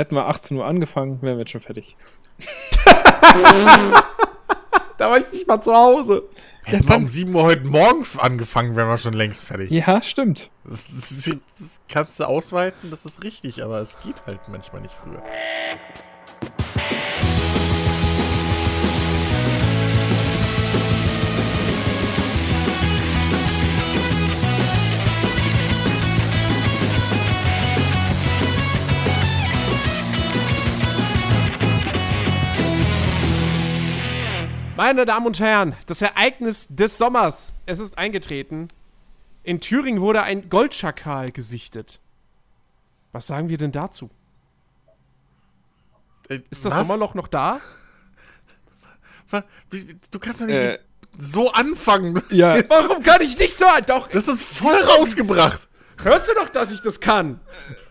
[0.00, 1.94] Hätten wir 18 Uhr angefangen, wären wir jetzt schon fertig.
[4.96, 6.22] da war ich nicht mal zu Hause.
[6.64, 9.70] Hätten wir um 7 Uhr heute Morgen angefangen, wären wir schon längst fertig.
[9.70, 10.48] Ja, stimmt.
[10.64, 14.94] Das, das, das kannst du ausweiten, das ist richtig, aber es geht halt manchmal nicht
[14.94, 15.22] früher.
[34.80, 37.52] Meine Damen und Herren, das Ereignis des Sommers.
[37.66, 38.68] Es ist eingetreten.
[39.42, 42.00] In Thüringen wurde ein Goldschakal gesichtet.
[43.12, 44.08] Was sagen wir denn dazu?
[46.30, 46.88] Äh, Ist das was?
[46.88, 47.60] Sommerloch noch da?
[50.10, 50.78] Du kannst doch nicht Äh,
[51.18, 52.22] so anfangen.
[52.30, 53.66] Ja, Warum kann ich nicht so?
[53.86, 55.68] Doch, Das ist voll rausgebracht.
[56.02, 57.38] hörst du doch, dass ich das kann.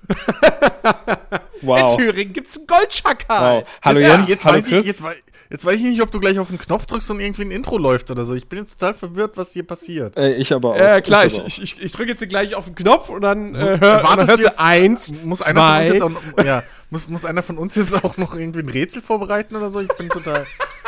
[1.61, 1.95] In wow.
[1.97, 3.57] Thüringen gibt's einen Goldschakal.
[3.61, 3.69] wow.
[3.83, 4.87] Hallo Ja, Jens, jetzt, hallo weiß ich, Chris.
[4.87, 7.43] jetzt, wei- jetzt weiß ich nicht, ob du gleich auf den Knopf drückst und irgendwie
[7.43, 8.33] ein Intro läuft oder so.
[8.35, 10.15] Ich bin jetzt total verwirrt, was hier passiert.
[10.17, 10.77] äh, ich aber auch.
[10.77, 13.55] Ja, klar, ich, ich, ich, ich drücke jetzt hier gleich auf den Knopf und dann
[13.55, 15.93] äh, hör, und dann Wartest hörst du jetzt- eins, Muss einer, von uns zwei.
[15.93, 19.01] jetzt auch, noch- ja, muss, muss einer von uns jetzt auch noch irgendwie ein Rätsel
[19.01, 19.79] vorbereiten oder so?
[19.79, 20.45] Ich bin total.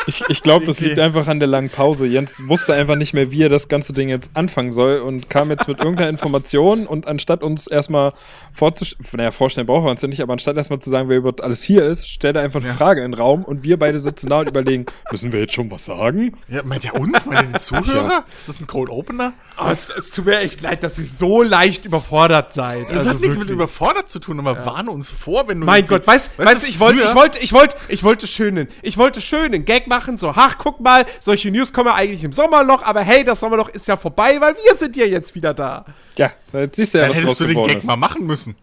[0.07, 2.07] Ich, ich glaube, das liegt einfach an der langen Pause.
[2.07, 5.51] Jens wusste einfach nicht mehr, wie er das ganze Ding jetzt anfangen soll und kam
[5.51, 8.13] jetzt mit irgendeiner Information und anstatt uns erstmal
[8.51, 11.43] vorzustellen, naja, vorstellen brauchen wir uns ja nicht, aber anstatt erstmal zu sagen, wer überhaupt
[11.43, 14.29] alles hier ist, stellt er einfach eine Frage in den Raum und wir beide sitzen
[14.29, 16.35] da und überlegen, müssen wir jetzt schon was sagen?
[16.47, 17.25] Ja, meint ihr uns?
[17.25, 18.25] Meint ihr die Zuhörer?
[18.37, 19.33] Ist das ein Cold Opener?
[19.63, 22.85] Oh, es, es tut mir echt leid, dass ihr so leicht überfordert seid.
[22.89, 23.55] Das Also hat nichts mit wirklich.
[23.55, 25.65] überfordert zu tun, aber warne uns vor, wenn du.
[25.65, 28.67] Mein Gott, weißt weißt weißt du, ich wollte, ich wollte, ich wollte, ich wollte schönen,
[28.81, 32.33] ich wollte schönen Gag machen, so, ach, guck mal, solche News kommen ja eigentlich im
[32.33, 35.85] Sommerloch, aber hey, das Sommerloch ist ja vorbei, weil wir sind ja jetzt wieder da.
[36.17, 37.85] Ja, jetzt siehst du ja, Dann was hättest du den Gag ist.
[37.85, 38.55] mal machen müssen.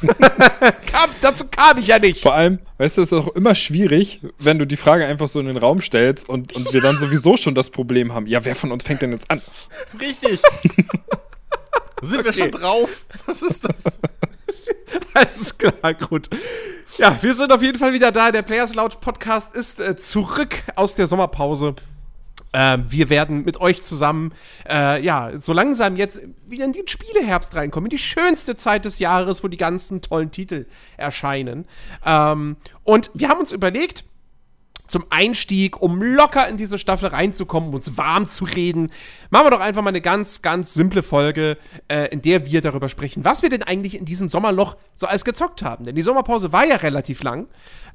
[0.90, 2.22] Kam, dazu kam ich ja nicht.
[2.22, 5.40] Vor allem, weißt du, es ist auch immer schwierig, wenn du die Frage einfach so
[5.40, 8.26] in den Raum stellst und, und wir dann sowieso schon das Problem haben.
[8.26, 9.42] Ja, wer von uns fängt denn jetzt an?
[10.00, 10.40] Richtig.
[12.02, 13.06] Sind wir schon drauf?
[13.26, 14.00] Was ist das?
[15.34, 16.28] Ist klar, gut.
[16.98, 18.32] Ja, wir sind auf jeden Fall wieder da.
[18.32, 21.74] Der Players Lounge Podcast ist äh, zurück aus der Sommerpause.
[22.52, 24.34] Ähm, wir werden mit euch zusammen,
[24.68, 28.98] äh, ja, so langsam jetzt wieder in den Spieleherbst reinkommen, in die schönste Zeit des
[28.98, 30.66] Jahres, wo die ganzen tollen Titel
[30.98, 31.66] erscheinen.
[32.04, 34.04] Ähm, und wir haben uns überlegt,
[34.92, 38.92] zum Einstieg, um locker in diese Staffel reinzukommen, um uns warm zu reden,
[39.30, 41.56] machen wir doch einfach mal eine ganz, ganz simple Folge,
[41.88, 45.24] äh, in der wir darüber sprechen, was wir denn eigentlich in diesem Sommerloch so alles
[45.24, 45.86] gezockt haben.
[45.86, 47.46] Denn die Sommerpause war ja relativ lang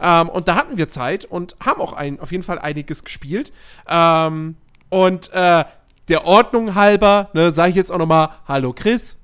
[0.01, 3.53] ähm, und da hatten wir Zeit und haben auch ein, auf jeden Fall einiges gespielt.
[3.87, 4.55] Ähm,
[4.89, 5.65] und äh,
[6.07, 9.17] der Ordnung halber, ne, sage ich jetzt auch noch mal Hallo Chris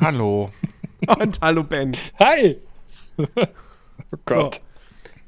[0.00, 0.52] Hallo.
[1.20, 1.94] und Hallo Ben.
[2.18, 2.56] Hi!
[3.18, 3.26] oh
[4.24, 4.54] Gott.
[4.54, 4.67] So.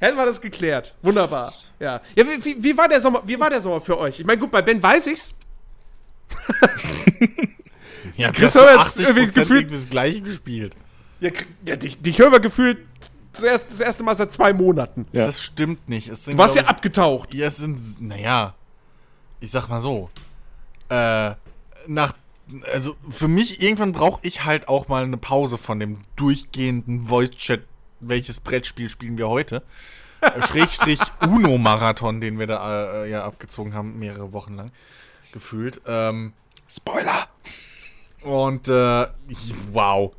[0.01, 0.95] Hätten wir das geklärt.
[1.03, 1.53] Wunderbar.
[1.79, 2.01] Ja.
[2.17, 4.19] Ja, wie, wie, wie, war der Sommer, wie war der Sommer für euch?
[4.21, 5.33] Ich meine, gut, bei Ben weiß ich's.
[8.17, 10.77] Ja, Chris wir haben Hör zu jetzt irgendwie 80% gefühlt- das gleiche gespielt.
[11.21, 11.31] Ja,
[11.67, 12.79] ja dich, dich hören wir gefühlt
[13.33, 15.07] zuerst, das erste Mal seit zwei Monaten.
[15.13, 15.25] Ja.
[15.25, 16.09] Das stimmt nicht.
[16.09, 17.33] Es sind, Du warst ja abgetaucht.
[17.35, 18.55] ja, es sind, naja,
[19.41, 20.11] ich sag mal so.
[20.89, 21.33] Äh,
[21.87, 22.15] nach,
[22.73, 27.63] also für mich, irgendwann brauche ich halt auch mal eine Pause von dem durchgehenden Voice-Chat.
[28.01, 29.63] Welches Brettspiel spielen wir heute?
[30.21, 34.71] Äh, Schrägstrich Uno-Marathon, den wir da äh, ja abgezogen haben, mehrere Wochen lang
[35.33, 35.81] gefühlt.
[35.87, 36.33] Ähm,
[36.69, 37.27] Spoiler!
[38.23, 39.07] und äh,
[39.73, 40.13] wow.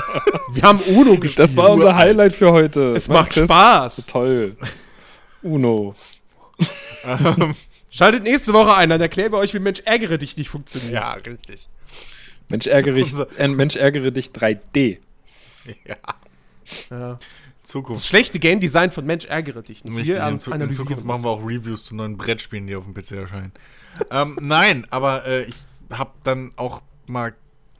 [0.52, 1.40] Wir haben Uno gespielt.
[1.40, 2.94] Das war unser Highlight für heute.
[2.94, 4.06] Es Mann, macht Spaß.
[4.06, 4.56] Toll.
[5.42, 5.96] Uno.
[7.90, 10.92] Schaltet nächste Woche ein, dann erklären wir euch, wie Mensch ärgere dich nicht funktioniert.
[10.92, 11.68] ja, richtig.
[12.48, 14.98] Mensch, ärgere dich, Unser- äh, Mensch, ärgere dich 3D.
[15.84, 15.96] Ja.
[16.90, 17.18] Ja.
[17.62, 18.02] Zukunft.
[18.02, 19.94] Das schlechte Game Design von Mensch ärgere dich nicht.
[19.94, 22.84] Richtig, Wir in, Zu in Zukunft machen wir auch Reviews zu neuen Brettspielen, die auf
[22.84, 23.52] dem PC erscheinen.
[24.10, 25.56] ähm, nein, aber äh, ich
[25.90, 27.34] habe dann auch mal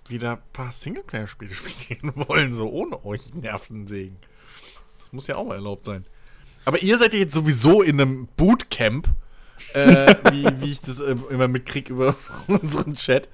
[0.08, 4.16] wieder ein paar Singleplayer-Spiele spielen wollen, so ohne euch Nervensägen.
[4.98, 6.04] Das muss ja auch mal erlaubt sein.
[6.64, 9.08] Aber ihr seid ja jetzt sowieso in einem Bootcamp,
[9.72, 12.14] äh, wie, wie ich das äh, immer mitkriege über
[12.46, 13.28] unseren Chat.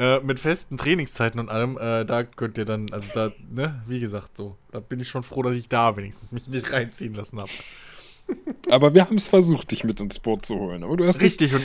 [0.00, 4.00] Äh, mit festen Trainingszeiten und allem, äh, da könnt ihr dann, also da, ne, wie
[4.00, 7.38] gesagt, so, da bin ich schon froh, dass ich da wenigstens mich nicht reinziehen lassen
[7.38, 7.50] habe.
[8.70, 10.84] Aber wir haben es versucht, dich mit ins Boot zu holen.
[10.84, 11.62] Aber du hast dich Richtig und.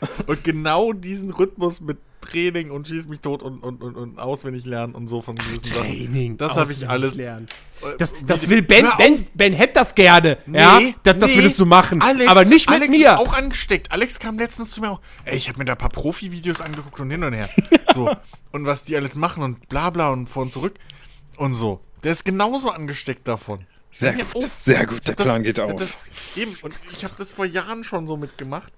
[0.00, 1.96] Und, und genau diesen Rhythmus mit
[2.28, 5.74] Training und schieß mich tot und, und, und, und auswendig lernen und so von gewissen
[5.74, 6.36] Training.
[6.36, 7.16] Das habe ich alles.
[7.16, 7.46] Lernen.
[7.82, 8.86] Äh, Das, das will Ben!
[8.98, 10.38] Ben, Ben hätte das gerne.
[10.46, 11.36] Nee, ja, das, das nee.
[11.36, 12.00] würdest du machen.
[12.02, 13.10] Alex, aber nicht mit Alex mir.
[13.12, 13.90] ist auch angesteckt.
[13.90, 15.00] Alex kam letztens zu mir auch.
[15.24, 17.48] Ey, ich habe mir da ein paar Profi-Videos angeguckt und hin und her.
[17.94, 18.14] So.
[18.52, 20.74] und was die alles machen und bla bla und vor und zurück.
[21.36, 21.80] Und so.
[22.04, 23.66] Der ist genauso angesteckt davon.
[23.90, 25.74] Sehr gut, sehr gut, der Das- Plan geht auf.
[25.76, 25.96] Das,
[26.36, 28.70] eben, und ich habe das vor Jahren schon so mitgemacht.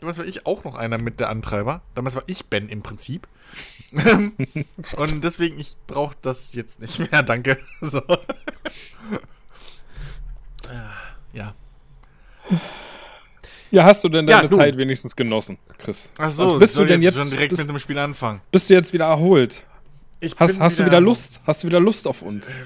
[0.00, 1.80] Damals war ich auch noch einer mit der Antreiber.
[1.94, 3.26] Damals war ich Ben im Prinzip.
[3.92, 7.58] und deswegen, ich brauche das jetzt nicht mehr, danke.
[7.80, 8.02] So.
[11.32, 11.54] ja.
[13.70, 14.56] ja, hast du denn Ja, deine du.
[14.56, 16.10] Zeit wenigstens genossen, Chris?
[16.18, 18.40] Ach so, Also bist soll du denn jetzt schon direkt bist, mit dem Spiel anfangen?
[18.50, 19.64] bist du jetzt wieder erholt?
[20.20, 21.40] Ich Hast, hast du wieder Lust?
[21.46, 22.58] Hast du wieder Lust auf uns?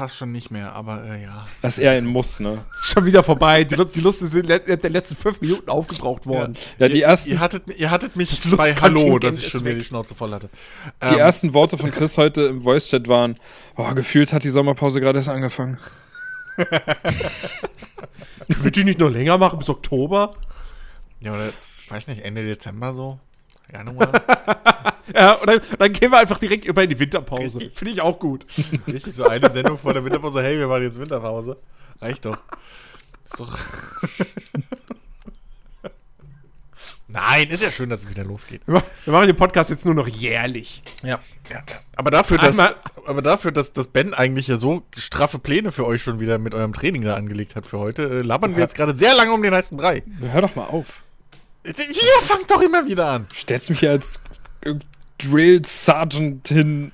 [0.00, 1.46] Fast schon nicht mehr, aber äh, ja.
[1.60, 2.64] Das ist eher ein Muss, ne?
[2.72, 3.64] Ist schon wieder vorbei.
[3.64, 6.54] Die, Lust- die Lust ist in den letzten fünf Minuten aufgebraucht worden.
[6.78, 9.62] Ja, die ihr, ersten, Ihr hattet, ihr hattet mich Das bei Hallo, dass ich schon
[9.62, 10.48] wieder die Schnauze voll hatte.
[11.02, 13.34] die Ähm, ersten Worte von Chris heute im Voice-Chat waren,
[13.76, 15.76] oh, gefühlt hat die Sommerpause gerade erst angefangen.
[18.48, 20.34] Wird die nicht noch länger machen bis Oktober?
[21.20, 21.50] Ja, oder,
[21.90, 23.18] weiß nicht, Ende Dezember so?
[23.72, 24.10] Januar?
[25.12, 27.58] Ja, und dann, dann gehen wir einfach direkt über in die Winterpause.
[27.74, 28.46] Finde ich auch gut.
[28.86, 30.40] Richtig, so eine Sendung vor der Winterpause.
[30.40, 31.56] Hey, wir machen jetzt Winterpause.
[32.00, 32.38] Reicht doch.
[33.26, 33.58] Ist doch.
[37.08, 38.62] Nein, ist ja schön, dass es wieder losgeht.
[38.66, 40.80] Wir ma- wir machen den Podcast jetzt nur noch jährlich.
[41.02, 41.18] Ja,
[41.50, 41.62] ja, ja.
[41.96, 45.86] Aber dafür, dass, Einmal- aber dafür, dass, dass Ben eigentlich ja so straffe Pläne für
[45.86, 48.76] euch schon wieder mit eurem Training da angelegt hat für heute, äh, labern wir jetzt
[48.76, 50.04] gerade sehr lange um den heißen Brei.
[50.20, 51.02] Hör doch mal auf.
[51.64, 51.74] Hier,
[52.22, 53.26] fangt doch immer wieder an.
[53.36, 54.18] Stellst mich hier als
[55.18, 56.92] Drill Sergeant hin.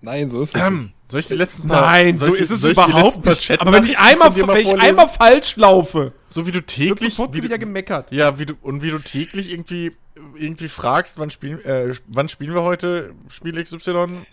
[0.00, 0.66] Nein, so ist es nicht.
[0.66, 3.60] Ähm, soll ich die letzten paar Nein, so ich- ist es überhaupt nicht.
[3.60, 7.34] Aber wenn ich einmal, wenn ich einmal falsch laufe, so wie du wird täglich sofort
[7.34, 8.10] wie du, wieder gemeckert.
[8.12, 9.92] Ja, wie du, und wie du täglich irgendwie,
[10.36, 14.24] irgendwie fragst, wann spielen, äh, wann spielen wir heute Spiel XY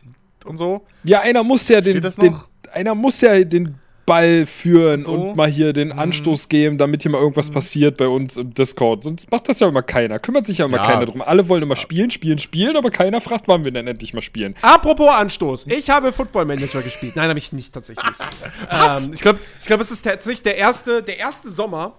[0.46, 0.86] und so.
[1.04, 2.48] Ja, einer muss ja den, Steht das den noch?
[2.72, 3.76] einer muss ja den
[4.10, 5.14] Ball führen So?
[5.14, 6.00] und mal hier den Mhm.
[6.00, 9.04] Anstoß geben, damit hier mal irgendwas passiert bei uns im Discord.
[9.04, 10.18] Sonst macht das ja immer keiner.
[10.18, 10.84] Kümmert sich ja immer Ja.
[10.86, 11.22] keiner drum.
[11.22, 14.56] Alle wollen immer spielen, spielen, spielen, aber keiner fragt, wann wir denn endlich mal spielen.
[14.64, 15.68] Apropos Anstoß.
[15.68, 17.16] Ich habe Football Manager gespielt.
[17.16, 18.04] Nein, habe ich nicht tatsächlich.
[18.72, 21.94] Ähm, ich glaube, ich glaub, es ist tatsächlich der erste, der erste Sommer,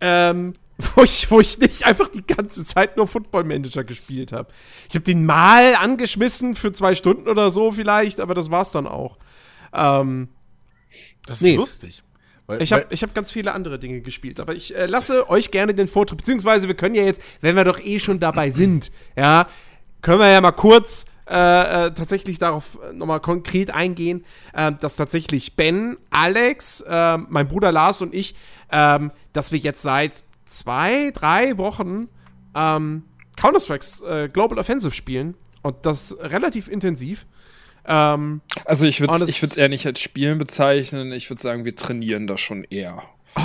[0.00, 0.54] ähm,
[0.94, 4.48] wo, ich, wo ich nicht einfach die ganze Zeit nur Football Manager gespielt habe.
[4.88, 8.86] Ich habe den mal angeschmissen für zwei Stunden oder so vielleicht, aber das war's dann
[8.86, 9.16] auch.
[9.72, 10.28] Ähm,
[11.28, 11.56] Das ist Nee.
[11.56, 12.02] lustig.
[12.46, 15.74] Weil, ich habe hab ganz viele andere Dinge gespielt, aber ich äh, lasse euch gerne
[15.74, 19.46] den Vortritt, beziehungsweise wir können ja jetzt, wenn wir doch eh schon dabei sind, ja,
[20.00, 21.34] können wir ja mal kurz äh,
[21.88, 27.70] äh, tatsächlich darauf äh, nochmal konkret eingehen, äh, dass tatsächlich Ben, Alex, äh, mein Bruder
[27.70, 28.34] Lars und ich,
[28.72, 32.08] ähm, dass wir jetzt seit zwei, drei Wochen
[32.54, 33.02] ähm,
[33.36, 37.26] Counter-Strikes äh, Global Offensive spielen und das relativ intensiv.
[37.90, 41.10] Ähm, Also ich würde es- ich es eher nicht als Spielen bezeichnen.
[41.12, 43.02] Ich würde sagen, wir trainieren das schon eher.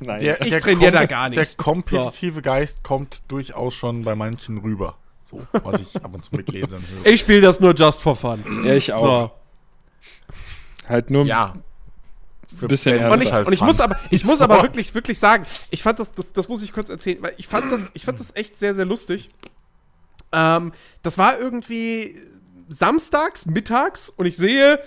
[0.00, 0.20] Nein.
[0.20, 1.56] der, Ich der trainiere da gar Der nichts.
[1.56, 4.96] kompetitive Geist kommt durchaus schon bei manchen rüber.
[5.24, 7.06] So, was ich ab und zu mit Lesern höre.
[7.06, 8.42] ich spiele das nur just for fun.
[8.64, 9.00] ja, ich auch.
[9.00, 9.30] So.
[10.88, 11.54] Halt nur Ja.
[12.56, 13.04] Für Bisschen.
[13.10, 14.44] Und ich, halt und ich muss aber, ich muss So.
[14.44, 17.46] aber wirklich, wirklich sagen, ich fand das, das, das muss ich kurz erzählen, weil ich
[17.46, 19.28] fand das, ich fand das echt sehr, sehr lustig.
[20.32, 20.72] Ähm,
[21.02, 22.16] das war irgendwie
[22.68, 24.80] samstags, mittags und ich sehe,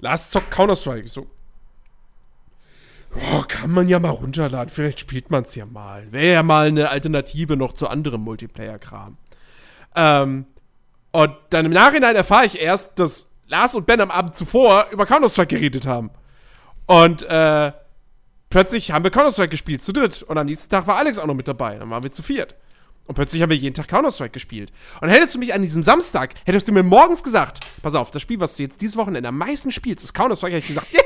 [0.00, 1.08] Lars zockt Counter-Strike.
[1.08, 1.26] So,
[3.14, 6.10] oh, kann man ja mal runterladen, vielleicht spielt man es ja mal.
[6.12, 9.16] Wäre ja mal eine Alternative noch zu anderem Multiplayer-Kram.
[9.94, 10.46] Ähm,
[11.12, 15.06] und dann im Nachhinein erfahre ich erst, dass Lars und Ben am Abend zuvor über
[15.06, 16.10] Counter-Strike geredet haben.
[16.86, 17.72] Und äh,
[18.50, 20.22] plötzlich haben wir Counter-Strike gespielt, zu dritt.
[20.22, 21.78] Und am nächsten Tag war Alex auch noch mit dabei.
[21.78, 22.54] Dann waren wir zu viert.
[23.06, 24.72] Und plötzlich haben wir jeden Tag Counter-Strike gespielt.
[25.00, 28.22] Und hättest du mich an diesem Samstag, hättest du mir morgens gesagt, pass auf, das
[28.22, 31.00] Spiel, was du jetzt dieses Wochenende am meisten spielst, ist Counter-Strike, hätte ich gesagt, ja,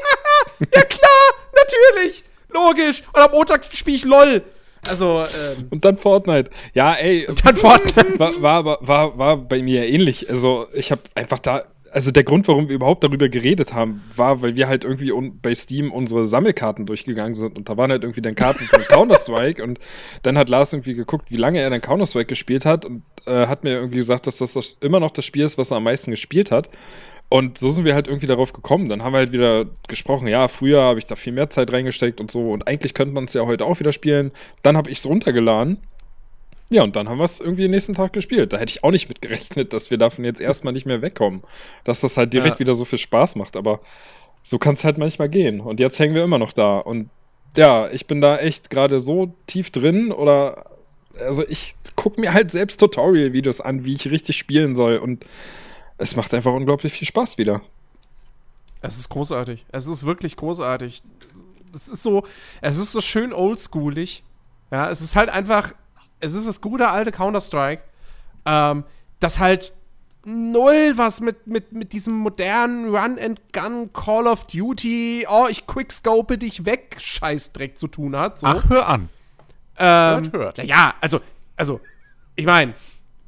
[0.75, 1.11] ja klar,
[1.55, 3.03] natürlich, logisch.
[3.13, 4.43] Und am Montag spiele ich LOL.
[4.89, 6.51] Also, ähm, Und dann Fortnite.
[6.73, 7.27] Ja, ey.
[7.45, 8.19] dann Fortnite.
[8.19, 10.31] war, war, war, war, war bei mir ähnlich.
[10.31, 14.43] Also ich habe einfach da, also der Grund, warum wir überhaupt darüber geredet haben, war,
[14.43, 18.23] weil wir halt irgendwie bei Steam unsere Sammelkarten durchgegangen sind und da waren halt irgendwie
[18.23, 19.79] dann Karten von Counter-Strike und
[20.23, 23.65] dann hat Lars irgendwie geguckt, wie lange er dann Counter-Strike gespielt hat und äh, hat
[23.65, 26.11] mir irgendwie gesagt, dass das, das immer noch das Spiel ist, was er am meisten
[26.11, 26.71] gespielt hat.
[27.33, 28.89] Und so sind wir halt irgendwie darauf gekommen.
[28.89, 32.21] Dann haben wir halt wieder gesprochen, ja, früher habe ich da viel mehr Zeit reingesteckt
[32.21, 32.51] und so.
[32.51, 34.33] Und eigentlich könnte man es ja heute auch wieder spielen.
[34.63, 35.79] Dann habe ich es runtergeladen.
[36.73, 38.53] Ja, und dann haben wir es irgendwie den nächsten Tag gespielt.
[38.53, 41.43] Da hätte ich auch nicht mit gerechnet, dass wir davon jetzt erstmal nicht mehr wegkommen.
[41.85, 42.61] Dass das halt direkt Ja.
[42.61, 43.57] wieder so viel Spaß macht.
[43.57, 43.81] Aber
[44.45, 45.61] so kann es halt manchmal gehen.
[45.61, 46.79] Und jetzt hängen wir immer noch da.
[46.79, 47.11] Und
[47.57, 50.67] ja, ich bin da echt gerade so tief drin oder.
[51.19, 54.99] Also ich gucke mir halt selbst Tutorial-Videos an, wie ich richtig spielen soll.
[54.99, 55.27] Und
[55.99, 57.63] es macht einfach unglaublich viel Spaß wieder.
[58.81, 59.67] Es ist großartig.
[59.73, 61.03] Es ist wirklich großartig.
[61.75, 62.25] Es ist so,
[62.63, 64.23] es ist so schön oldschoolig.
[64.71, 65.75] Ja, es ist halt einfach,
[66.21, 67.83] es ist das gute alte Counter-Strike,
[68.47, 68.85] ähm,
[69.19, 69.73] das halt
[70.25, 76.65] null was mit, mit, mit diesem modernen Run-and-Gun Call of Duty, oh, ich quickscope dich
[76.67, 78.41] weg, Scheißdreck zu tun hat.
[78.41, 78.47] So.
[78.47, 79.09] Ach, hör an.
[79.79, 79.87] ähm,
[80.25, 80.59] hört, hört.
[80.59, 81.21] Naja, also,
[81.57, 81.81] also,
[82.37, 82.75] ich meine,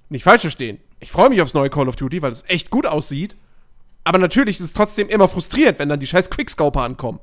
[0.08, 0.78] nicht falsch verstehen.
[1.00, 3.36] Ich freue mich aufs neue Call of Duty, weil es echt gut aussieht.
[4.04, 7.20] Aber natürlich ist es trotzdem immer frustrierend, wenn dann die scheiß Quickscoper ankommen.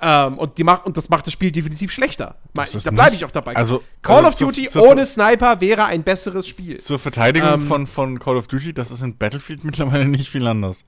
[0.00, 2.36] Ähm, und, die macht, und das macht das Spiel definitiv schlechter.
[2.54, 3.56] Da bleibe ich auch dabei.
[3.56, 6.78] also- Call also of Duty zur- ohne Sniper wäre ein besseres Spiel.
[6.78, 10.46] Zur Verteidigung Ähm, von, von Call of Duty, das ist in Battlefield mittlerweile nicht viel
[10.46, 10.84] anders.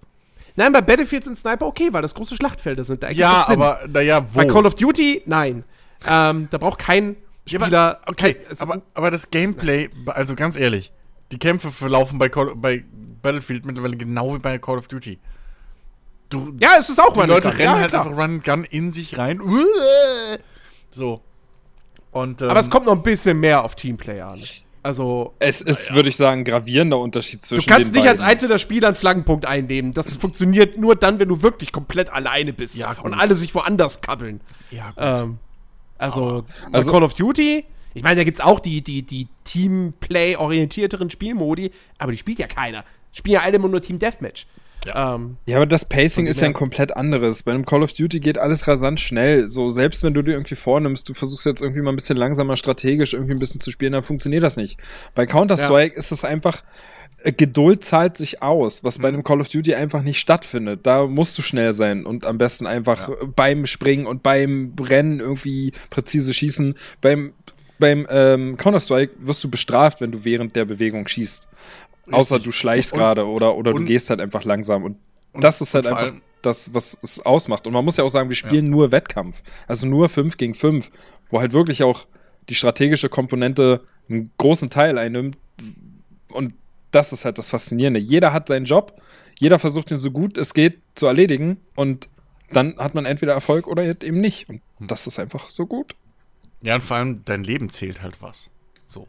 [0.57, 3.03] Nein, bei Battlefield sind Sniper okay, weil das große Schlachtfelder sind.
[3.03, 4.39] Da Ja, aber, naja, wo?
[4.39, 5.65] Bei Call of Duty, nein.
[6.09, 7.17] Ähm, da braucht kein
[7.49, 8.01] Ja, aber- Spieler.
[8.07, 10.93] okay, kein, aber, aber das Gameplay, also ganz ehrlich,
[11.33, 12.85] die Kämpfe verlaufen bei, Call, bei
[13.23, 15.19] Battlefield mittlerweile genau wie bei Call of Duty.
[16.31, 17.57] Du, ja, es ist auch die Run and Leute Gun.
[17.59, 18.03] rennen ja, halt klar.
[18.07, 19.41] einfach Run and Gun in sich rein.
[20.91, 21.21] So.
[22.13, 24.41] Und, ähm, Aber es kommt noch ein bisschen mehr auf Teamplay an.
[24.83, 28.21] Also, Es ist, würde ich sagen, ein gravierender Unterschied du zwischen kannst den nicht als
[28.21, 28.31] beiden.
[28.33, 29.93] einzelner Spieler einen Flaggenpunkt einnehmen.
[29.93, 34.01] Das funktioniert nur dann, wenn du wirklich komplett alleine bist Ja, und alle sich woanders
[34.01, 34.41] kabbeln.
[34.71, 34.95] ja, gut.
[34.99, 35.39] Ähm,
[35.99, 41.11] also, also- Call of Duty, ich meine, da gibt es auch die, die, die Teamplay-orientierteren
[41.11, 42.85] Spielmodi, aber die spielt ja keiner.
[43.13, 44.47] Spielen ja alle immer nur Team Deathmatch.
[44.87, 45.15] Ja.
[45.15, 47.43] Ähm, Ja, aber das Pacing ist ja ein komplett anderes.
[47.43, 49.49] Bei einem Call of Duty geht alles rasant schnell.
[49.49, 52.57] So, selbst wenn du dir irgendwie vornimmst, du versuchst jetzt irgendwie mal ein bisschen langsamer
[52.57, 54.79] strategisch irgendwie ein bisschen zu spielen, dann funktioniert das nicht.
[55.15, 56.63] Bei Counter-Strike ist es einfach,
[57.23, 60.81] äh, Geduld zahlt sich aus, was bei einem Call of Duty einfach nicht stattfindet.
[60.85, 65.21] Da musst du schnell sein und am besten einfach äh, beim Springen und beim Rennen
[65.21, 66.75] irgendwie präzise schießen.
[67.01, 67.33] Beim,
[67.79, 71.49] beim ähm, Counter-Strike wirst du bestraft, wenn du während der Bewegung schießt.
[72.11, 74.85] Außer du schleichst gerade oder, oder du und- gehst halt einfach langsam.
[74.85, 74.97] Und,
[75.33, 77.67] Und- das ist halt einfach allem- das, was es ausmacht.
[77.67, 79.43] Und man muss ja auch sagen, wir spielen nur Wettkampf.
[79.67, 80.91] Also nur 5 gegen 5,
[81.29, 82.07] wo halt wirklich auch
[82.49, 85.37] die strategische Komponente einen großen Teil einnimmt.
[86.33, 86.55] Und
[86.91, 88.01] das ist halt das Faszinierende.
[88.01, 89.01] Jeder hat seinen Job,
[89.39, 92.09] jeder versucht ihn so gut es geht zu erledigen und
[92.53, 94.49] dann hat man entweder Erfolg oder eben nicht.
[94.49, 95.95] Und das ist einfach so gut.
[96.63, 98.51] ja, und vor allem dein Leben zählt halt was.
[98.87, 99.07] So.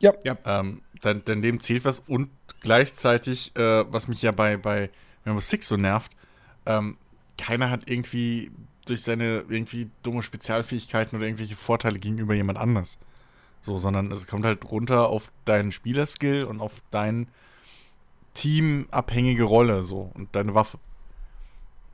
[0.00, 0.14] Ja.
[0.24, 0.36] Ja.
[0.46, 4.90] Ähm, dein, Leben zählt was und gleichzeitig, äh, was mich ja bei, bei
[5.24, 6.12] Rainbow Six so nervt,
[6.66, 6.96] ähm,
[7.36, 8.50] keiner hat irgendwie
[8.86, 12.98] durch seine irgendwie dumme Spezialfähigkeiten oder irgendwelche Vorteile gegenüber jemand anders.
[13.60, 17.26] So, sondern es kommt halt runter auf deinen Spielerskill und auf deine
[18.34, 20.78] teamabhängige Rolle so und deine Waffe.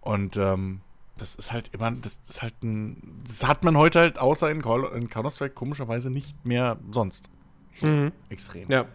[0.00, 0.80] Und ähm,
[1.16, 4.60] das ist halt immer, das ist halt ein, das hat man heute halt außer in,
[4.60, 7.28] in Counter-Strike komischerweise nicht mehr sonst.
[7.74, 8.12] So Mhm.
[8.30, 8.68] extrem.
[8.70, 8.86] ja.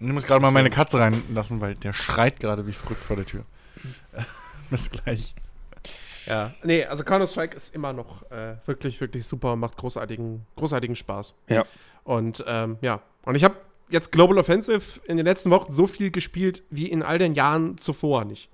[0.00, 3.16] Und Ich muss gerade mal meine Katze reinlassen, weil der schreit gerade wie verrückt vor
[3.16, 3.44] der Tür.
[4.70, 5.34] Bis gleich.
[6.26, 10.96] Ja, nee, also Counter-Strike ist immer noch äh, wirklich, wirklich super und macht großartigen, großartigen
[10.96, 11.34] Spaß.
[11.48, 11.64] Ja.
[12.04, 13.56] Und ähm, ja, und ich habe
[13.90, 17.76] jetzt Global Offensive in den letzten Wochen so viel gespielt wie in all den Jahren
[17.76, 18.48] zuvor nicht.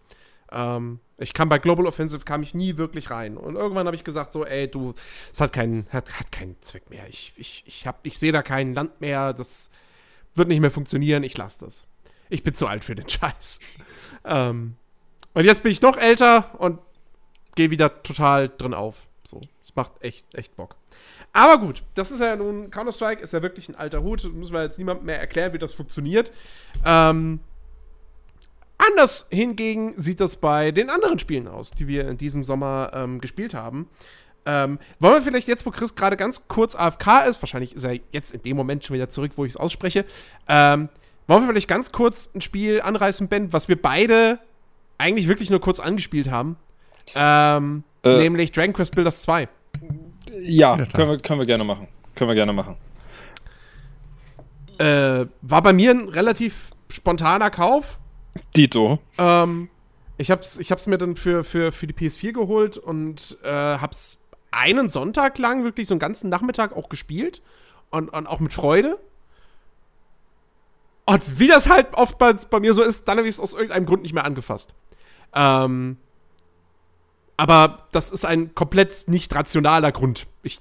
[0.52, 3.36] Ähm, ich kam bei Global Offensive kam ich nie wirklich rein.
[3.36, 4.94] Und irgendwann habe ich gesagt so, ey, du,
[5.32, 7.06] es hat keinen, hat, hat keinen Zweck mehr.
[7.08, 9.32] Ich, ich, ich, ich sehe da kein Land mehr.
[9.32, 9.70] Das
[10.34, 11.22] wird nicht mehr funktionieren.
[11.22, 11.86] Ich lasse das.
[12.28, 13.60] Ich bin zu alt für den Scheiß.
[14.26, 14.76] ähm,
[15.32, 16.78] und jetzt bin ich noch älter und
[17.54, 19.06] gehe wieder total drin auf.
[19.26, 20.76] So, es macht echt, echt Bock.
[21.32, 24.24] Aber gut, das ist ja nun, Counter-Strike ist ja wirklich ein alter Hut.
[24.32, 26.32] Müssen wir jetzt niemandem mehr erklären, wie das funktioniert.
[26.84, 27.40] Ähm,
[28.78, 33.20] anders hingegen sieht das bei den anderen Spielen aus, die wir in diesem Sommer ähm,
[33.20, 33.88] gespielt haben.
[34.44, 37.98] Ähm, wollen wir vielleicht jetzt, wo Chris gerade ganz kurz AFK ist, wahrscheinlich ist er
[38.12, 40.04] jetzt in dem Moment schon wieder zurück, wo ich es ausspreche,
[40.48, 40.88] ähm,
[41.26, 44.38] wollen wir vielleicht ganz kurz ein Spiel anreißen, Ben, was wir beide
[44.98, 46.56] eigentlich wirklich nur kurz angespielt haben.
[47.14, 48.18] Ähm, Äh.
[48.18, 49.48] nämlich Dragon Quest Builders 2.
[50.42, 51.88] Ja, können wir, können wir gerne machen.
[52.14, 52.76] Können wir gerne machen.
[54.78, 57.98] Äh, war bei mir ein relativ spontaner Kauf.
[58.56, 58.98] Dito.
[59.18, 59.68] Ähm,
[60.18, 64.18] ich hab's, ich hab's mir dann für, für, für die PS4 geholt und äh, hab's
[64.50, 67.42] einen Sonntag lang wirklich so einen ganzen Nachmittag auch gespielt
[67.90, 68.98] und, und auch mit Freude.
[71.04, 73.52] Und wie das halt oft bei, bei mir so ist, dann habe ich es aus
[73.52, 74.74] irgendeinem Grund nicht mehr angefasst.
[75.34, 75.98] Ähm,
[77.36, 80.26] aber das ist ein komplett nicht rationaler Grund.
[80.42, 80.60] Ich,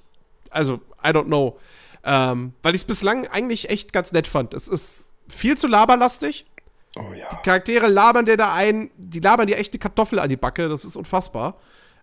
[0.50, 1.58] also, I don't know.
[2.04, 4.54] Ähm, weil ich es bislang eigentlich echt ganz nett fand.
[4.54, 6.46] Es ist viel zu laberlastig.
[6.96, 7.28] Oh ja.
[7.42, 10.84] Charaktere labern dir da ein, die labern dir echt die Kartoffel an die Backe, das
[10.84, 11.56] ist unfassbar.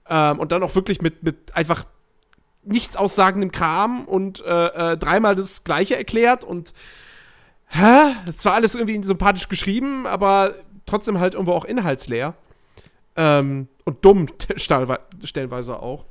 [0.08, 1.86] Ähm, und dann auch wirklich mit, mit einfach
[2.64, 6.74] nichts aussagendem Kram und äh, äh, dreimal das Gleiche erklärt und
[7.68, 8.14] hä?
[8.26, 12.36] Das ist zwar alles irgendwie sympathisch geschrieben, aber trotzdem halt irgendwo auch inhaltsleer.
[13.16, 16.06] Ähm, und dumm stellenwe- stellenweise auch.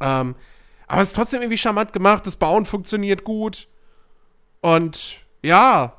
[0.00, 0.34] Ähm,
[0.86, 3.68] aber es ist trotzdem irgendwie charmant gemacht, das Bauen funktioniert gut.
[4.60, 5.97] Und ja,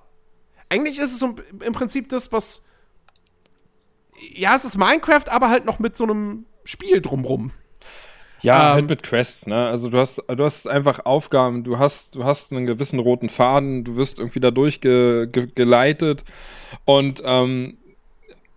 [0.69, 1.35] eigentlich ist es so
[1.65, 2.63] im Prinzip das, was.
[4.33, 7.51] Ja, es ist Minecraft, aber halt noch mit so einem Spiel drumrum.
[8.41, 9.67] Ja, Ähm, halt mit Quests, ne?
[9.67, 13.83] Also du hast, du hast einfach Aufgaben, du hast, du hast einen gewissen roten Faden,
[13.83, 16.23] du wirst irgendwie da durchgeleitet ge geleitet.
[16.85, 17.78] und ähm,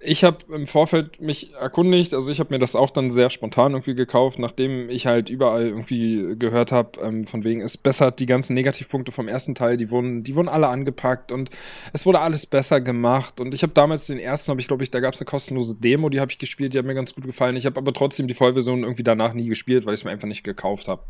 [0.05, 3.73] ich habe im Vorfeld mich erkundigt, also ich habe mir das auch dann sehr spontan
[3.73, 8.27] irgendwie gekauft, nachdem ich halt überall irgendwie gehört habe, ähm, von wegen es bessert die
[8.27, 11.51] ganzen Negativpunkte vom ersten Teil, die wurden, die wurden alle angepackt und
[11.93, 14.91] es wurde alles besser gemacht und ich habe damals den ersten, habe ich glaube ich,
[14.91, 17.25] da gab es eine kostenlose Demo, die habe ich gespielt, die hat mir ganz gut
[17.25, 17.57] gefallen.
[17.57, 20.29] Ich habe aber trotzdem die Vollversion irgendwie danach nie gespielt, weil ich es mir einfach
[20.29, 21.03] nicht gekauft habe.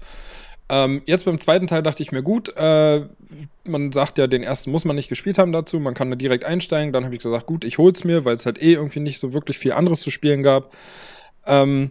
[0.68, 3.02] Ähm, jetzt beim zweiten Teil dachte ich mir, gut, äh,
[3.66, 6.44] man sagt ja, den ersten muss man nicht gespielt haben dazu, man kann da direkt
[6.44, 6.92] einsteigen.
[6.92, 9.32] Dann habe ich gesagt, gut, ich hol's mir, weil es halt eh irgendwie nicht so
[9.32, 10.74] wirklich viel anderes zu spielen gab.
[11.46, 11.90] Ähm,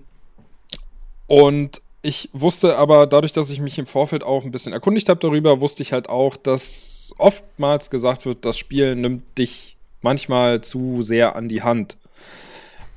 [1.27, 5.19] und ich wusste aber, dadurch, dass ich mich im Vorfeld auch ein bisschen erkundigt habe
[5.19, 11.03] darüber, wusste ich halt auch, dass oftmals gesagt wird, das Spiel nimmt dich manchmal zu
[11.03, 11.97] sehr an die Hand.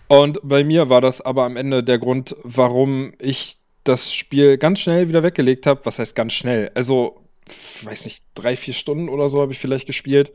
[0.08, 4.80] Und bei mir war das aber am Ende der Grund, warum ich das Spiel ganz
[4.80, 5.80] schnell wieder weggelegt habe.
[5.84, 6.70] Was heißt ganz schnell?
[6.74, 7.20] Also,
[7.82, 10.32] weiß nicht, drei, vier Stunden oder so habe ich vielleicht gespielt.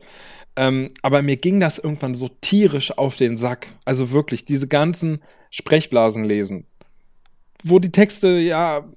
[0.56, 3.68] Ähm, aber mir ging das irgendwann so tierisch auf den Sack.
[3.84, 6.66] Also wirklich, diese ganzen Sprechblasen lesen,
[7.62, 8.88] wo die Texte ja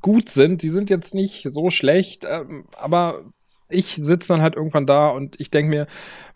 [0.00, 3.24] gut sind, die sind jetzt nicht so schlecht, ähm, aber
[3.74, 5.86] ich sitze dann halt irgendwann da und ich denke mir,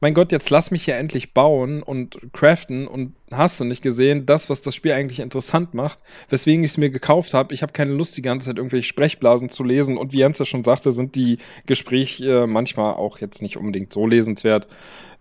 [0.01, 4.27] mein Gott, jetzt lass mich hier endlich bauen und craften und hast du nicht gesehen,
[4.27, 7.55] das, was das Spiel eigentlich interessant macht, weswegen ich es mir gekauft habe.
[7.55, 10.45] Ich habe keine Lust, die ganze Zeit irgendwelche Sprechblasen zu lesen und wie Jens ja
[10.45, 14.69] schon sagte, sind die Gespräche äh, manchmal auch jetzt nicht unbedingt so lesenswert.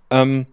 [0.09, 0.45] Ähm,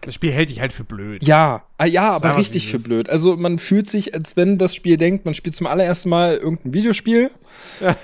[0.00, 1.22] Das Spiel hält dich halt für blöd.
[1.22, 3.08] ja, ah, ja, aber richtig für blöd.
[3.08, 6.74] Also man fühlt sich, als wenn das Spiel denkt, man spielt zum allerersten Mal irgendein
[6.74, 7.30] Videospiel.
[7.80, 7.96] Ja.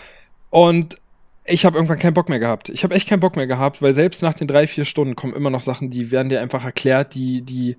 [0.50, 0.98] Und
[1.48, 2.68] ich habe irgendwann keinen Bock mehr gehabt.
[2.68, 5.34] Ich habe echt keinen Bock mehr gehabt, weil selbst nach den drei, vier Stunden kommen
[5.34, 7.76] immer noch Sachen, die werden dir einfach erklärt, die, die,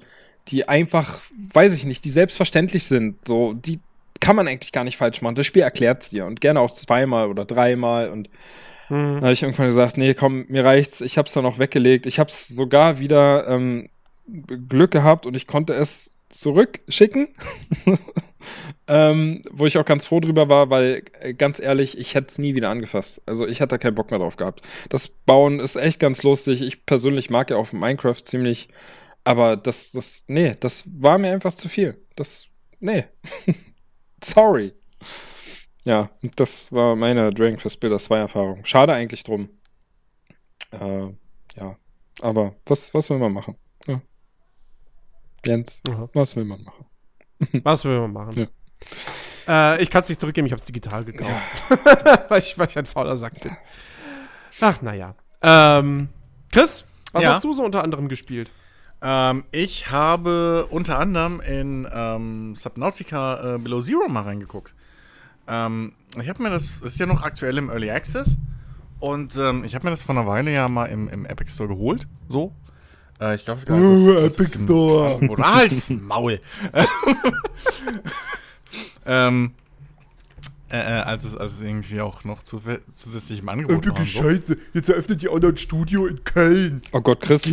[0.48, 1.20] die einfach,
[1.54, 3.16] weiß ich nicht, die selbstverständlich sind.
[3.28, 3.80] So, die
[4.20, 5.36] kann man eigentlich gar nicht falsch machen.
[5.36, 8.30] Das Spiel erklärt's dir und gerne auch zweimal oder dreimal und
[8.90, 9.16] Mhm.
[9.16, 11.02] dann habe ich irgendwann gesagt, nee, komm, mir reicht's.
[11.02, 12.08] Ich hab's dann auch weggelegt.
[12.08, 13.90] Ich hab's sogar wieder ähm,
[14.68, 17.28] Glück gehabt und ich konnte es zurückschicken.
[18.88, 22.38] ähm, wo ich auch ganz froh drüber war, weil äh, ganz ehrlich, ich hätte es
[22.38, 23.22] nie wieder angefasst.
[23.26, 24.62] Also ich hatte keinen Bock mehr drauf gehabt.
[24.90, 26.62] Das Bauen ist echt ganz lustig.
[26.62, 28.70] Ich persönlich mag ja auch Minecraft ziemlich,
[29.24, 32.06] aber das, das, nee, das war mir einfach zu viel.
[32.16, 32.48] Das,
[32.80, 33.06] nee.
[34.24, 34.74] Sorry.
[35.86, 38.66] Ja, das war meine Dragon Quest Builder 2 Erfahrung.
[38.66, 39.50] Schade eigentlich drum.
[40.72, 41.08] Äh,
[41.56, 41.78] ja,
[42.22, 43.58] aber was, was will man machen?
[43.88, 44.02] Ja.
[45.46, 46.10] Jens, Aha.
[46.14, 46.86] was will man machen?
[47.64, 48.48] Was will man machen?
[49.48, 51.64] Äh, ich kann es nicht zurückgeben, ich habe es digital gekauft.
[52.30, 53.56] weil, ich, weil ich ein fauler Sack bin.
[54.62, 55.16] Ach, naja.
[55.42, 56.10] Ähm,
[56.52, 57.34] Chris, was Ja?
[57.34, 58.52] hast du so unter anderem gespielt?
[59.02, 64.76] Ähm, ich habe unter anderem in ähm, Subnautica äh, Below Zero mal reingeguckt.
[65.48, 68.38] Ähm, ich habe mir das, ist ja noch aktuell im Early Access.
[69.00, 71.70] Und ähm, ich habe mir das vor einer Weile ja mal im, im Epic Store
[71.70, 72.08] geholt.
[72.28, 72.54] So.
[73.22, 76.40] Äh, ich glaube, es als es- als es im Angebot- Halt's Maul.
[79.06, 79.52] ähm,
[80.72, 82.62] äh, äh, als, es, als es irgendwie auch noch zu,
[82.94, 84.06] zusätzlich im Angebot war.
[84.06, 86.82] Scheiße, jetzt eröffnet die auch noch ein Studio in Köln.
[86.92, 87.50] Oh Gott, Chris,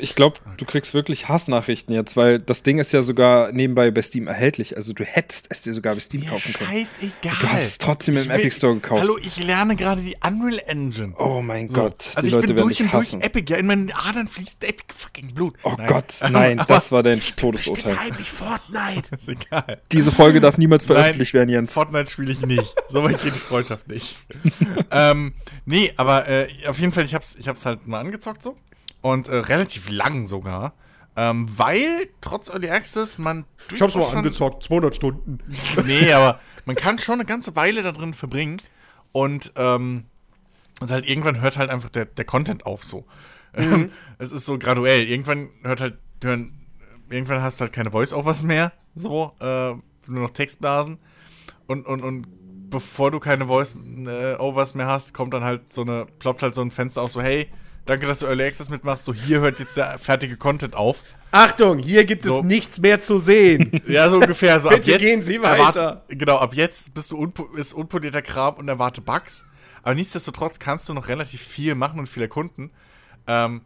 [0.00, 4.02] ich glaube, du kriegst wirklich Hassnachrichten jetzt, weil das Ding ist ja sogar nebenbei bei
[4.02, 4.76] Steam erhältlich.
[4.76, 6.70] Also du hättest es dir sogar bei Steam kaufen können.
[6.70, 7.36] scheißegal.
[7.40, 9.02] Du hast es trotzdem im will- Epic Store gekauft.
[9.02, 11.14] Hallo, ich lerne gerade die Unreal Engine.
[11.18, 11.82] Oh mein So.
[11.82, 13.12] Gott, also die ich Leute bin werden durch und durch.
[13.14, 15.54] Epic, ja, in meinen Adern fließt Epic fucking Blut.
[15.62, 17.96] Oh Gott, nein, aber- das war dein Ich Todesurteil.
[17.96, 19.14] heimlich Fortnite.
[19.16, 19.80] ist egal.
[19.92, 21.72] Diese Folge darf niemals veröffentlicht Nein, werden, Jens.
[21.74, 22.74] Fortnite spiele ich nicht.
[22.88, 24.16] So weit geht die Freundschaft nicht.
[24.90, 28.56] ähm, nee, aber äh, auf jeden Fall, ich hab's, ich hab's halt mal angezockt so.
[29.02, 30.74] Und äh, relativ lang sogar.
[31.16, 35.38] Ähm, weil trotz Early Access man Ich hab's mal schon- angezockt, 200 Stunden.
[35.84, 38.58] nee, aber man kann schon eine ganze Weile da drin verbringen
[39.12, 40.04] und ähm,
[40.80, 43.04] also halt irgendwann hört halt einfach der, der Content auf so.
[43.54, 45.02] Ähm, Es ist so graduell.
[45.08, 46.52] Irgendwann hört halt, hören,
[47.10, 49.70] irgendwann hast du halt keine Voice-Overs mehr, so, äh,
[50.06, 50.98] nur noch Textblasen.
[51.66, 52.26] Und, und, und
[52.70, 56.70] bevor du keine Voice-Overs mehr hast, kommt dann halt so eine, ploppt halt so ein
[56.70, 57.48] Fenster auf, so, hey,
[57.86, 61.02] danke, dass du Early Access mitmachst, so hier hört jetzt der fertige Content auf.
[61.32, 62.38] Achtung, hier gibt So.
[62.40, 63.82] es nichts mehr zu sehen.
[63.86, 64.58] Ja, so ungefähr.
[64.60, 66.04] So Bitte ab jetzt gehen Sie erwarte- weiter.
[66.08, 69.44] genau, ab jetzt bist du unpo ist unpolierter Kram und erwarte Bugs.
[69.82, 72.70] Aber nichtsdestotrotz kannst du noch relativ viel machen und viel erkunden.
[73.26, 73.62] Ähm,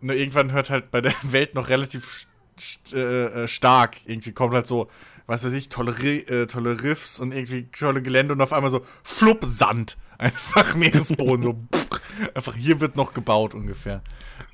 [0.00, 2.26] nur irgendwann hört halt bei der Welt noch relativ
[2.58, 3.96] st äh, stark.
[4.06, 4.88] Irgendwie kommt halt so,
[5.26, 8.84] was weiß ich, tolle, äh, tolle Riffs und irgendwie tolle Gelände und auf einmal so
[9.02, 9.96] flupp Sand.
[10.18, 12.00] Einfach Meeresboden, so pff,
[12.34, 14.00] einfach hier wird noch gebaut ungefähr.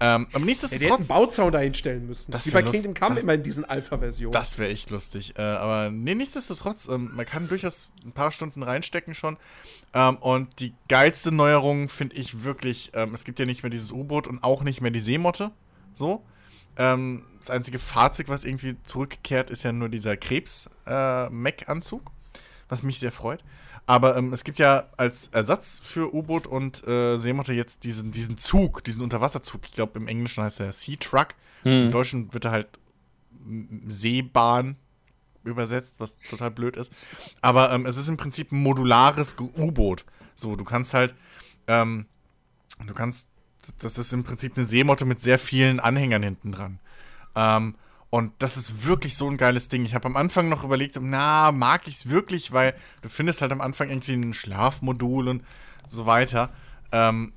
[0.00, 0.82] Ähm, aber Ja, nichtsdestotrotz.
[0.90, 2.32] hätten einen Bauzaun dahin stellen müssen.
[2.32, 4.32] Das Wie bei Kingdom Come das- immer in diesen Alpha-Versionen.
[4.32, 5.34] Das wäre echt lustig.
[5.36, 9.36] Äh, aber nee, nichtsdestotrotz, ähm, man kann durchaus ein paar Stunden reinstecken schon.
[9.92, 13.92] Ähm, und die geilste Neuerung finde ich wirklich, ähm, es gibt ja nicht mehr dieses
[13.92, 15.50] U-Boot und auch nicht mehr die Seemotte.
[15.92, 16.24] So.
[16.80, 22.10] Ähm, das einzige Fahrzeug, was irgendwie zurückkehrt, ist ja nur dieser Krebs-Mech-Anzug,
[22.70, 23.44] was mich sehr freut.
[23.84, 28.38] Aber ähm, es gibt ja als Ersatz für U-Boot und äh, Seemotte jetzt diesen, diesen
[28.38, 29.62] Zug, diesen Unterwasserzug.
[29.66, 31.28] Ich glaube, im Englischen heißt er Sea Truck.
[31.64, 32.68] Im Deutschen wird er halt
[33.86, 34.76] Seebahn
[35.44, 36.92] übersetzt, was total blöd ist.
[37.42, 40.04] Aber ähm, es ist im Prinzip ein modulares U-Boot.
[40.34, 41.14] So, du kannst halt,
[41.66, 42.06] ähm,
[42.86, 43.29] du kannst,
[43.78, 46.78] das ist im Prinzip eine Seemotte mit sehr vielen Anhängern hinten dran.
[47.34, 47.74] Ähm,
[48.10, 49.84] und das ist wirklich so ein geiles Ding.
[49.84, 53.52] Ich habe am Anfang noch überlegt, na, mag ich es wirklich, weil du findest halt
[53.52, 55.44] am Anfang irgendwie ein Schlafmodul und
[55.86, 56.50] so weiter.
[56.90, 57.32] Ähm,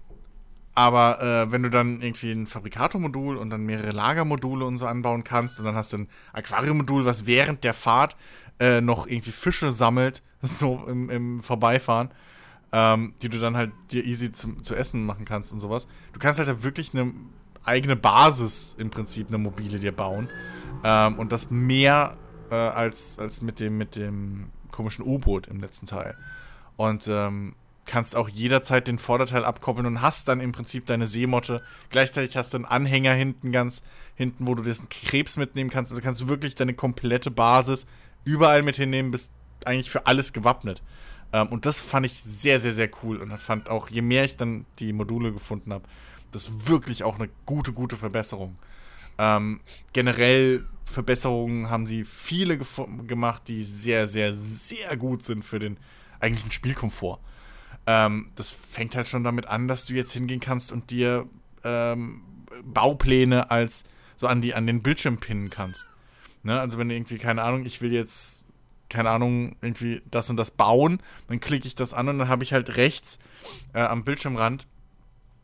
[0.75, 5.23] aber äh, wenn du dann irgendwie ein Fabrikatormodul und dann mehrere Lagermodule und so anbauen
[5.23, 8.15] kannst und dann hast du ein Aquariummodul, was während der Fahrt
[8.59, 12.09] äh, noch irgendwie Fische sammelt, so im, im Vorbeifahren,
[12.73, 15.87] ähm, die du dann halt dir easy zum, zu essen machen kannst und sowas.
[16.11, 17.13] Du kannst halt wirklich eine
[17.63, 20.27] eigene Basis im Prinzip, eine mobile dir bauen.
[20.83, 22.17] Ähm, und das mehr
[22.49, 26.17] äh, als, als mit dem, mit dem komischen U-Boot im letzten Teil.
[26.75, 27.55] Und ähm,
[27.85, 31.61] kannst auch jederzeit den Vorderteil abkoppeln und hast dann im Prinzip deine Seemotte.
[31.89, 33.83] Gleichzeitig hast du einen Anhänger hinten ganz
[34.15, 35.91] hinten, wo du diesen Krebs mitnehmen kannst.
[35.91, 37.85] Also kannst du wirklich deine komplette Basis
[38.25, 39.33] überall mit hinnehmen, bist
[39.63, 40.81] eigentlich für alles gewappnet.
[41.33, 43.17] Ähm, und das fand ich sehr, sehr, sehr cool.
[43.17, 45.83] Und fand auch, je mehr ich dann die Module gefunden habe,
[46.31, 48.55] das wirklich auch eine gute, gute Verbesserung.
[49.17, 49.59] Ähm,
[49.91, 52.57] generell Verbesserungen haben sie viele
[53.07, 55.77] gemacht, die sehr, sehr, sehr gut sind für den
[56.19, 57.19] eigentlichen Spielkomfort.
[57.85, 61.27] Ähm, das fängt halt schon damit an, dass du jetzt hingehen kannst und dir
[61.63, 62.21] ähm,
[62.63, 65.87] Baupläne als so an die an den Bildschirm pinnen kannst.
[66.43, 66.59] Ne?
[66.59, 68.42] Also wenn du irgendwie keine Ahnung, ich will jetzt
[68.93, 72.43] keine Ahnung irgendwie das und das bauen, dann klicke ich das an und dann habe
[72.43, 73.17] ich halt rechts
[73.73, 74.67] äh, am Bildschirmrand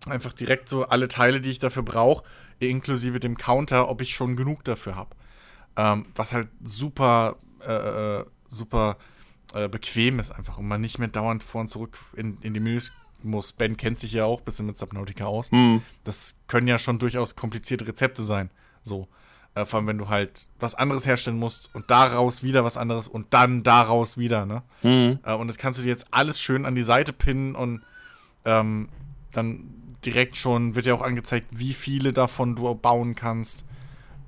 [0.06, 2.24] einfach direkt so alle Teile, die ich dafür brauche,
[2.60, 5.16] inklusive dem Counter, ob ich schon genug dafür habe.
[5.76, 8.98] Ähm, was halt super, äh, äh, super
[9.54, 12.60] äh, bequem ist einfach und man nicht mehr dauernd vor und zurück in, in die
[12.60, 13.52] Menüs muss.
[13.52, 15.52] Ben kennt sich ja auch ein bisschen mit Subnautica aus.
[16.04, 18.52] Das können ja schon durchaus komplizierte Rezepte sein.
[18.84, 19.08] So.
[19.56, 23.08] Äh, vor allem, wenn du halt was anderes herstellen musst und daraus wieder was anderes
[23.08, 24.64] und dann daraus wieder, ne?
[25.24, 27.82] Äh, und das kannst du dir jetzt alles schön an die Seite pinnen und
[28.46, 28.90] ähm,
[29.34, 29.74] dann
[30.06, 33.66] direkt schon wird ja auch angezeigt, wie viele davon du bauen kannst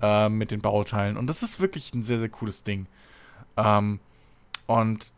[0.01, 1.17] äh, mit den Bauteilen.
[1.17, 2.88] Und das ist wirklich ein sehr, sehr cooles Ding.
[3.57, 3.99] Ähm,
[4.67, 5.13] und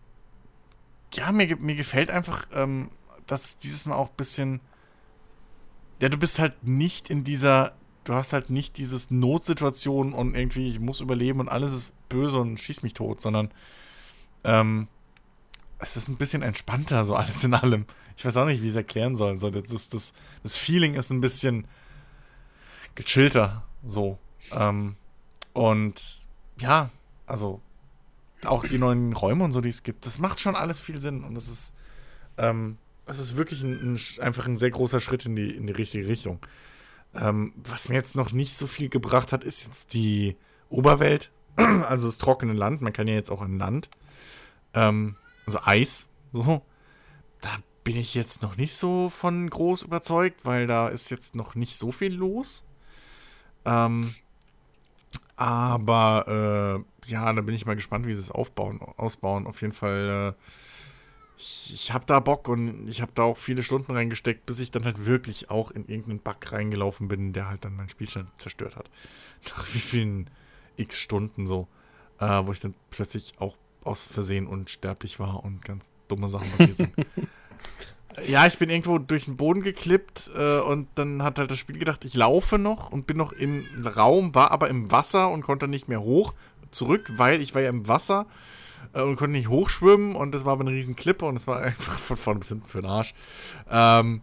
[1.14, 2.90] ja, mir, mir gefällt einfach, ähm,
[3.28, 4.60] dass es dieses Mal auch ein bisschen.
[6.02, 7.74] Ja, du bist halt nicht in dieser.
[8.04, 12.40] Du hast halt nicht dieses Notsituation und irgendwie, ich muss überleben und alles ist böse
[12.40, 13.52] und schieß mich tot, sondern
[14.44, 14.88] ähm,
[15.80, 17.86] es ist ein bisschen entspannter, so alles in allem.
[18.18, 19.36] Ich weiß auch nicht, wie ich es erklären soll.
[19.36, 20.14] So, das, ist, das,
[20.44, 21.68] das Feeling ist ein bisschen
[22.96, 24.18] gechillter, so.
[24.52, 24.96] Ähm,
[25.54, 26.26] und
[26.60, 26.90] ja,
[27.26, 27.62] also
[28.46, 31.24] auch die neuen Räume und so, die es gibt, das macht schon alles viel Sinn
[31.24, 31.74] und es ist,
[32.38, 35.74] ähm, es ist wirklich ein, ein, einfach ein sehr großer Schritt in die, in die
[35.74, 36.40] richtige Richtung.
[37.16, 40.36] Ähm, was mir jetzt noch nicht so viel gebracht hat, ist jetzt die
[40.70, 42.82] Oberwelt, also das trockene Land.
[42.82, 43.90] Man kann ja jetzt auch an Land,
[44.74, 46.62] ähm, also Eis, so.
[47.42, 47.50] Da
[47.84, 51.76] bin ich jetzt noch nicht so von groß überzeugt, weil da ist jetzt noch nicht
[51.76, 52.64] so viel los.
[53.66, 54.14] Ähm,
[55.36, 59.48] aber äh, ja, da bin ich mal gespannt, wie sie es aufbauen, ausbauen.
[59.48, 60.44] Auf jeden Fall, äh,
[61.44, 64.72] ich, ich habe da Bock und ich habe da auch viele Stunden reingesteckt, bis ich
[64.72, 68.76] dann halt wirklich auch in irgendeinen Bug reingelaufen bin, der halt dann mein Spielstand zerstört
[68.76, 68.90] hat.
[69.50, 70.30] Nach wie vielen
[70.78, 71.68] x Stunden so,
[72.20, 76.78] äh, wo ich dann plötzlich auch aus Versehen unsterblich war und ganz dumme Sachen passiert
[76.78, 76.94] sind.
[78.28, 81.80] Ja, ich bin irgendwo durch den Boden geklippt äh, und dann hat halt das Spiel
[81.80, 85.68] gedacht, ich laufe noch und bin noch im Raum, war aber im Wasser und konnte
[85.68, 86.36] nicht mehr hoch
[86.70, 88.28] zurück, weil ich war ja im Wasser
[88.94, 91.98] und konnte nicht hochschwimmen und das war aber eine riesen Klippe und es war einfach
[92.00, 93.14] von vorne bis hinten für den Arsch.
[93.70, 94.22] Ähm,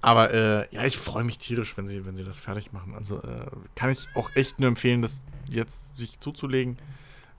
[0.00, 2.94] aber äh, ja, ich freue mich tierisch, wenn sie, wenn sie das fertig machen.
[2.94, 3.46] Also äh,
[3.76, 6.76] kann ich auch echt nur empfehlen, das jetzt sich zuzulegen.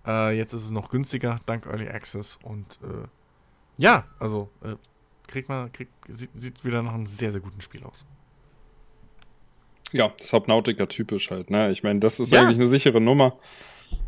[0.07, 3.07] Äh, jetzt ist es noch günstiger, dank Early Access und äh,
[3.77, 4.75] ja, also äh,
[5.27, 8.05] kriegt man, kriegt, sieht, sieht wieder nach einem sehr, sehr guten Spiel aus.
[9.91, 11.71] Ja, Subnautica typisch halt, ne?
[11.71, 12.41] Ich meine, das ist Ja.
[12.41, 13.37] eigentlich eine sichere Nummer.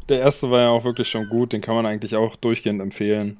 [0.09, 3.37] Der erste war ja auch wirklich schon gut, den kann man eigentlich auch durchgehend empfehlen.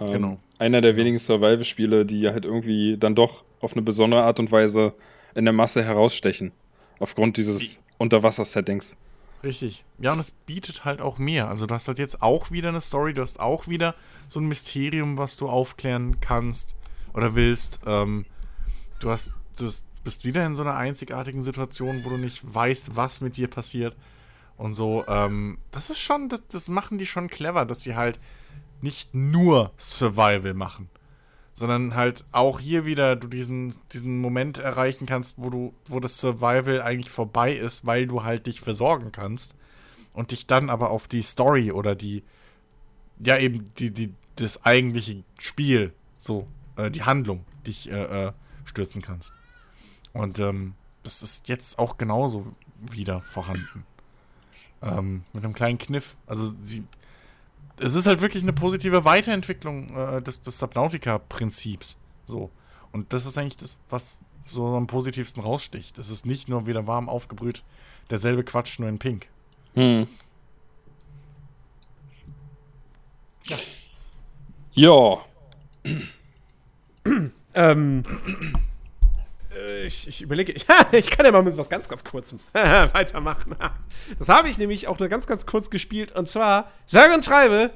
[0.00, 0.36] Ähm, Genau.
[0.58, 4.92] Einer der wenigen Survival-Spiele, die halt irgendwie dann doch auf eine besondere Art und Weise
[5.34, 6.52] in der Masse herausstechen.
[7.00, 8.96] Aufgrund dieses Unterwasser-Settings.
[9.42, 9.84] Richtig.
[9.98, 11.48] Ja, und es bietet halt auch mehr.
[11.48, 13.94] Also du hast halt jetzt auch wieder eine Story, du hast auch wieder
[14.26, 16.76] so ein Mysterium, was du aufklären kannst
[17.12, 17.80] oder willst.
[17.84, 18.24] Ähm,
[19.00, 19.70] du hast, du
[20.02, 23.94] bist wieder in so einer einzigartigen Situation, wo du nicht weißt, was mit dir passiert.
[24.56, 28.20] Und so, ähm, das ist schon, das, das machen die schon clever, dass sie halt
[28.80, 30.88] nicht nur Survival machen,
[31.52, 36.18] sondern halt auch hier wieder du diesen, diesen Moment erreichen kannst, wo du, wo das
[36.18, 39.56] Survival eigentlich vorbei ist, weil du halt dich versorgen kannst
[40.12, 42.22] und dich dann aber auf die Story oder die,
[43.18, 48.32] ja eben die, die, das eigentliche Spiel, so, äh, die Handlung, dich äh, äh,
[48.64, 49.34] stürzen kannst.
[50.12, 52.46] Und ähm, das ist jetzt auch genauso
[52.80, 53.84] wieder vorhanden.
[54.82, 56.16] Ähm, mit einem kleinen Kniff.
[56.26, 56.84] Also sie.
[57.80, 61.96] Es ist halt wirklich eine positive Weiterentwicklung äh, des, des Subnautica-Prinzips.
[62.26, 62.50] So.
[62.92, 64.16] Und das ist eigentlich das, was
[64.48, 65.98] so am positivsten raussticht.
[65.98, 67.64] Es ist nicht nur wieder warm aufgebrüht,
[68.10, 69.28] derselbe Quatsch, nur in Pink.
[69.74, 70.06] Hm.
[74.72, 75.18] Ja.
[77.54, 78.73] Ähm, äh,
[79.84, 83.56] ich, ich überlege, ich, ich kann ja mal mit was ganz, ganz kurzem weitermachen.
[84.18, 86.12] Das habe ich nämlich auch nur ganz, ganz kurz gespielt.
[86.12, 87.70] Und zwar, sage und schreibe,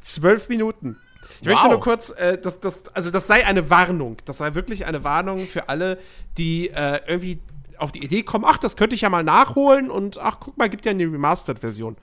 [0.00, 0.98] zwölf Minuten.
[1.40, 1.70] Ich möchte Wow.
[1.72, 4.16] nur kurz, äh, das, das, also das sei eine Warnung.
[4.24, 5.98] Das sei wirklich eine Warnung für alle,
[6.38, 7.40] die äh, irgendwie
[7.78, 10.70] auf die Idee kommen, ach, das könnte ich ja mal nachholen und ach, guck mal,
[10.70, 11.96] gibt ja eine Remastered-Version.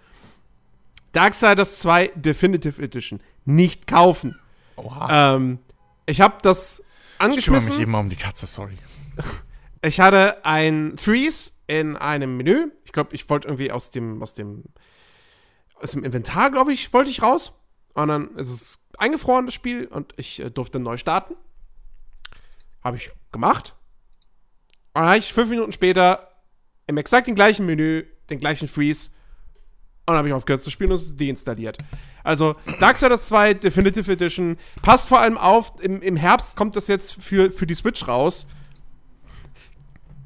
[1.14, 3.20] Darksiders 2 Definitive Edition.
[3.46, 4.40] Nicht kaufen.
[4.76, 5.36] Oha.
[5.36, 5.60] Ähm,
[6.06, 6.86] ich habe das ich
[7.18, 7.70] kümmere angeschmissen.
[7.74, 8.78] mich immer um die Katze, sorry.
[9.86, 12.72] Ich hatte ein Freeze in einem Menü.
[12.86, 14.64] Ich glaube, ich wollte irgendwie aus dem, aus dem,
[15.76, 17.54] aus dem Inventar, glaube ich, wollte ich raus.
[17.94, 21.36] Und dann ist es eingefroren, das Spiel, und ich äh, durfte neu starten.
[22.82, 23.76] Habe ich gemacht.
[24.94, 26.30] Und dann habe ich fünf Minuten später
[26.88, 29.10] im exakt den gleichen Menü, den gleichen Freeze.
[30.06, 31.78] Und dann habe ich aufgehört zu spielen und es deinstalliert.
[32.24, 37.22] Also, Darksiders 2 Definitive Edition passt vor allem auf, im, im Herbst kommt das jetzt
[37.22, 38.48] für, für die Switch raus.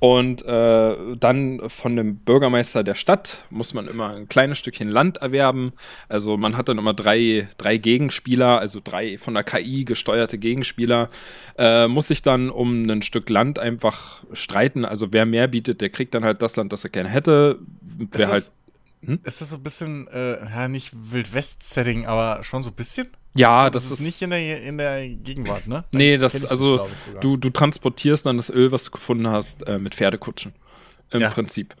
[0.00, 5.18] Und äh, dann von dem Bürgermeister der Stadt muss man immer ein kleines Stückchen Land
[5.18, 5.72] erwerben.
[6.10, 11.08] Also man hat dann immer drei, drei Gegenspieler, also drei von der KI gesteuerte Gegenspieler,
[11.56, 14.84] äh, muss sich dann um ein Stück Land einfach streiten.
[14.84, 17.60] Also wer mehr bietet, der kriegt dann halt das Land, das er gerne hätte.
[17.80, 18.50] Wer halt
[19.06, 23.08] das, ist das so ein bisschen, äh, ja, nicht Wild-West-Setting, aber schon so ein bisschen?
[23.36, 25.84] ja, das, das, ist nicht in der, in der Gegenwart, ne?
[25.90, 26.86] Nee, das, also
[27.20, 30.54] du, du transportierst dann das Öl, was du gefunden hast, äh, mit Pferdekutschen.
[31.10, 31.30] Im Ja.
[31.30, 31.74] Prinzip.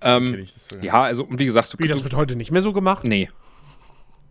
[0.00, 0.46] Ähm,
[0.82, 3.04] ja, also, und wie gesagt, du, Wie, das du wird heute nicht mehr so gemacht?
[3.04, 3.30] Nee.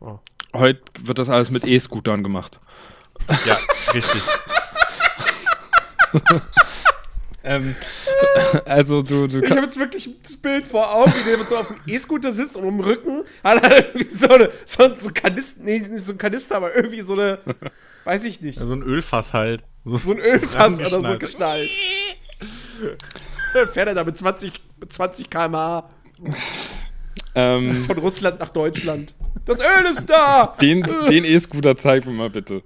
[0.02, 0.20] Oh.
[0.54, 2.60] heute wird das alles mit E-Scootern gemacht.
[3.46, 3.58] Ja,
[3.94, 4.22] richtig.
[7.46, 7.76] Ähm,
[8.66, 11.68] also du, du Ich habe jetzt wirklich das Bild vor Augen, wie der so auf
[11.68, 15.14] dem E-Scooter sitzt und im Rücken hat er irgendwie so, eine, so, ein- so ein
[15.14, 17.40] Kanister, nee, nicht so ein Kanister, aber irgendwie so eine,
[18.06, 19.64] weiß ich nicht, so ein Ölfass halt.
[19.84, 21.72] so ein Ölfass oder so geschnallt.
[23.54, 25.90] Dann fährt er da mit 20, mit 20 km/h
[27.36, 29.14] ähm, von Russland nach Deutschland.
[29.46, 30.56] Das Öl ist da!
[30.60, 32.64] den den E-Scooter zeig mir mal bitte.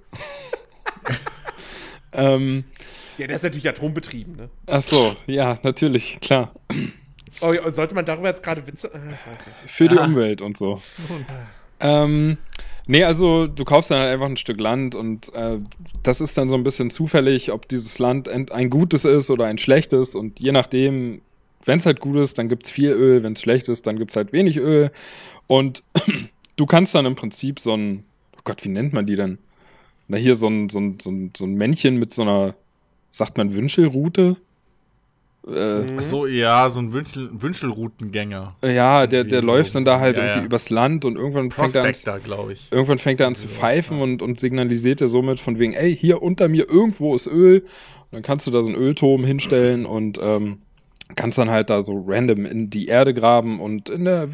[2.12, 2.64] ähm,
[3.20, 4.48] Ja, der ist natürlich atombetrieben, ne?
[4.66, 6.54] ach so, ja, natürlich, klar.
[7.42, 8.90] Oh, ja, sollte man darüber jetzt gerade Witze.
[9.06, 9.18] Nicht.
[9.66, 10.80] Für die Umwelt und so.
[11.80, 12.38] Ähm,
[12.86, 15.58] nee, also du kaufst dann halt einfach ein Stück Land und äh,
[16.02, 19.58] das ist dann so ein bisschen zufällig, ob dieses Land ein, gutes ist oder ein
[19.58, 21.20] schlechtes und je nachdem,
[21.66, 24.16] wenn es halt gut ist, dann gibt's viel Öl, wenn es schlecht ist, dann gibt's
[24.16, 24.90] halt wenig Öl
[25.46, 25.82] und
[26.56, 28.04] du kannst dann im Prinzip so ein,
[28.34, 29.36] oh Gott, wie nennt man die denn?
[30.08, 32.54] Na hier so ein, so ein, so ein, so ein Männchen mit so einer,
[33.10, 34.36] sagt man Wünschelrute?
[35.46, 38.56] Äh, Ach so, ja, so ein Wünschel, Wünschelroutengänger.
[38.62, 40.44] ja, der, Irgendwie der so- läuft dann da halt ja, irgendwie ja.
[40.44, 42.68] übers Land und irgendwann fängt er an, Prospector, glaube ich.
[42.70, 44.02] Irgendwann fängt er an zu pfeifen ja.
[44.04, 47.60] und, und signalisiert dir somit von wegen, ey, hier unter mir irgendwo ist Öl.
[47.60, 50.58] Und dann kannst du da so einen Ölturm hinstellen und ähm,
[51.16, 54.28] kannst dann halt da so random in die Erde graben und in der,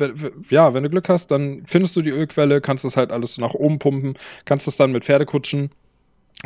[0.50, 3.42] ja, wenn du Glück hast, dann findest du die Ölquelle, kannst das halt alles so
[3.42, 5.70] nach oben pumpen, kannst das dann mit Pferdekutschen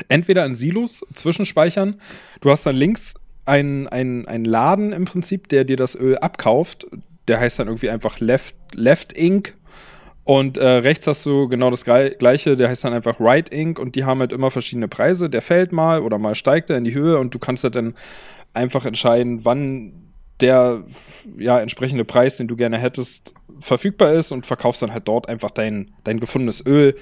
[0.09, 2.01] entweder in Silos zwischenspeichern.
[2.41, 3.15] Du hast dann links
[3.47, 6.87] einen, einen, Laden im Prinzip, der dir das Öl abkauft.
[7.29, 9.55] Der heißt dann irgendwie einfach Left, Left Inc.
[10.25, 13.79] Und äh, rechts hast du genau das gleiche, der heißt dann einfach Right Inc.
[13.79, 15.29] Und die haben halt immer verschiedene Preise.
[15.29, 17.95] Der fällt mal oder mal steigt er in die Höhe und du kannst halt dann
[18.53, 19.93] einfach entscheiden, wann
[20.41, 20.85] der
[21.39, 25.51] ja, entsprechende Preis, den du gerne hättest, verfügbar ist und verkaufst dann halt dort einfach
[25.51, 26.95] dein, dein gefundenes Öl.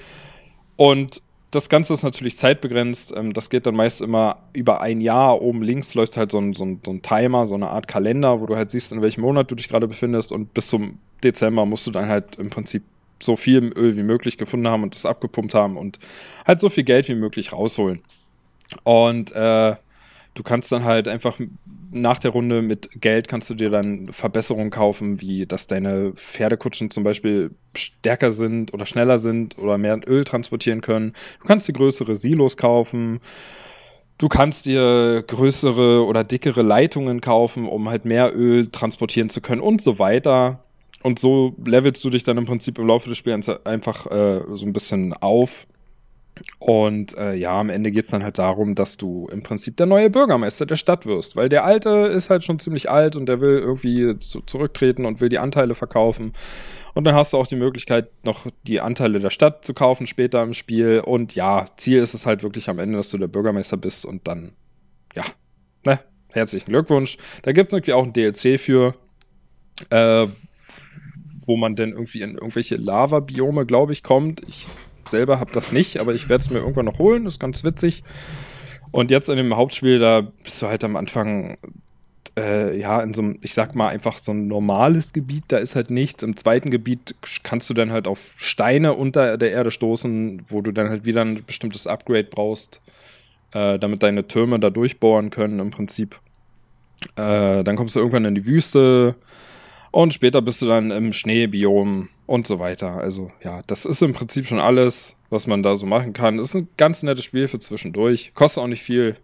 [0.75, 3.13] Und das Ganze ist natürlich zeitbegrenzt.
[3.15, 5.41] Ähm, das geht dann meist immer über ein Jahr.
[5.41, 8.39] Oben links läuft halt so ein, so, ein, so ein Timer, so eine Art Kalender,
[8.39, 10.31] wo du halt siehst, in welchem Monat du dich gerade befindest.
[10.31, 12.83] Und bis zum Dezember musst du dann halt im Prinzip
[13.21, 15.99] so viel Öl wie möglich gefunden haben und das abgepumpt haben und
[16.45, 18.01] halt so viel Geld wie möglich rausholen.
[18.83, 19.75] Und äh,
[20.35, 21.39] du kannst dann halt einfach
[21.91, 26.91] nach der Runde mit Geld kannst du dir dann Verbesserungen kaufen, wie dass deine Pferdekutschen
[26.91, 31.13] zum Beispiel stärker sind oder schneller sind oder mehr Öl transportieren können.
[31.41, 33.19] Du kannst dir größere Silos kaufen.
[34.17, 39.61] Du kannst dir größere oder dickere Leitungen kaufen, um halt mehr Öl transportieren zu können
[39.61, 40.63] und so weiter.
[41.03, 44.65] Und so levelst du dich dann im Prinzip im Laufe des Spiels einfach äh, so
[44.65, 45.65] ein bisschen auf.
[46.59, 49.85] Und äh, ja, am Ende geht es dann halt darum, dass du im Prinzip der
[49.85, 51.35] neue Bürgermeister der Stadt wirst.
[51.35, 55.21] Weil der Alte ist halt schon ziemlich alt und der will irgendwie zu zurücktreten und
[55.21, 56.33] will die Anteile verkaufen.
[56.93, 60.43] Und dann hast du auch die Möglichkeit, noch die Anteile der Stadt zu kaufen später
[60.43, 61.01] im Spiel.
[61.05, 64.27] Und ja, Ziel ist es halt wirklich am Ende, dass du der Bürgermeister bist und
[64.27, 64.53] dann,
[65.15, 65.23] ja,
[65.85, 65.99] ne,
[66.29, 67.17] herzlichen Glückwunsch.
[67.43, 68.95] Da gibt es irgendwie auch ein DLC für,
[69.89, 70.27] äh,
[71.45, 74.41] wo man dann irgendwie in irgendwelche Lava-Biome, glaube ich, kommt.
[74.47, 74.67] Ich
[75.09, 77.25] selber habe das nicht, aber ich werde es mir irgendwann noch holen.
[77.25, 78.03] Das ist ganz witzig.
[78.91, 81.57] Und jetzt in dem Hauptspiel, da bist du halt am Anfang,
[82.37, 85.75] äh, ja, in so einem, ich sag mal, einfach so ein normales Gebiet, da ist
[85.75, 86.23] halt nichts.
[86.23, 90.71] Im zweiten Gebiet kannst du dann halt auf Steine unter der Erde stoßen, wo du
[90.71, 92.81] dann halt wieder ein bestimmtes Upgrade brauchst,
[93.51, 96.19] äh, damit deine Türme da durchbohren können im Prinzip.
[97.15, 99.15] Äh, dann kommst du irgendwann in die Wüste
[99.91, 102.93] und später bist du dann im Schneebiom und so weiter.
[102.97, 106.37] Also ja, das ist im Prinzip schon alles, was man da so machen kann.
[106.37, 108.31] Das ist ein ganz nettes Spiel für zwischendurch.
[108.35, 109.15] Kostet auch nicht viel.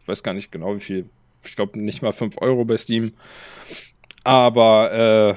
[0.00, 1.08] Ich weiß gar nicht genau, wie viel.
[1.44, 3.12] Ich glaube nicht mal 5 Euro bei Steam.
[4.24, 5.34] Aber äh,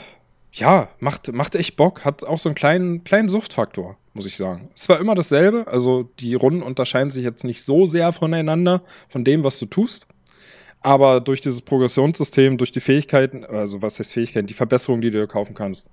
[0.54, 2.06] ja, macht, macht echt Bock.
[2.06, 4.70] Hat auch so einen kleinen, kleinen Suchtfaktor, muss ich sagen.
[4.76, 5.66] Es war immer dasselbe.
[5.68, 10.08] Also die Runden unterscheiden sich jetzt nicht so sehr voneinander, von dem, was du tust.
[10.86, 15.18] Aber durch dieses Progressionssystem, durch die Fähigkeiten, also was heißt Fähigkeiten, die Verbesserungen, die du
[15.18, 15.90] dir kaufen kannst,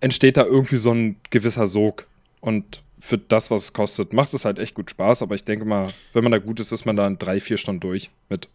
[0.00, 2.06] entsteht da irgendwie so ein gewisser Sog.
[2.40, 5.20] Und für das, was es kostet, macht es halt echt gut Spaß.
[5.20, 7.58] Aber ich denke mal, wenn man da gut ist, ist man da in drei, vier
[7.58, 8.48] Stunden durch mit.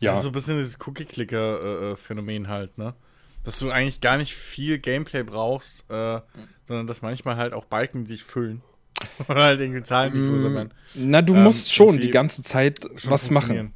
[0.00, 0.10] Ja.
[0.10, 2.94] Das ist so ein bisschen dieses Cookie-Clicker-Phänomen halt, ne?
[3.42, 6.20] Dass du eigentlich gar nicht viel Gameplay brauchst, äh,
[6.62, 8.62] sondern dass manchmal halt auch Balken sich füllen.
[9.28, 10.72] Oder halt irgendwie Zahlen, die größer werden.
[10.94, 13.72] Na, du Ähm, musst schon die ganze Zeit was machen.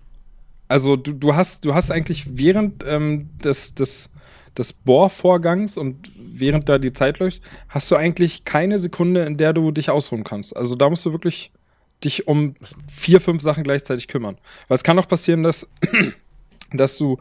[0.69, 4.11] Also du, du hast, du hast eigentlich während ähm, des, des,
[4.57, 9.53] des Bohrvorgangs und während da die Zeit läuft, hast du eigentlich keine Sekunde, in der
[9.53, 10.57] du dich ausruhen kannst.
[10.57, 11.53] Also da musst du wirklich
[12.05, 12.57] dich um
[12.93, 14.37] vier, fünf Sachen gleichzeitig kümmern.
[14.69, 15.67] Weil es kann auch passieren, dass,
[16.73, 17.19] dass du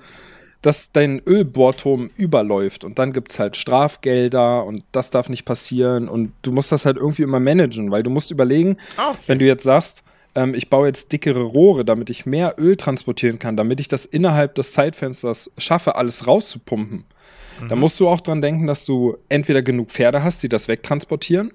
[0.62, 6.10] dass dein Ölbohrturm überläuft und dann gibt es halt Strafgelder und das darf nicht passieren
[6.10, 9.20] und du musst das halt irgendwie immer managen, weil du musst überlegen, Ah, okay.
[9.28, 10.04] wenn du jetzt sagst,
[10.36, 14.06] ähm, ich baue jetzt dickere Rohre, damit ich mehr Öl transportieren kann, damit ich das
[14.06, 17.06] innerhalb des Zeitfensters schaffe, alles rauszupumpen.
[17.70, 21.54] Da musst du auch dran denken, dass du entweder genug Pferde hast, die das wegtransportieren,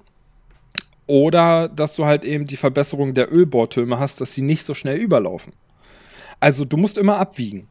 [1.06, 4.96] oder dass du halt eben die Verbesserung der Ölbohrtürme hast, dass sie nicht so schnell
[4.96, 5.52] überlaufen.
[6.38, 7.68] Also du musst immer abwiegen.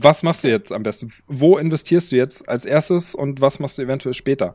[0.00, 1.12] Was machst du jetzt am besten?
[1.26, 4.54] Wo investierst du jetzt als erstes und was machst du eventuell später?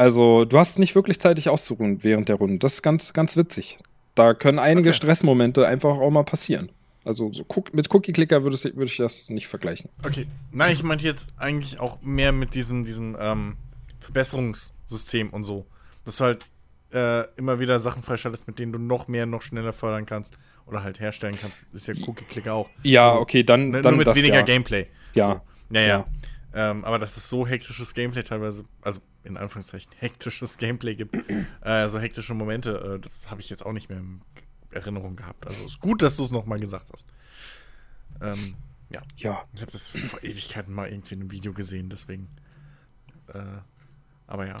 [0.00, 2.56] Also, du hast nicht wirklich Zeit, dich auszuruhen während der Runde.
[2.56, 3.76] Das ist ganz, ganz witzig.
[4.14, 4.96] Da können einige Okay.
[4.96, 6.72] Stressmomente einfach auch mal passieren.
[7.04, 9.90] Also, so mit Cookie-Clicker würde würd ich das nicht vergleichen.
[10.02, 10.26] Okay.
[10.52, 13.58] Nein, ich meinte jetzt eigentlich auch mehr mit diesem, diesem ähm,
[13.98, 15.66] Verbesserungssystem und so.
[16.06, 16.46] Dass du halt
[16.94, 20.82] äh, immer wieder Sachen freischaltest, mit denen du noch mehr, noch schneller fördern kannst oder
[20.82, 21.74] halt herstellen kannst.
[21.74, 22.70] Ist ja Cookie-Clicker auch.
[22.84, 24.42] Ja, okay, dann, Ne, dann nur mit das, weniger ja.
[24.46, 24.86] Gameplay.
[25.12, 25.26] Ja.
[25.26, 25.76] So.
[25.76, 26.06] Ja, ja.
[26.54, 31.14] Ähm, aber dass es so hektisches Gameplay teilweise, also in Anführungszeichen hektisches Gameplay gibt,
[31.62, 34.22] äh, so hektische Momente, äh, das habe ich jetzt auch nicht mehr in
[34.70, 35.46] Erinnerung gehabt.
[35.46, 37.06] Also ist gut, dass du es nochmal gesagt hast.
[38.20, 38.54] Ähm,
[38.88, 39.44] ja, Ja.
[39.54, 42.28] ich habe das vor Ewigkeiten mal irgendwie in einem Video gesehen, deswegen.
[43.28, 43.42] Äh,
[44.26, 44.56] aber ja.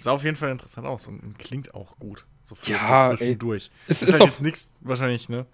[0.00, 2.24] Sah auf jeden Fall interessant aus und, und klingt auch gut.
[2.44, 3.16] So Ja, für ey.
[3.16, 3.70] zwischendurch.
[3.88, 5.46] Es ist, ist halt jetzt nichts wahrscheinlich, ne?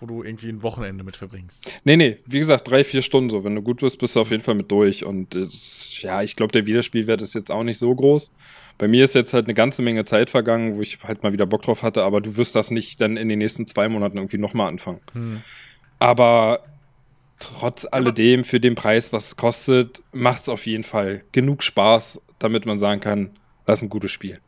[0.00, 1.70] Wo du irgendwie ein Wochenende mit verbringst.
[1.84, 3.44] Nee, nee, wie gesagt, drei, vier Stunden so.
[3.44, 5.04] Wenn du gut bist, bist du auf jeden Fall mit durch.
[5.04, 8.32] Und es, ja, ich glaube, der Wiederspielwert ist jetzt auch nicht so groß.
[8.78, 11.44] Bei mir ist jetzt halt eine ganze Menge Zeit vergangen, wo ich halt mal wieder
[11.44, 14.38] Bock drauf hatte, aber du wirst das nicht dann in den nächsten zwei Monaten irgendwie
[14.38, 15.00] nochmal anfangen.
[15.12, 15.42] Hm.
[15.98, 16.64] Aber
[17.38, 22.22] trotz alledem, für den Preis, was es kostet, macht es auf jeden Fall genug Spaß,
[22.38, 23.30] damit man sagen kann,
[23.66, 24.40] das ist ein gutes Spiel.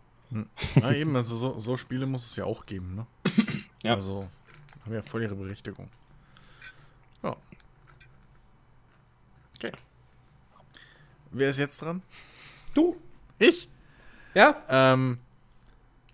[0.80, 3.06] Ja, eben, also so, so Spiele muss es ja auch geben, ne?
[3.82, 3.94] Ja.
[3.94, 4.28] Also,
[4.84, 5.88] haben ja voll ihre Berechtigung.
[7.22, 7.36] Ja.
[9.56, 9.72] Okay.
[11.30, 12.02] Wer ist jetzt dran?
[12.74, 12.96] Du?
[13.38, 13.68] Ich?
[14.34, 14.62] Ja?
[14.68, 15.18] Ähm,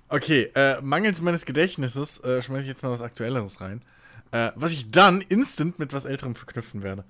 [0.09, 3.83] okay, äh, mangels meines Gedächtnisses äh, schmeiße ich jetzt mal was Aktuelleres rein.
[4.31, 7.05] Äh, was ich dann instant mit was Älterem verknüpfen werde.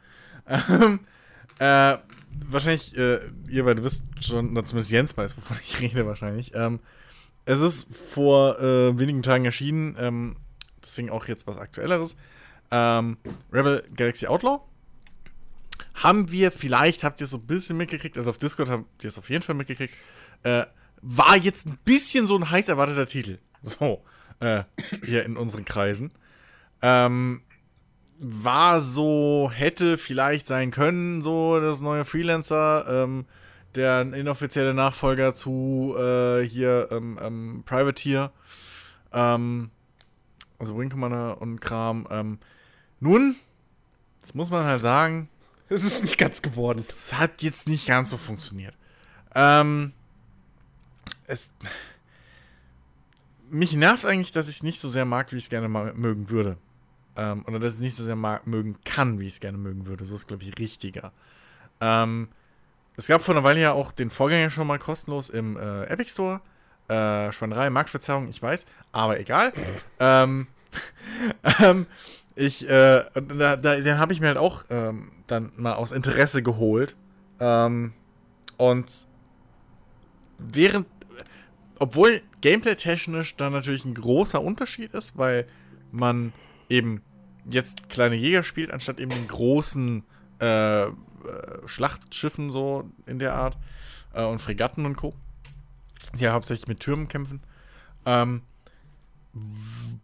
[0.46, 1.00] Ähm,
[1.58, 1.98] äh,
[2.46, 6.54] wahrscheinlich, äh, ihr beide wisst schon, oder zumindest Jens weiß, wovon ich rede wahrscheinlich.
[6.54, 6.80] Ähm,
[7.44, 10.36] es ist vor äh, wenigen Tagen erschienen, ähm,
[10.88, 12.16] deswegen auch jetzt was Aktuelleres.
[12.70, 13.16] Ähm,
[13.52, 14.60] Rebel Galaxy Outlaw.
[15.94, 19.08] Haben wir, vielleicht habt ihr es so ein bisschen mitgekriegt, also auf Discord habt ihr
[19.08, 19.94] es auf jeden Fall mitgekriegt,
[20.42, 20.64] äh,
[21.02, 23.38] war jetzt ein bisschen so ein heiß erwarteter Titel.
[23.60, 24.04] So,
[24.38, 24.62] äh,
[25.04, 26.12] hier in unseren Kreisen.
[26.80, 27.42] Ähm,
[28.20, 33.26] war so, hätte vielleicht sein können, so das neue Freelancer, ähm,
[33.74, 38.32] der inoffizielle Nachfolger zu äh, hier ähm, ähm, Privateer,
[39.12, 39.70] ähm,
[40.58, 42.06] also Wing Commander und Kram.
[42.10, 42.38] Ähm,
[43.00, 43.36] nun,
[44.22, 45.28] das muss man halt sagen,
[45.68, 46.78] Es ist nicht ganz geworden.
[46.86, 48.74] es hat jetzt nicht ganz so funktioniert.
[49.34, 49.92] Ähm,
[51.26, 51.52] es.
[53.50, 56.28] Mich nervt eigentlich, dass ich es nicht so sehr mag, wie ich es gerne mögen
[56.28, 56.58] würde.
[57.16, 59.56] Ähm, oder dass ich es nicht so sehr mag, mögen kann, wie ich es gerne
[59.58, 60.04] mögen würde.
[60.04, 61.12] So ist, glaube ich, richtiger.
[61.80, 62.28] Ähm,
[62.96, 66.10] es gab vor einer Weile ja auch den Vorgänger schon mal kostenlos im äh, Epic
[66.10, 66.40] Store.
[66.88, 69.52] Äh, Spannerei, Marktverzerrung, ich weiß, aber egal.
[70.00, 70.46] ähm,
[71.62, 71.86] ähm,
[72.34, 76.42] ich, äh, da, da, den habe ich mir halt auch ähm, dann mal aus Interesse
[76.42, 76.96] geholt.
[77.40, 77.92] Ähm,
[78.56, 79.06] und
[80.38, 80.86] während,
[81.78, 85.46] obwohl gameplay-technisch da natürlich ein großer Unterschied ist, weil
[85.90, 86.32] man
[86.68, 87.02] eben
[87.50, 90.04] jetzt kleine Jäger spielt, anstatt eben den großen
[90.40, 90.92] äh, äh,
[91.66, 93.58] Schlachtschiffen so in der Art
[94.12, 95.14] äh, und Fregatten und Co.
[96.14, 97.42] Die ja hauptsächlich mit Türmen kämpfen.
[98.06, 98.42] Ähm,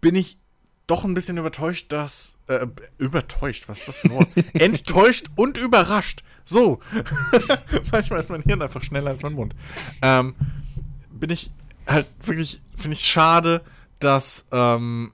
[0.00, 0.38] bin ich
[0.86, 2.38] doch ein bisschen übertäuscht, dass.
[2.46, 2.66] Äh,
[2.98, 4.28] übertäuscht, was ist das für ein Wort?
[4.54, 6.22] Enttäuscht und überrascht.
[6.44, 6.80] So.
[7.92, 9.54] Manchmal ist mein Hirn einfach schneller als mein Mund.
[10.02, 10.34] Ähm,
[11.10, 11.50] bin ich
[11.86, 13.64] halt wirklich, finde ich schade,
[13.98, 15.12] dass, ähm,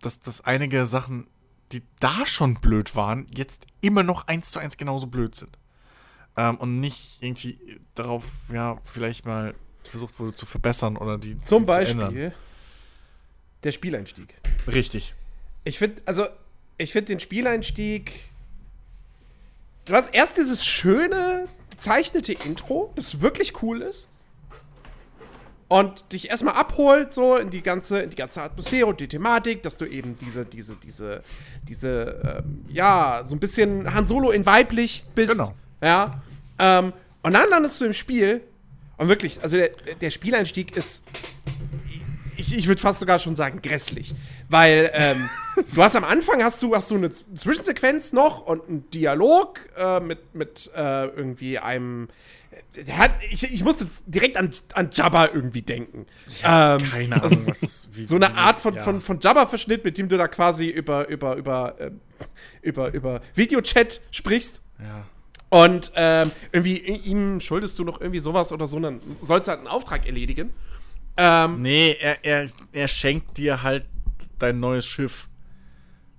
[0.00, 1.28] dass, dass einige Sachen,
[1.72, 5.58] die da schon blöd waren, jetzt immer noch eins zu eins genauso blöd sind.
[6.36, 9.54] Ähm, und nicht irgendwie darauf, ja, vielleicht mal
[9.88, 12.06] versucht wurde zu verbessern oder die Zum die zu ändern.
[12.08, 12.34] Beispiel
[13.64, 14.34] der Spieleinstieg.
[14.68, 15.14] Richtig.
[15.64, 16.26] Ich finde, also,
[16.76, 18.12] ich finde den Spieleinstieg.
[19.86, 24.08] Du hast erst dieses schöne, gezeichnete Intro, das wirklich cool ist.
[25.68, 29.62] Und dich erstmal abholt, so in die ganze, in die ganze Atmosphäre und die Thematik,
[29.62, 31.22] dass du eben diese, diese, diese,
[31.66, 35.32] diese, ähm, ja, so ein bisschen Han Solo in weiblich bist.
[35.32, 35.54] Genau.
[35.82, 36.22] Ja.
[36.58, 38.42] Ähm, und dann landest du im Spiel
[38.96, 39.70] und wirklich, also der,
[40.00, 41.04] der Spieleinstieg ist
[42.36, 44.14] ich ich, würde fast sogar schon sagen grässlich.
[44.48, 45.28] Weil ähm,
[45.74, 50.00] du hast am Anfang hast du, hast du eine Zwischensequenz noch und einen Dialog äh,
[50.00, 52.08] mit, mit äh, irgendwie einem.
[52.76, 56.06] Der hat, ich, ich musste direkt an, an Jabba irgendwie denken.
[56.44, 58.82] ähm, Keine Ahnung, was das wie, so eine Art von, ja.
[58.82, 62.00] von, von Jabba-Verschnitt, mit dem du da quasi über, über, über, ähm,
[62.62, 64.60] über, über Videochat sprichst.
[64.80, 65.04] Ja.
[65.54, 69.60] Und ähm, irgendwie ihm schuldest du noch irgendwie sowas oder so, dann sollst du halt
[69.60, 70.50] einen Auftrag erledigen.
[71.16, 73.86] Ähm, Nee, er, er, er schenkt dir halt
[74.40, 75.28] dein neues Schiff.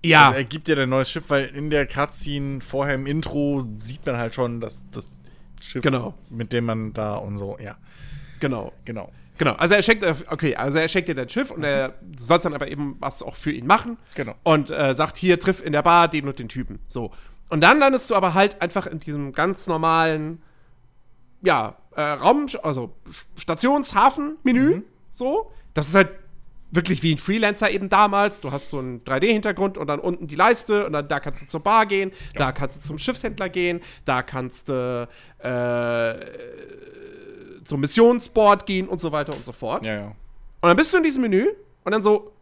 [0.05, 3.65] ja, Also er gibt dir dein neues Schiff, weil in der Cutscene vorher im Intro
[3.79, 5.19] sieht man halt schon, dass das
[5.59, 6.13] Schiff, Genau.
[6.29, 7.75] mit dem man da und so, ja,
[8.39, 8.71] genau.
[8.85, 9.11] genau.
[9.37, 12.45] Genau, also er schenkt, okay, also er schenkt dir dein Schiff und er du sollst
[12.45, 13.97] dann aber eben was auch für ihn machen.
[14.15, 14.33] Genau.
[14.43, 16.79] Und äh, sagt, hier, triff in der Bar den und den Typen.
[16.87, 17.11] So.
[17.49, 20.41] Und dann landest du aber halt einfach in diesem ganz normalen,
[21.41, 22.93] ja, äh, Raum, also
[23.35, 24.81] Stationshafen-Menü.
[25.11, 25.51] So.
[25.73, 26.09] Das ist halt
[26.71, 28.41] wirklich wie ein Freelancer eben damals.
[28.41, 31.47] Du hast so einen 3D-Hintergrund und dann unten die Leiste und dann da kannst du
[31.47, 35.07] zur Bar gehen, da kannst du zum Schiffshändler gehen, da kannst du
[35.39, 36.15] äh,
[37.63, 39.85] zum Missionsboard gehen und so weiter und so fort.
[39.85, 40.07] Ja, ja.
[40.07, 41.47] Und dann bist du in diesem Menü
[41.83, 42.33] und dann so,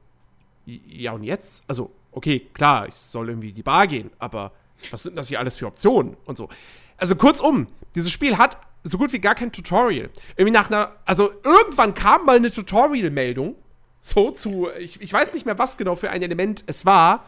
[0.65, 1.63] ja und jetzt?
[1.67, 4.51] Also, okay, klar, ich soll irgendwie in die Bar gehen, aber
[4.91, 6.49] was sind das hier alles für Optionen und so.
[6.97, 10.09] Also kurzum, dieses Spiel hat so gut wie gar kein Tutorial.
[10.35, 13.55] Irgendwie nach einer, also irgendwann kam mal eine Tutorial-Meldung,
[13.99, 17.25] so zu, ich, ich weiß nicht mehr, was genau für ein Element es war,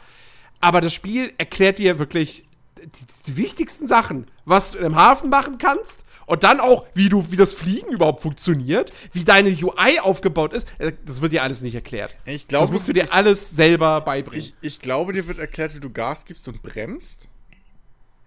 [0.60, 2.46] aber das Spiel erklärt dir wirklich
[2.84, 7.08] die, die wichtigsten Sachen, was du in einem Hafen machen kannst und dann auch, wie
[7.08, 10.68] du, wie das Fliegen überhaupt funktioniert, wie deine UI aufgebaut ist.
[10.80, 12.16] Äh, Das wird dir alles nicht erklärt.
[12.26, 14.42] Ich glaube, das musst du dir alles selber beibringen.
[14.44, 17.30] Ich, ich glaube, dir wird erklärt, wie du Gas gibst und bremst.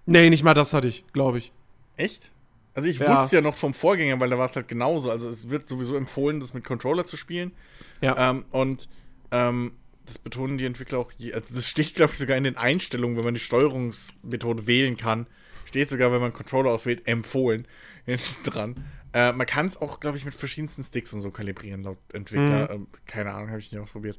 [0.08, 1.52] Nee, nicht mal das hatte ich, glaube ich.
[1.96, 2.30] Echt?
[2.74, 3.20] Also ich Ja.
[3.20, 5.10] wusste ja noch vom Vorgänger, weil da war es halt genauso.
[5.10, 7.52] Also es wird sowieso empfohlen, das mit Controller zu spielen.
[8.00, 8.30] Ja.
[8.30, 8.88] Ähm, und
[9.32, 9.72] ähm,
[10.06, 11.12] das betonen die Entwickler auch.
[11.18, 14.96] Je, also das steht, glaube ich, sogar in den Einstellungen, wenn man die Steuerungsmethode wählen
[14.96, 15.26] kann.
[15.64, 17.66] Steht sogar, wenn man Controller auswählt, empfohlen
[18.44, 18.84] dran.
[19.12, 22.70] Äh, man kann es auch, glaube ich, mit verschiedensten Sticks und so kalibrieren, laut Entwickler.
[22.70, 24.18] Ähm, keine Ahnung, habe ich nicht ausprobiert.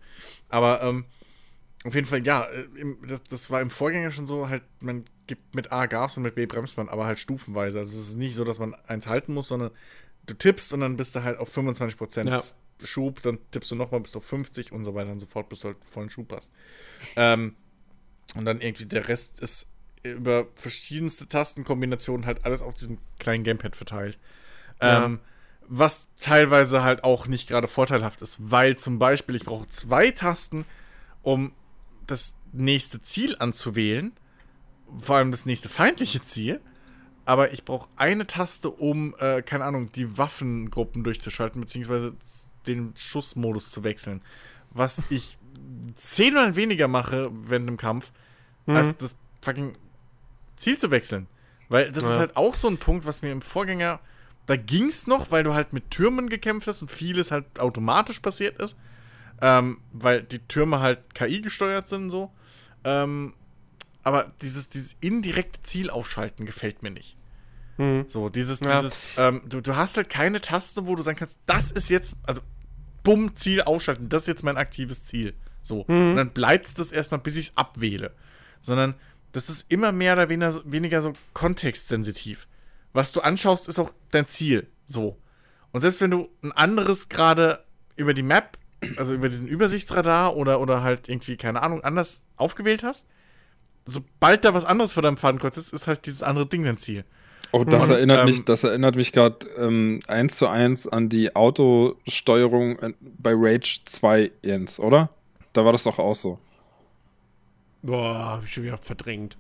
[0.50, 1.06] Aber ähm,
[1.86, 2.68] auf jeden Fall, ja, äh,
[3.08, 6.36] das, das war im Vorgänger schon so, halt, man gibt mit A Gas und mit
[6.36, 7.80] B bremst man, aber halt stufenweise.
[7.80, 9.72] Also es ist nicht so, dass man eins halten muss, sondern
[10.26, 12.42] du tippst und dann bist du halt auf 25% Ja.
[12.82, 15.62] Schub, dann tippst du nochmal bis auf 50 und so weiter und so fort, bis
[15.62, 16.52] du halt vollen Schub hast.
[17.16, 17.56] Ähm,
[18.36, 19.68] und dann irgendwie der Rest ist
[20.04, 24.18] über verschiedenste Tastenkombinationen halt alles auf diesem kleinen Gamepad verteilt.
[24.82, 25.06] Ja.
[25.06, 25.20] Ähm,
[25.68, 30.66] was teilweise halt auch nicht gerade vorteilhaft ist, weil zum Beispiel ich brauche zwei Tasten,
[31.22, 31.52] um
[32.12, 34.12] das nächste Ziel anzuwählen,
[34.98, 36.62] vor allem das nächste feindliche Ziel.
[37.26, 42.16] Aber ich brauche eine Taste, um, äh, keine Ahnung, die Waffengruppen durchzuschalten, beziehungsweise
[42.66, 44.22] den Schussmodus zu wechseln.
[44.72, 45.38] Was ich
[45.94, 48.12] zehnmal weniger mache während dem Kampf,
[48.66, 49.74] als das fucking
[50.56, 51.28] Ziel zu wechseln.
[51.70, 52.20] Weil das ist Ja.
[52.20, 54.00] halt auch so ein Punkt, was mir im Vorgänger,
[54.48, 58.60] da ging's noch, weil du halt mit Türmen gekämpft hast und vieles halt automatisch passiert
[58.60, 58.76] ist.
[59.42, 62.32] Ähm, weil die Türme halt KI gesteuert sind so.
[62.84, 63.34] Ähm,
[64.04, 67.16] aber dieses, dieses indirekte Ziel aufschalten gefällt mir nicht.
[68.10, 68.82] So, dieses, Ja.
[68.82, 72.18] dieses, ähm, du, du hast halt keine Taste, wo du sagen kannst, das ist jetzt,
[72.24, 72.42] also,
[73.04, 75.34] bumm, Ziel ausschalten, das ist jetzt mein aktives Ziel.
[75.62, 75.84] So.
[75.86, 78.14] Und dann bleibt das erstmal, bis ich es abwähle.
[78.60, 78.96] Sondern
[79.32, 82.48] das ist immer mehr oder weniger, so- weniger so kontextsensitiv.
[82.92, 84.68] Was du anschaust, ist auch dein Ziel.
[84.86, 85.18] So.
[85.72, 87.64] Und selbst wenn du ein anderes gerade
[87.96, 88.58] über die Map,
[88.98, 93.08] also über diesen Übersichtsradar oder, oder halt irgendwie, keine Ahnung, anders aufgewählt hast,
[93.86, 97.06] sobald da was anderes vor deinem Fadenkreuz ist, ist halt dieses andere Ding dein Ziel.
[97.52, 101.10] Oh, das Und, erinnert ähm, mich, das erinnert mich gerade ähm, eins zu eins an
[101.10, 105.10] die Autosteuerung äh, bei Rage 2, Jens, oder?
[105.54, 106.38] Da war das doch auch so.
[107.82, 109.36] Boah, hab ich schon wieder verdrängt.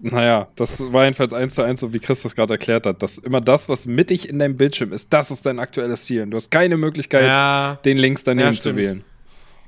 [0.00, 3.18] Naja, das war jedenfalls eins zu eins, so wie Chris das gerade erklärt hat, dass
[3.18, 6.22] immer das, was mittig in deinem Bildschirm ist, das ist dein aktuelles Ziel.
[6.22, 7.78] Und du hast keine Möglichkeit, Ja.
[7.84, 9.04] den links daneben Ja, zu wählen.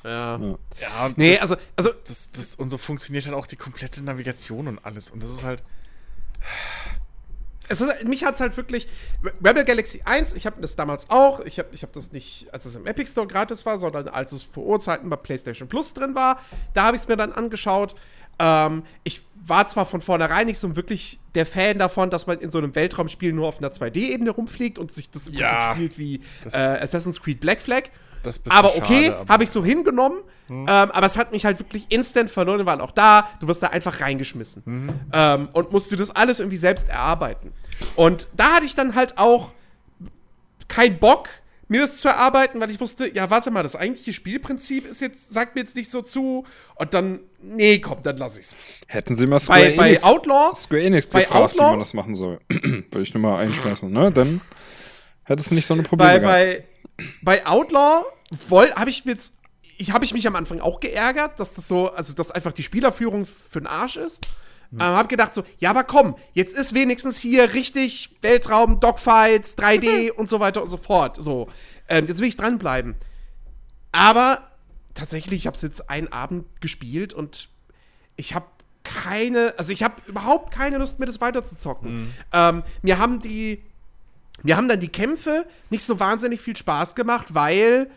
[0.04, 0.38] Ja.
[0.80, 1.10] Ja.
[1.16, 5.10] Nee, also, also das, das, und so funktioniert dann auch die komplette Navigation und alles.
[5.10, 5.62] Und das ist halt.
[7.68, 8.88] es ist, mich hat es halt wirklich.
[9.44, 11.40] Rebel Galaxy 1, ich habe das damals auch.
[11.40, 14.32] Ich habe ich hab das nicht, als es im Epic Store gratis war, sondern als
[14.32, 16.40] es vor Urzeiten bei PlayStation Plus drin war.
[16.72, 17.94] Da habe ich es mir dann angeschaut.
[18.40, 22.50] Ähm, ich war zwar von vornherein nicht so wirklich der Fan davon, dass man in
[22.50, 25.48] so einem Weltraumspiel nur auf einer 2D-Ebene rumfliegt und sich das im Ja.
[25.48, 26.20] Prinzip spielt wie
[26.52, 27.84] äh, Assassin's Creed Black Flag.
[28.50, 29.28] Aber okay, Hm.
[29.28, 30.18] habe ich so hingenommen.
[30.50, 32.58] Ähm, aber es hat mich halt wirklich instant verloren.
[32.58, 33.28] Wir waren auch da.
[33.38, 34.62] Du wirst da einfach reingeschmissen.
[34.66, 34.92] Mhm.
[35.12, 37.52] Ähm, und musst dir das alles irgendwie selbst erarbeiten.
[37.94, 39.52] Und da hatte ich dann halt auch
[40.66, 41.28] keinen Bock,
[41.70, 45.32] mir das zu erarbeiten, weil ich wusste, ja, warte mal, das eigentliche Spielprinzip ist jetzt,
[45.32, 46.44] sagt mir jetzt nicht so zu.
[46.74, 48.56] Und dann, nee, komm, dann lass ich's.
[48.88, 51.78] Hätten sie mal Square Bei, bei Enix, Outlaw, Square Enix bei gefragt, Outlaw- wie man
[51.78, 52.40] das machen soll.
[52.48, 54.10] Würde ich nur mal einschmeißen, ne?
[54.10, 54.40] Dann
[55.24, 56.64] hättest du nicht so eine bei, Probleme gehabt.
[57.22, 58.04] bei, bei Outlaw
[58.50, 59.34] habe ich mir jetzt,
[59.78, 62.64] ich habe ich mich am Anfang auch geärgert, dass das so, also dass einfach die
[62.64, 64.18] Spielerführung für den Arsch ist.
[64.72, 70.12] Ähm, hab gedacht so, ja, aber komm, jetzt ist wenigstens hier richtig Weltraum, Dogfights, 3D
[70.12, 71.16] und so weiter und so fort.
[71.20, 71.48] So,
[71.88, 72.94] ähm, jetzt will ich dranbleiben.
[73.90, 74.48] Aber
[74.94, 77.48] tatsächlich, ich habe es jetzt einen Abend gespielt und
[78.16, 78.46] ich habe
[78.84, 82.14] keine, also ich habe überhaupt keine Lust, mir das weiterzuzocken.
[82.32, 83.62] Ähm, mir haben die,
[84.42, 87.90] mir haben dann die Kämpfe nicht so wahnsinnig viel Spaß gemacht, weil,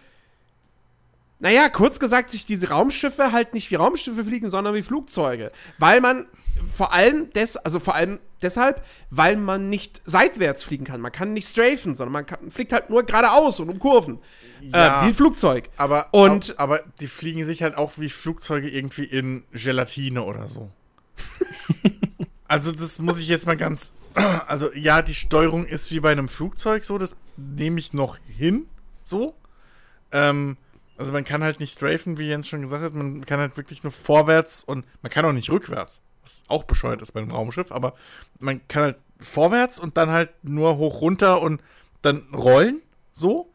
[1.40, 5.52] naja, kurz gesagt, sich diese Raumschiffe halt nicht wie Raumschiffe fliegen, sondern wie Flugzeuge.
[5.78, 6.26] Weil man
[6.68, 11.02] vor allem des, also vor allem deshalb, weil man nicht seitwärts fliegen kann.
[11.02, 14.20] Man kann nicht strafen, sondern man kann, fliegt halt nur geradeaus und um Kurven.
[14.62, 15.70] Ja, äh, wie ein Flugzeug.
[15.78, 20.70] Aber, Und- aber die fliegen sich halt auch wie Flugzeuge irgendwie in Gelatine oder so.
[22.48, 23.94] also, das muss ich jetzt mal ganz.
[24.48, 28.68] Also, ja, die Steuerung ist wie bei einem Flugzeug so, das nehme ich noch hin.
[29.02, 29.34] So.
[30.12, 30.56] Ähm,
[30.98, 32.94] also, man kann halt nicht strafen, wie Jens schon gesagt hat.
[32.94, 36.02] Man kann halt wirklich nur vorwärts und man kann auch nicht rückwärts.
[36.24, 37.94] Was auch bescheuert ist bei einem Raumschiff, aber
[38.40, 41.62] man kann halt vorwärts und dann halt nur hoch runter und
[42.02, 42.82] dann rollen.
[43.12, 43.52] So.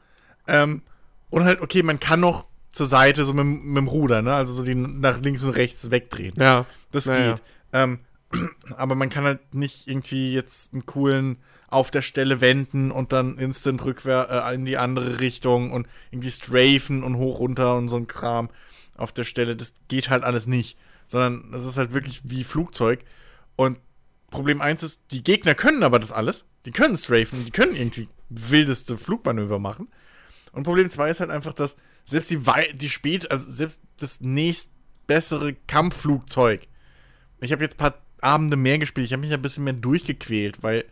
[0.47, 0.83] Ähm,
[1.31, 4.35] und halt, okay, man kann noch zur Seite, so mit, dem- mit dem Ruder, ne?
[4.35, 6.35] Also so die nach links und rechts wegdrehen.
[6.39, 6.64] Ja.
[6.93, 7.33] Das Naja.
[7.33, 7.43] geht.
[7.73, 7.99] Ähm,
[8.77, 11.39] aber man kann halt nicht irgendwie jetzt einen coolen
[11.69, 16.31] auf der Stelle wenden und dann instant rückwärts äh, in die andere Richtung und irgendwie
[16.31, 18.49] strafen und hoch runter und so ein Kram
[18.97, 19.55] auf der Stelle.
[19.57, 20.79] Das geht halt alles nicht.
[21.09, 23.01] Sondern das ist halt wirklich wie Flugzeug.
[23.57, 23.79] Und
[24.31, 26.47] Problem 1 ist, die Gegner können aber das alles.
[26.67, 29.89] Die können strafen, die können irgendwie wildeste Flugmanöver machen.
[30.53, 34.21] Und Problem 2 ist halt einfach, dass selbst die, Wei- die spät, also selbst das
[34.21, 34.71] nächst
[35.07, 36.69] bessere Kampfflugzeug.
[37.41, 40.63] Ich habe jetzt ein paar Abende mehr gespielt, ich habe mich ein bisschen mehr durchgequält,
[40.63, 40.85] weil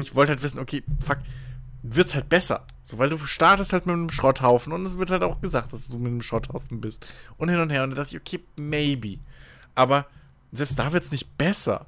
[0.00, 1.18] ich wollte halt wissen, okay, fuck,
[1.82, 2.66] wird's halt besser.
[2.82, 5.88] So, weil du startest halt mit einem Schrotthaufen und es wird halt auch gesagt, dass
[5.88, 7.06] du mit einem Schrotthaufen bist.
[7.38, 7.82] Und hin und her.
[7.82, 9.18] Und da dachte ich, okay, maybe.
[9.74, 10.06] Aber
[10.52, 11.86] selbst da wird's nicht besser.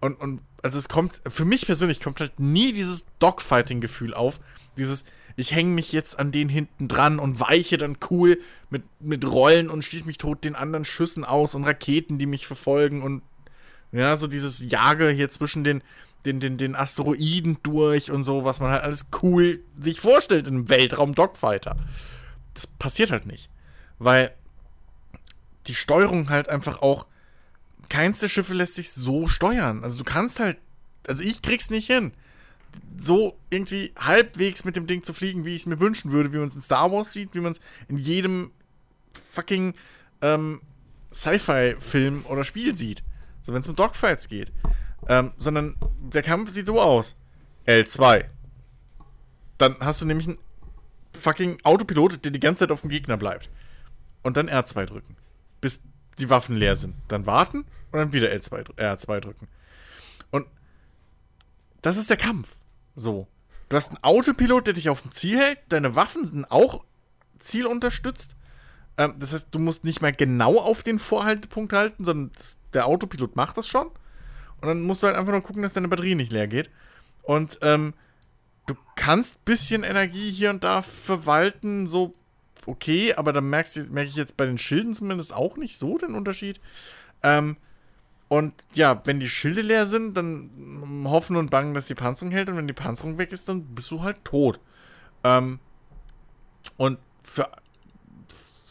[0.00, 4.40] Und, und also es kommt, für mich persönlich kommt halt nie dieses Dogfighting-Gefühl auf.
[4.76, 5.04] Dieses,
[5.36, 8.38] ich hänge mich jetzt an den hinten dran und weiche dann cool
[8.70, 12.46] mit, mit Rollen und schließe mich tot den anderen Schüssen aus und Raketen, die mich
[12.46, 13.22] verfolgen und
[13.92, 15.82] ja, so dieses Jage hier zwischen den,
[16.26, 20.54] den, den, den Asteroiden durch und so, was man halt alles cool sich vorstellt in
[20.54, 21.76] einem Weltraum-Dogfighter.
[22.54, 23.48] Das passiert halt nicht.
[23.98, 24.34] Weil
[25.66, 27.06] die Steuerung halt einfach auch.
[27.88, 29.84] Keins der Schiffe lässt sich so steuern.
[29.84, 30.58] Also du kannst halt.
[31.06, 32.12] Also ich krieg's nicht hin.
[32.96, 36.38] So irgendwie halbwegs mit dem Ding zu fliegen, wie ich es mir wünschen würde, wie
[36.38, 38.50] man es in Star Wars sieht, wie man es in jedem
[39.32, 39.74] fucking
[40.22, 40.60] ähm,
[41.12, 43.04] Sci-Fi-Film oder Spiel sieht.
[43.42, 44.52] So, wenn es um Dogfights geht.
[45.06, 47.14] Ähm, sondern der Kampf sieht so aus.
[47.66, 48.24] L2.
[49.58, 50.38] Dann hast du nämlich einen
[51.18, 53.50] fucking Autopilot, der die ganze Zeit auf dem Gegner bleibt.
[54.22, 55.16] Und dann R2 drücken.
[55.64, 55.82] Bis
[56.18, 56.94] die Waffen leer sind.
[57.08, 57.60] Dann warten
[57.90, 59.48] und dann wieder L2, dr- R2 drücken.
[60.30, 60.46] Und
[61.80, 62.54] das ist der Kampf.
[62.94, 63.28] So.
[63.70, 65.58] Du hast einen Autopilot, der dich auf dem Ziel hält.
[65.70, 66.84] Deine Waffen sind auch
[67.38, 68.36] zielunterstützt.
[68.98, 72.30] Ähm, das heißt, du musst nicht mal genau auf den Vorhaltepunkt halten, sondern
[72.74, 73.86] der Autopilot macht das schon.
[74.60, 76.68] Und dann musst du halt einfach nur gucken, dass deine Batterie nicht leer geht.
[77.22, 77.94] Und ähm,
[78.66, 82.12] du kannst ein bisschen Energie hier und da verwalten, so
[82.66, 85.98] okay, aber dann merkst du, merke ich jetzt bei den Schilden zumindest auch nicht so
[85.98, 86.60] den Unterschied.
[87.22, 87.56] Ähm,
[88.28, 92.48] und ja, wenn die Schilde leer sind, dann hoffen und bangen, dass die Panzerung hält.
[92.48, 94.58] Und wenn die Panzerung weg ist, dann bist du halt tot.
[95.22, 95.60] Ähm,
[96.76, 97.48] und für,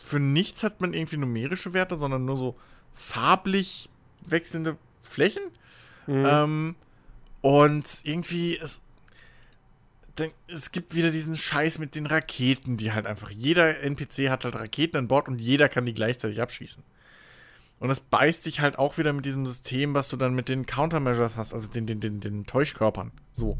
[0.03, 2.55] für nichts hat man irgendwie numerische Werte, sondern nur so
[2.93, 3.89] farblich
[4.25, 5.43] wechselnde Flächen.
[6.07, 6.75] Ähm,
[7.41, 8.81] und irgendwie, es,
[10.15, 14.45] dann, es gibt wieder diesen Scheiß mit den Raketen, die halt einfach, jeder NPC hat
[14.45, 16.83] halt Raketen an Bord und jeder kann die gleichzeitig abschießen.
[17.79, 20.65] Und das beißt sich halt auch wieder mit diesem System, was du dann mit den
[20.65, 23.57] Countermeasures hast, also den, den, den, den Täuschkörpern, so,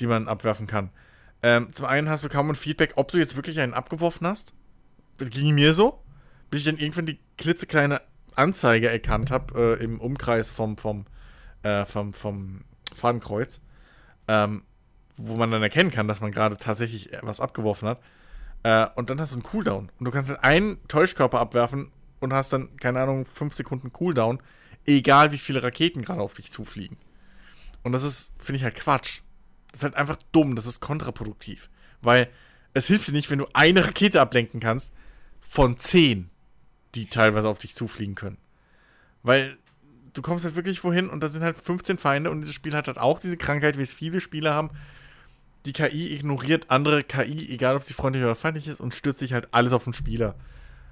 [0.00, 0.90] die man abwerfen kann.
[1.42, 4.54] Ähm, zum einen hast du kaum ein Feedback, ob du jetzt wirklich einen abgeworfen hast.
[5.18, 6.02] Das ging mir so,
[6.50, 8.00] bis ich dann irgendwann die klitzekleine
[8.34, 11.06] Anzeige erkannt habe äh, im Umkreis vom, vom,
[11.62, 13.60] äh, vom, vom Fadenkreuz,
[14.28, 14.62] ähm,
[15.18, 18.00] wo man dann erkennen kann, dass man gerade tatsächlich was abgeworfen hat.
[18.62, 19.90] Äh, und dann hast du einen Cooldown.
[19.98, 21.90] Und du kannst dann einen Täuschkörper abwerfen
[22.20, 24.40] und hast dann, keine Ahnung, 5 Sekunden Cooldown,
[24.86, 26.96] egal wie viele Raketen gerade auf dich zufliegen.
[27.82, 29.20] Und das ist, finde ich halt Quatsch.
[29.70, 31.68] Das ist halt einfach dumm, das ist kontraproduktiv.
[32.00, 32.28] Weil
[32.74, 34.92] es hilft dir nicht, wenn du eine Rakete ablenken kannst
[35.40, 36.30] von zehn,
[36.94, 38.38] die teilweise auf dich zufliegen können.
[39.22, 39.58] Weil
[40.14, 42.88] du kommst halt wirklich wohin und da sind halt 15 Feinde und dieses Spiel hat
[42.88, 44.70] halt auch diese Krankheit, wie es viele Spiele haben.
[45.68, 49.34] Die KI ignoriert andere KI, egal ob sie freundlich oder feindlich ist, und stürzt sich
[49.34, 50.34] halt alles auf den Spieler.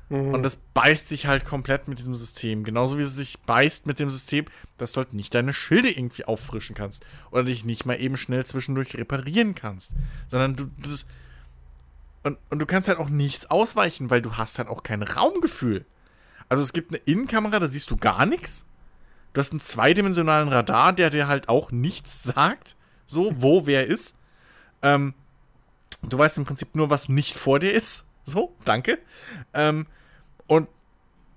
[0.08, 2.62] Und das beißt sich halt komplett mit diesem System.
[2.62, 4.44] Genauso wie es sich beißt mit dem System,
[4.76, 7.04] dass du halt nicht deine Schilde irgendwie auffrischen kannst.
[7.30, 9.94] Oder dich nicht mal eben schnell zwischendurch reparieren kannst.
[10.28, 11.06] Sondern du, das.
[12.22, 15.86] Und, und du kannst halt auch nichts ausweichen, weil du hast halt auch kein Raumgefühl.
[16.50, 18.66] Also es gibt eine Innenkamera, da siehst du gar nichts.
[19.32, 22.76] Du hast einen zweidimensionalen Radar, der dir halt auch nichts sagt.
[23.06, 24.16] So, wo wer ist.
[24.82, 25.14] Ähm,
[26.02, 28.04] du weißt im Prinzip nur, was nicht vor dir ist.
[28.24, 28.98] So, danke.
[29.54, 29.86] Ähm,
[30.46, 30.68] und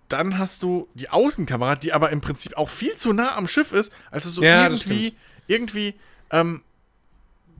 [0.09, 3.71] dann hast du die Außenkamera, die aber im Prinzip auch viel zu nah am Schiff
[3.71, 5.15] ist, als dass du Ja, irgendwie,
[5.47, 5.93] irgendwie
[6.31, 6.63] ähm,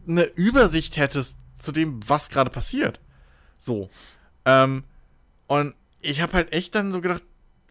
[0.07, 2.99] eine Übersicht hättest zu dem, was gerade passiert.
[3.59, 3.89] So.
[4.45, 4.84] Ähm,
[5.47, 7.23] und ich habe halt echt dann so gedacht,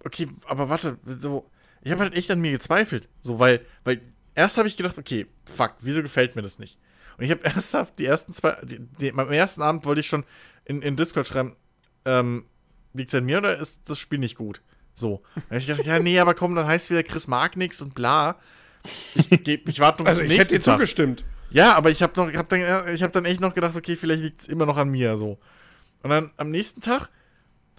[0.04, 1.50] okay, aber warte, so,
[1.82, 3.08] ich habe halt echt an mir gezweifelt.
[3.20, 4.00] So, weil, weil
[4.34, 6.78] erst habe ich gedacht, okay, fuck, wieso gefällt mir das nicht?
[7.18, 10.24] Und ich habe ernsthaft die ersten zwei, die, die, am ersten Abend wollte ich schon
[10.64, 11.56] in, in Discord schreiben,
[12.04, 12.46] ähm,
[12.94, 14.62] liegt es an mir oder ist das Spiel nicht gut?
[14.94, 15.22] So.
[15.34, 17.80] Da hab ich gedacht, ja, nee, aber komm, dann heißt es wieder, Chris mag nix
[17.82, 18.36] und bla.
[19.14, 21.24] Ich, geb- ich warte noch Also bis ich zum hätte dir zugestimmt.
[21.50, 24.22] Ja, aber ich habe noch, habe dann, ich habe dann echt noch gedacht, okay, vielleicht
[24.22, 25.38] liegt es immer noch an mir so.
[26.02, 27.08] Und dann am nächsten Tag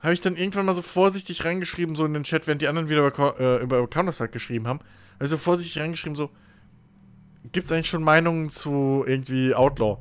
[0.02, 2.90] habe ich dann irgendwann mal so vorsichtig reingeschrieben, so in den Chat, während die anderen
[2.90, 4.80] wieder über, äh, über Counter-Strike geschrieben haben,
[5.16, 6.30] habe ich so vorsichtig reingeschrieben, so,
[7.52, 9.98] gibt es eigentlich schon Meinungen zu irgendwie Outlaw?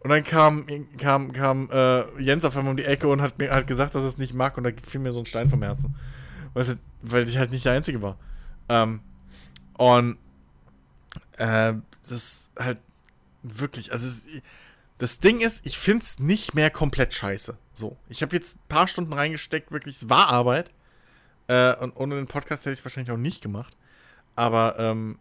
[0.00, 0.66] Und dann kam,
[0.98, 4.02] kam, kam äh, Jens auf einmal um die Ecke und hat mir halt gesagt, dass
[4.02, 5.96] er es nicht mag und da fiel mir so ein Stein vom Herzen.
[6.54, 8.16] Weil, es, weil ich halt nicht der Einzige war.
[8.68, 9.00] Ähm,
[9.74, 10.18] und
[11.38, 12.78] äh, das ist halt
[13.42, 14.26] wirklich, also es,
[14.98, 17.58] das Ding ist, ich finde es nicht mehr komplett scheiße.
[17.72, 20.70] So, ich habe jetzt ein paar Stunden reingesteckt, wirklich, es war Arbeit.
[21.48, 23.76] Äh, und ohne den Podcast hätte ich es wahrscheinlich auch nicht gemacht.
[24.34, 25.18] Aber ähm,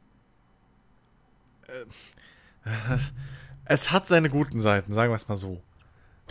[1.68, 2.98] äh,
[3.66, 5.62] es hat seine guten Seiten, sagen wir es mal so.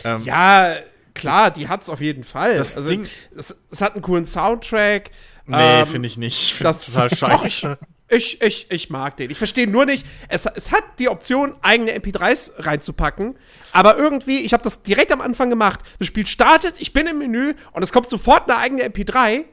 [0.03, 0.75] Ähm, Ja,
[1.13, 2.55] klar, die hat's auf jeden Fall.
[2.55, 5.11] Das also, Ding- es, es hat einen coolen Soundtrack.
[5.45, 6.41] nee, ähm, finde ich nicht.
[6.41, 7.77] Ich finde das das total scheiße.
[8.07, 9.31] Ich, ich, ich mag den.
[9.31, 13.35] Ich verstehe nur nicht, es, es hat die Option, eigene MP3s reinzupacken,
[13.71, 15.79] aber irgendwie, ich habe das direkt am Anfang gemacht.
[15.97, 19.45] Das Spiel startet, ich bin im Menü und es kommt sofort eine eigene MP3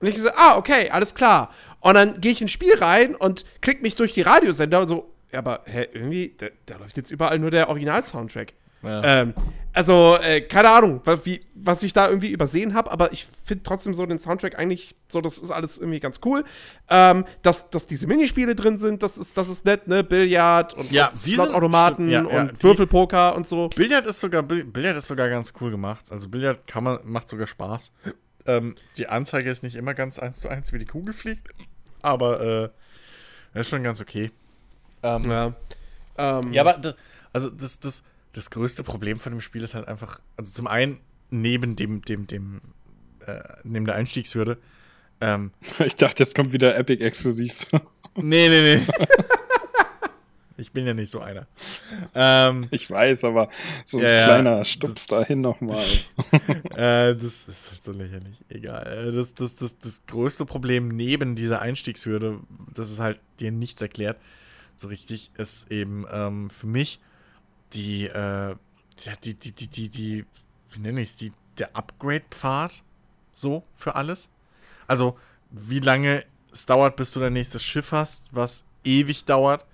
[0.00, 1.50] und ich so, ah, okay, alles klar.
[1.80, 5.10] Und dann gehe ich ins Spiel rein und klick mich durch die Radiosender und so,
[5.36, 8.52] aber hä, irgendwie, da, da läuft jetzt überall nur der Original-Soundtrack.
[8.82, 9.02] Ja.
[9.02, 9.34] Ähm,
[9.72, 13.94] also, äh, keine Ahnung, wie, was ich da irgendwie übersehen habe, aber ich finde trotzdem
[13.94, 16.44] so den Soundtrack eigentlich so, das ist alles irgendwie ganz cool.
[16.90, 20.04] Ähm, dass, dass diese Minispiele drin sind, das ist, das ist nett, ne?
[20.04, 23.68] Billard und, Ja, und Slot-Automaten ja, ja, und Würfelpoker und so.
[23.70, 26.04] Billard ist sogar Bill- Billard ist sogar ganz cool gemacht.
[26.10, 27.90] Also Billard kann man macht sogar Spaß.
[28.44, 31.48] Ähm, die Anzeige ist nicht immer ganz eins zu eins, wie die Kugel fliegt,
[32.02, 32.70] aber
[33.54, 34.30] äh, ist schon ganz okay.
[35.04, 35.54] Ähm, Ja.
[36.16, 36.94] Ähm, Ja, aber das,
[37.32, 38.02] also das, das,
[38.32, 40.98] das größte Problem von dem Spiel ist halt einfach, also zum einen
[41.30, 42.60] neben dem, dem, dem,
[43.26, 44.58] äh, neben der Einstiegshürde,
[45.20, 45.52] ähm,
[45.84, 47.66] Ich dachte, jetzt kommt wieder Epic exklusiv.
[48.16, 48.86] nee, nee, nee.
[50.56, 51.46] ich bin ja nicht so einer.
[52.14, 53.48] Ähm, Ich weiß, aber
[53.84, 55.76] so ein Ja, kleiner Stups dahin nochmal.
[56.76, 58.36] äh, das ist halt so lächerlich.
[58.48, 59.08] Egal.
[59.08, 62.38] Äh, Das, das, das, das größte Problem neben dieser Einstiegshürde,
[62.72, 64.16] das ist halt dir nichts erklärt,
[64.76, 67.00] so richtig, ist eben ähm, für mich
[67.72, 68.56] die, äh,
[69.24, 70.26] die, die, die, die, die,
[70.72, 72.82] wie nenne ich es, die, der Upgrade-Pfad
[73.32, 74.30] so für alles.
[74.86, 75.18] Also,
[75.50, 79.64] wie lange es dauert, bis du dein nächstes Schiff hast, was ewig dauert.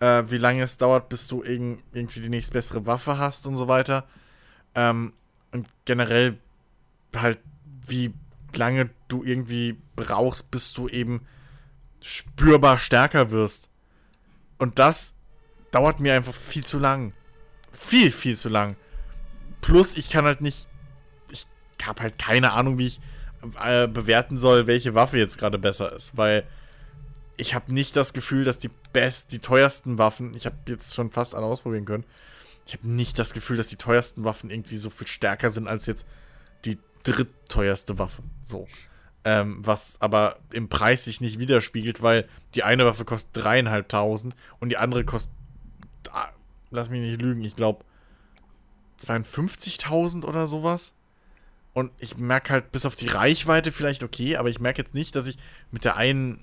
[0.00, 3.66] Äh, wie lange es dauert, bis du irg irgendwie die nächstbessere Waffe hast und so
[3.68, 4.06] weiter.
[4.74, 5.12] Ähm,
[5.50, 6.38] und generell
[7.16, 7.38] halt,
[7.86, 8.12] wie
[8.54, 11.26] lange du irgendwie brauchst, bis du eben
[12.00, 13.68] spürbar stärker wirst.
[14.58, 15.14] Und das
[15.70, 17.12] dauert mir einfach viel zu lang.
[17.72, 18.76] Viel, viel zu lang.
[19.60, 20.68] Plus, ich kann halt nicht.
[21.30, 21.46] Ich
[21.84, 23.00] habe halt keine Ahnung, wie ich
[23.62, 26.44] äh, bewerten soll, welche Waffe jetzt gerade besser ist, weil
[27.36, 31.10] ich habe nicht das Gefühl, dass die best, die teuersten Waffen, ich habe jetzt schon
[31.10, 32.04] fast alle ausprobieren können,
[32.66, 35.86] ich habe nicht das Gefühl, dass die teuersten Waffen irgendwie so viel stärker sind als
[35.86, 36.06] jetzt
[36.64, 38.22] die drittteuerste Waffe.
[38.42, 38.66] So.
[39.30, 44.70] Ähm, was aber im Preis sich nicht widerspiegelt, weil die eine Waffe kostet dreieinhalbtausend und
[44.70, 45.34] die andere kostet,
[46.10, 46.30] ah,
[46.70, 47.84] lass mich nicht lügen, ich glaube
[48.98, 50.94] 52.000 oder sowas.
[51.74, 55.14] Und ich merke halt bis auf die Reichweite vielleicht okay, aber ich merke jetzt nicht,
[55.14, 55.36] dass ich
[55.72, 56.40] mit der einen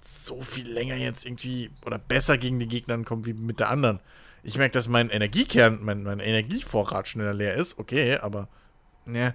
[0.00, 3.98] so viel länger jetzt irgendwie oder besser gegen die Gegner komme wie mit der anderen.
[4.44, 7.76] Ich merke, dass mein Energiekern, mein, mein Energievorrat schneller leer ist.
[7.80, 8.46] Okay, aber.
[9.04, 9.34] Ne.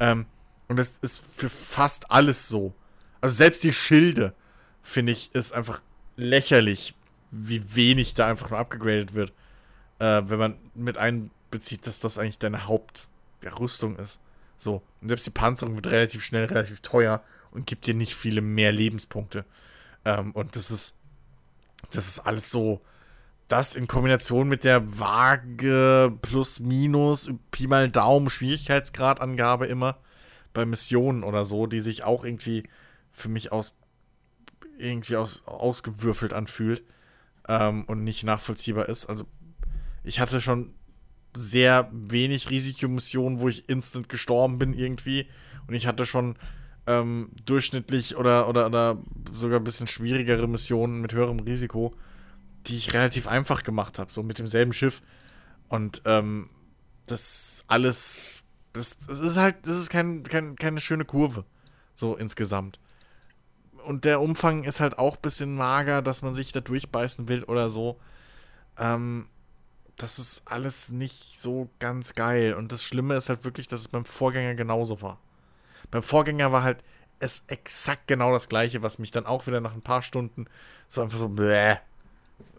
[0.00, 0.24] Ähm,
[0.70, 2.72] und das ist für fast alles so.
[3.20, 4.34] Also selbst die Schilde,
[4.84, 5.82] finde ich, ist einfach
[6.16, 6.94] lächerlich,
[7.32, 9.32] wie wenig da einfach nur abgegradet wird.
[9.98, 14.20] Äh, wenn man mit einbezieht, dass das eigentlich deine Hauptrüstung ist.
[14.56, 14.80] So.
[15.00, 18.70] Und selbst die Panzerung wird relativ schnell, relativ teuer und gibt dir nicht viele mehr
[18.70, 19.44] Lebenspunkte.
[20.04, 20.94] Ähm, und das ist.
[21.90, 22.80] Das ist alles so.
[23.48, 29.98] Das in Kombination mit der Waage plus minus Pi mal Daumen Schwierigkeitsgradangabe immer
[30.52, 32.64] bei Missionen oder so, die sich auch irgendwie
[33.12, 33.76] für mich aus
[34.78, 36.82] irgendwie aus, ausgewürfelt anfühlt
[37.48, 39.06] ähm, und nicht nachvollziehbar ist.
[39.06, 39.26] Also
[40.04, 40.72] ich hatte schon
[41.34, 45.28] sehr wenig Risikomissionen, wo ich instant gestorben bin irgendwie.
[45.66, 46.36] Und ich hatte schon
[46.86, 48.98] ähm, durchschnittlich oder, oder, oder
[49.32, 51.94] sogar ein bisschen schwierigere Missionen mit höherem Risiko,
[52.66, 55.02] die ich relativ einfach gemacht habe, so mit demselben Schiff.
[55.68, 56.48] Und ähm,
[57.06, 58.42] das alles,
[58.72, 61.44] das, das ist halt, das ist kein, kein, keine schöne Kurve,
[61.94, 62.78] so insgesamt.
[63.84, 67.44] Und der Umfang ist halt auch ein bisschen mager, dass man sich da durchbeißen will
[67.44, 67.98] oder so.
[68.78, 69.26] Ähm,
[69.96, 72.54] das ist alles nicht so ganz geil.
[72.54, 75.18] Und das Schlimme ist halt wirklich, dass es beim Vorgänger genauso war.
[75.90, 76.82] Beim Vorgänger war halt
[77.18, 80.46] es exakt genau das gleiche, was mich dann auch wieder nach ein paar Stunden
[80.88, 81.76] so einfach so bläh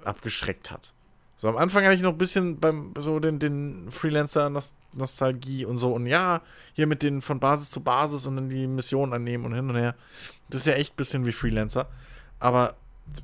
[0.03, 0.93] abgeschreckt hat.
[1.41, 5.91] So am Anfang hatte ich noch ein bisschen beim so den, den Freelancer-Nostalgie und so
[5.91, 9.55] und ja, hier mit den von Basis zu Basis und dann die Missionen annehmen und
[9.55, 9.95] hin und her.
[10.51, 11.89] Das ist ja echt ein bisschen wie Freelancer.
[12.37, 12.75] Aber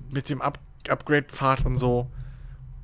[0.09, 0.57] mit dem Up
[0.89, 2.09] Upgrade-Pfad und so,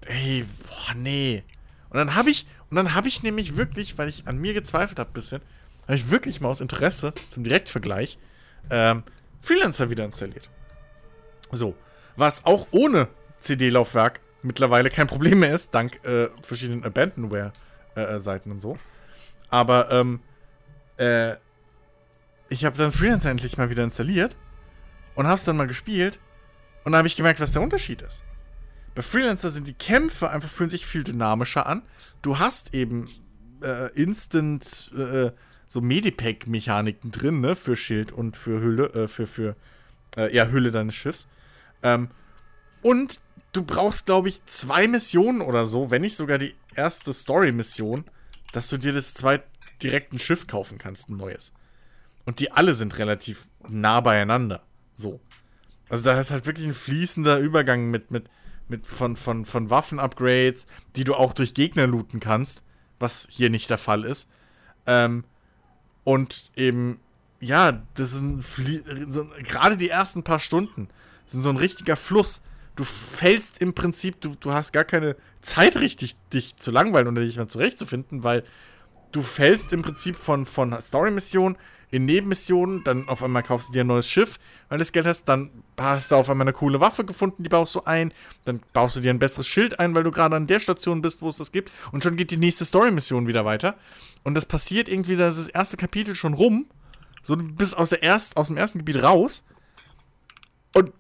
[0.06, 1.44] ey, boah, nee.
[1.90, 5.00] Und dann habe ich, und dann habe ich nämlich wirklich, weil ich an mir gezweifelt
[5.00, 5.42] habe ein bisschen,
[5.88, 8.20] habe ich wirklich mal aus Interesse zum Direktvergleich
[8.70, 9.02] ähm,
[9.42, 10.52] Freelancer wieder installiert.
[11.52, 11.74] So,
[12.18, 13.08] was auch ohne
[13.40, 18.78] CD-Laufwerk mittlerweile kein Problem mehr ist, dank äh, verschiedenen Abandonware-Seiten und so.
[19.50, 20.20] Aber ähm,
[20.98, 21.36] äh,
[22.50, 24.36] ich habe dann Freelancer endlich mal wieder installiert
[25.16, 26.20] und habe es dann mal gespielt
[26.84, 28.24] und da habe ich gemerkt, was der Unterschied ist.
[28.96, 31.82] Bei Freelancer sind die Kämpfe einfach fühlen sich viel dynamischer an.
[32.22, 33.10] Du hast eben
[33.64, 35.32] äh, Instant äh,
[35.68, 39.56] so Medipack-Mechaniken drin, ne, für Schild und für Hülle, äh, für, für,
[40.16, 41.28] äh, ja, Hülle deines Schiffs.
[41.82, 42.10] Ähm,
[42.84, 43.20] und
[43.54, 48.04] du brauchst, glaube ich, zwei Missionen oder so, wenn nicht sogar die erste Story-Mission,
[48.52, 49.44] dass du dir das zweit
[49.82, 51.54] direkt ein Schiff kaufen kannst, ein neues.
[52.26, 54.64] Und die alle sind relativ nah beieinander.
[54.94, 55.20] So.
[55.90, 58.30] Also da ist halt wirklich ein fließender Übergang mit, mit,
[58.68, 62.64] mit von, von, von Waffen-Upgrades, die du auch durch Gegner looten kannst,
[63.00, 64.30] was hier nicht der Fall ist.
[64.86, 65.26] Ähm,
[66.04, 67.00] und eben,
[67.40, 68.44] ja, das ein
[69.08, 70.88] so, gerade die ersten paar Stunden
[71.26, 72.42] sind so ein richtiger Fluss.
[72.76, 77.22] Du fällst im Prinzip, du, du hast gar keine Zeit richtig, dich zu langweilen oder
[77.22, 78.44] dich mal zurechtzufinden, weil
[79.12, 81.58] du fällst im Prinzip von, von Story-Mission
[81.92, 85.06] in Nebenmissionen, dann auf einmal kaufst du dir ein neues Schiff, weil du das Geld
[85.06, 88.12] hast, dann hast du auf einmal eine coole Waffe gefunden, die baust du ein,
[88.46, 91.22] dann baust du dir ein besseres Schild ein, weil du gerade an der Station bist,
[91.22, 93.76] wo es das gibt, und schon geht die nächste Story-Mission wieder weiter.
[94.24, 96.66] Und das passiert irgendwie, da ist das erste Kapitel schon rum,
[97.22, 99.46] so du bist aus, der erst, aus dem ersten Gebiet raus,
[100.74, 100.92] und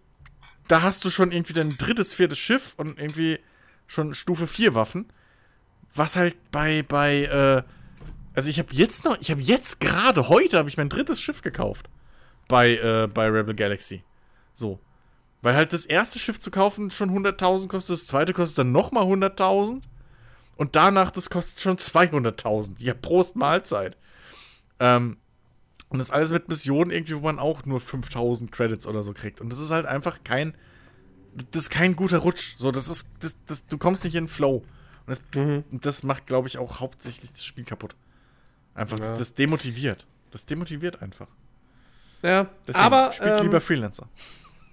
[0.67, 3.39] da hast du schon irgendwie dein drittes, viertes Schiff und irgendwie
[3.87, 5.05] schon Stufe 4 Waffen,
[5.93, 7.63] was halt bei, bei, äh,
[8.33, 11.41] also ich habe jetzt noch, ich habe jetzt gerade heute habe ich mein drittes Schiff
[11.41, 11.89] gekauft
[12.47, 14.03] bei äh, bei Rebel Galaxy.
[14.53, 14.79] So,
[15.41, 18.91] weil halt das erste Schiff zu kaufen schon 100.000 kostet, das zweite kostet dann noch
[18.91, 19.83] mal 100.000
[20.55, 22.75] und danach das kostet schon 200.000.
[22.79, 23.97] Ja, Prost Mahlzeit.
[24.79, 25.17] Ähm,
[25.93, 29.41] und das alles mit Missionen irgendwie, wo man auch nur 5000 Credits oder so kriegt.
[29.41, 30.55] Und das ist halt einfach kein,
[31.51, 32.55] das ist kein guter Rutsch.
[32.57, 34.55] So, das ist, das, das, du kommst nicht in den Flow.
[34.55, 34.65] Und
[35.05, 35.63] das, mhm.
[35.69, 37.95] das macht, glaube ich, auch hauptsächlich das Spiel kaputt.
[38.73, 39.11] Einfach, ja.
[39.11, 40.07] das, das, demotiviert.
[40.31, 41.27] Das demotiviert einfach.
[42.23, 43.11] Ja, Deswegen aber.
[43.11, 44.09] Spielt ähm, lieber Freelancer.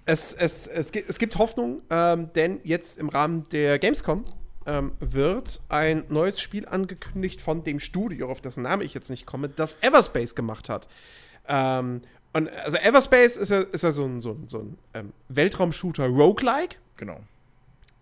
[0.07, 4.25] Es, es, es, gibt, es gibt Hoffnung, ähm, denn jetzt im Rahmen der Gamescom
[4.65, 9.25] ähm, wird ein neues Spiel angekündigt von dem Studio, auf dessen Name ich jetzt nicht
[9.25, 10.87] komme, das Everspace gemacht hat.
[11.47, 12.01] Ähm,
[12.33, 16.07] und also Everspace ist ja, ist ja so ein, so ein, so ein ähm, Weltraumshooter
[16.07, 16.75] Roguelike.
[16.97, 17.19] Genau.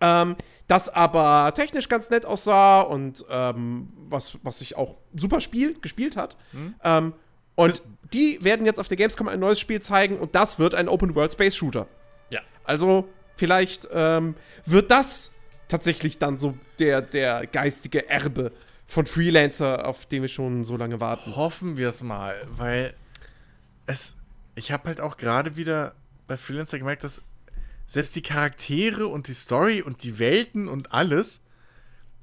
[0.00, 0.36] Ähm,
[0.66, 6.16] das aber technisch ganz nett aussah und ähm, was, was sich auch super spielt, gespielt
[6.16, 6.36] hat.
[6.52, 6.74] Mhm.
[6.84, 7.12] Ähm,
[7.56, 7.82] und das
[8.12, 11.14] die werden jetzt auf der Gamescom ein neues Spiel zeigen und das wird ein Open
[11.14, 11.86] World Space Shooter.
[12.30, 12.40] Ja.
[12.64, 14.34] Also vielleicht ähm,
[14.66, 15.32] wird das
[15.70, 18.52] tatsächlich dann so der, der geistige Erbe
[18.86, 21.36] von Freelancer, auf den wir schon so lange warten.
[21.36, 22.94] Hoffen wir es mal, weil
[23.86, 24.16] es,
[24.54, 25.94] ich habe halt auch gerade wieder
[26.26, 27.22] bei Freelancer gemerkt, dass
[27.86, 31.42] selbst die Charaktere und die Story und die Welten und alles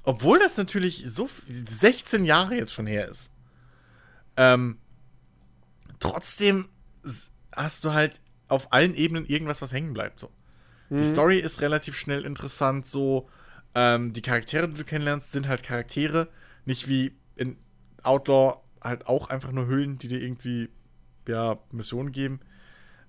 [0.04, 3.30] obwohl das natürlich so f- 16 Jahre jetzt schon her ist,
[4.38, 4.78] ähm,
[5.98, 6.68] trotzdem
[7.54, 10.20] hast du halt auf allen Ebenen irgendwas, was hängen bleibt.
[10.20, 10.30] So.
[10.88, 13.28] Die Story ist relativ schnell interessant, so.
[13.80, 16.26] Ähm, die Charaktere, die du kennenlernst, sind halt Charaktere,
[16.64, 17.56] nicht wie in
[18.02, 20.68] Outlaw halt auch einfach nur Hüllen, die dir irgendwie,
[21.28, 22.40] ja, Missionen geben.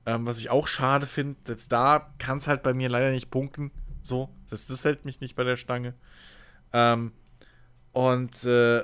[0.06, 3.32] Ähm, was ich auch schade finde, selbst da kann es halt bei mir leider nicht
[3.32, 3.72] punkten.
[4.04, 5.96] So, selbst das hält mich nicht bei der Stange.
[6.72, 7.14] Ähm,
[7.92, 8.84] und äh,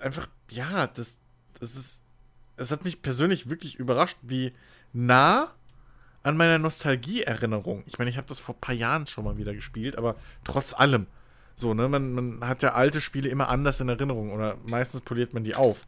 [0.00, 1.20] einfach, ja, das,
[1.58, 2.02] das ist.
[2.56, 4.52] Es hat mich persönlich wirklich überrascht, wie
[4.92, 5.52] nah
[6.26, 7.84] an meiner Nostalgie-Erinnerung.
[7.86, 10.74] Ich meine, ich habe das vor ein paar Jahren schon mal wieder gespielt, aber trotz
[10.74, 11.06] allem.
[11.54, 15.34] So, ne, man, man hat ja alte Spiele immer anders in Erinnerung oder meistens poliert
[15.34, 15.86] man die auf.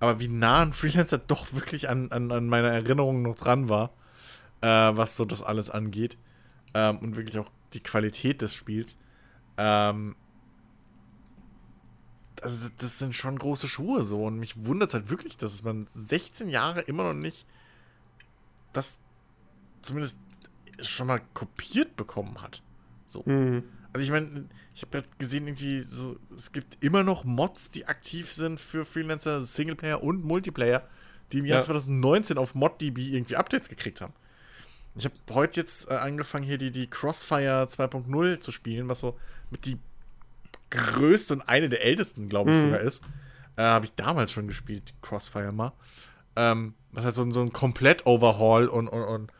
[0.00, 3.90] Aber wie nah ein Freelancer doch wirklich an, an, an meiner Erinnerung noch dran war,
[4.62, 6.16] äh, was so das alles angeht.
[6.72, 8.98] Ähm, und wirklich auch die Qualität des Spiels.
[9.58, 10.16] Ähm,
[12.40, 14.24] also das sind schon große Schuhe so.
[14.24, 17.44] Und mich wundert es halt wirklich, dass man 16 Jahre immer noch nicht
[18.72, 18.98] das
[19.82, 20.18] zumindest
[20.80, 22.62] schon mal kopiert bekommen hat.
[23.06, 23.22] So.
[23.26, 23.64] Mhm.
[23.92, 27.86] Also ich meine, ich habe gerade gesehen, irgendwie so, es gibt immer noch Mods, die
[27.86, 30.82] aktiv sind für Freelancer, Singleplayer und Multiplayer,
[31.32, 31.64] die im Jahr Ja.
[31.64, 34.12] 2019 auf ModDB irgendwie Updates gekriegt haben.
[34.94, 39.18] Ich habe heute jetzt äh, angefangen, hier die, die Crossfire 2.0 zu spielen, was so
[39.50, 39.78] mit die
[40.70, 42.62] größte und eine der ältesten, glaube ich, Mhm.
[42.62, 43.02] sogar ist.
[43.56, 45.72] Äh, habe ich damals schon gespielt, Crossfire mal.
[46.36, 49.32] Ähm, was heißt so, ein- so ein Komplett-Overhaul und, und, und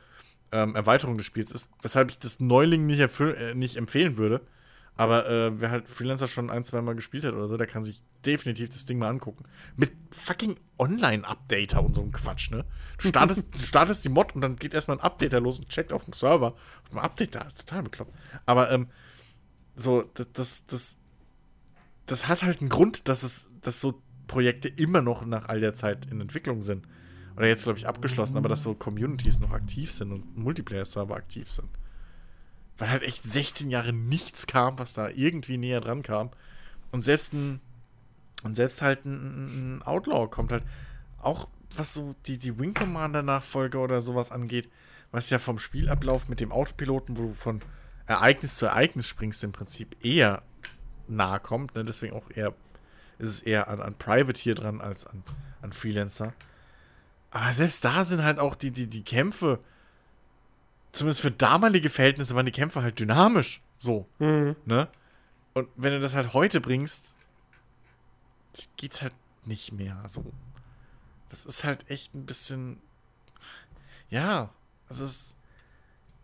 [0.52, 4.40] ähm, Erweiterung des Spiels ist, weshalb ich das Neuling nicht, äh, nicht empfehlen würde.
[4.98, 7.84] Aber äh, wer halt Freelancer schon ein, zwei Mal gespielt hat oder so, der kann
[7.84, 9.44] sich definitiv das Ding mal angucken.
[9.76, 12.64] Mit fucking Online-Updater und so einem Quatsch, ne?
[13.00, 15.92] Du startest, du startest die Mod und dann geht erstmal ein Updater los und checkt
[15.92, 16.56] auf dem Server,
[16.88, 17.60] ob ein Update da ist.
[17.60, 18.12] Total bekloppt.
[18.44, 18.88] Aber ähm,
[19.76, 20.96] so, das, das, das,
[22.06, 25.74] das hat halt einen Grund, dass es, dass so Projekte immer noch nach all der
[25.74, 26.86] Zeit in Entwicklung sind.
[27.38, 31.48] Oder jetzt, glaube ich, abgeschlossen, aber dass so Communities noch aktiv sind und Multiplayer-Server aktiv
[31.48, 31.68] sind.
[32.78, 36.30] Weil halt echt 16 Jahre nichts kam, was da irgendwie näher dran kam.
[36.90, 37.60] Und selbst ein,
[38.42, 40.64] und selbst halt ein, ein Outlaw kommt halt
[41.18, 44.68] auch, was so die, die Wing Commander Nachfolge oder sowas angeht,
[45.12, 47.62] was ja vom Spielablauf mit dem Autopiloten, wo du von
[48.06, 50.42] Ereignis zu Ereignis springst, im Prinzip eher
[51.06, 51.76] nahe kommt.
[51.76, 51.84] Ne?
[51.84, 52.52] Deswegen auch eher,
[53.20, 55.22] ist es eher an, an Privateer dran als an,
[55.62, 56.34] an Freelancer.
[57.30, 59.58] Aber selbst da sind halt auch die, die, die Kämpfe,
[60.92, 63.60] zumindest für damalige Verhältnisse, waren die Kämpfe halt dynamisch.
[63.76, 64.56] So, Mhm.
[64.64, 64.88] ne?
[65.54, 67.16] Und wenn du das halt heute bringst,
[68.76, 69.12] geht's halt
[69.44, 70.24] nicht mehr so.
[71.30, 72.80] Das ist halt echt ein bisschen.
[74.08, 74.50] Ja,
[74.88, 75.34] also es.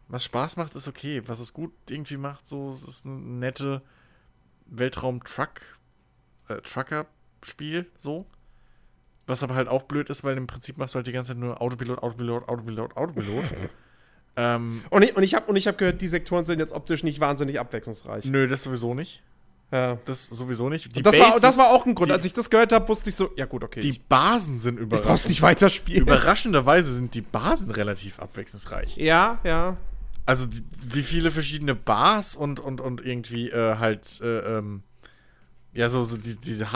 [0.08, 1.22] Was Spaß macht, ist okay.
[1.26, 3.82] Was es gut irgendwie macht, so, es ist ein nette
[4.66, 5.60] Weltraum-Truck,
[6.48, 8.26] äh, Trucker-Spiel, so.
[9.26, 11.38] Was aber halt auch blöd ist, weil im Prinzip machst du halt die ganze Zeit
[11.38, 13.44] nur Autopilot, Autopilot, Autopilot, Autopilot.
[14.36, 17.02] ähm, Und ich, und ich habe und ich hab gehört, die Sektoren sind jetzt optisch
[17.04, 18.24] nicht wahnsinnig abwechslungsreich.
[18.26, 19.22] nö, das sowieso nicht.
[19.72, 19.98] Ja.
[20.04, 20.94] Das sowieso nicht.
[20.94, 22.10] Die Das war, Bases- das war auch ein Grund.
[22.10, 23.80] die- Als ich das gehört habe, wusste ich so, ja gut, okay.
[23.80, 25.30] Die Basen sind überraschend.
[25.30, 26.02] nicht weiterspielen.
[26.02, 28.96] Überraschenderweise sind die Basen relativ abwechslungsreich.
[28.96, 29.76] ja, ja.
[30.26, 34.82] Also die, wie viele verschiedene Bars und, und, und irgendwie äh, halt, äh, ähm,
[35.74, 36.72] ja, so, so die, diese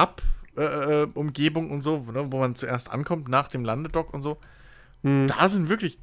[0.59, 4.39] Hub-Umgebung und so, ne, wo man zuerst ankommt nach dem Landedock und so.
[5.03, 5.27] Hm.
[5.29, 5.99] Da sind wirklich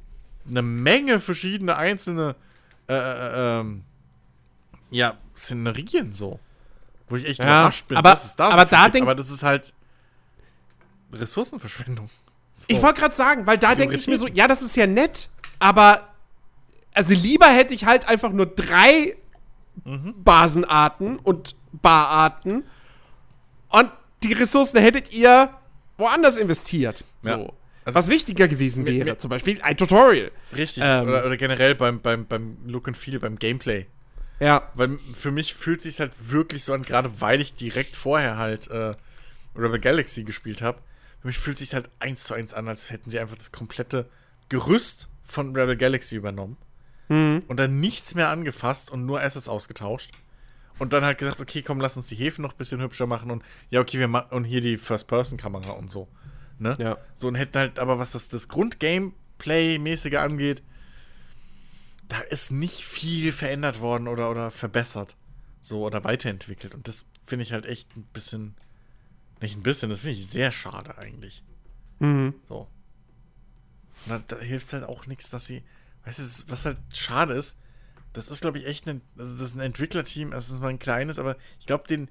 [0.48, 2.34] eine Menge verschiedene einzelne,
[2.88, 3.82] äh, äh, ähm,
[4.90, 6.38] ja, Szenerien so.
[7.08, 9.30] Wo ich echt Ja, überrascht bin, aber- dass es da aber da denk- Aber das
[9.30, 9.74] ist halt
[11.12, 12.08] Ressourcenverschwendung.
[12.52, 12.64] So.
[12.68, 15.28] Ich wollte gerade sagen, weil da denke ich mir so, ja, das ist ja nett,
[15.58, 16.08] aber
[16.94, 19.16] also lieber hätte ich halt einfach nur drei
[19.84, 22.64] Basenarten und Bararten
[23.68, 23.90] und
[24.22, 25.50] die Ressourcen hättet ihr
[25.98, 27.04] woanders investiert.
[27.22, 27.36] Ja.
[27.38, 27.54] So.
[27.84, 30.32] Also- Was wichtiger gewesen wäre, mir- zum Beispiel ein Tutorial.
[30.56, 30.82] Richtig.
[30.84, 31.08] Ähm.
[31.08, 33.86] oder, oder generell beim, beim, beim Look and Feel, beim Gameplay.
[34.40, 34.70] Ja.
[34.74, 38.68] Weil für mich fühlt sich halt wirklich so an, gerade weil ich direkt vorher halt
[38.70, 38.92] äh,
[39.56, 40.80] Rebel Galaxy gespielt habe.
[41.20, 44.08] Für mich fühlt sich halt eins zu eins an, als hätten sie einfach das komplette
[44.48, 46.56] Gerüst von Rebel Galaxy übernommen
[47.08, 47.44] Mhm.
[47.46, 50.10] und dann nichts mehr angefasst und nur Assets ausgetauscht.
[50.78, 53.30] Und dann halt gesagt, okay, komm, lass uns die Häfen noch ein bisschen hübscher machen
[53.30, 56.06] und ja, okay, wir machen und hier die First-Person-Kamera und so.
[56.58, 56.76] Ne?
[56.78, 56.98] Ja.
[57.14, 60.62] So und hätten halt, aber was das, das Grund-Gameplay-mäßige angeht,
[62.08, 65.16] da ist nicht viel verändert worden oder, oder verbessert.
[65.60, 66.74] So, oder weiterentwickelt.
[66.74, 68.54] Und das finde ich halt echt ein bisschen.
[69.40, 71.42] Nicht ein bisschen, das finde ich sehr schade eigentlich.
[71.98, 72.34] Mhm.
[72.44, 72.68] So.
[74.06, 75.62] Und da, da hilft halt auch nichts, dass sie.
[76.04, 77.58] Weißt du, es- was halt schade ist,
[78.16, 80.68] das ist, glaube ich, echt ein, also das ist ein Entwicklerteam, also es ist mal
[80.68, 82.08] ein kleines, aber ich glaube, den,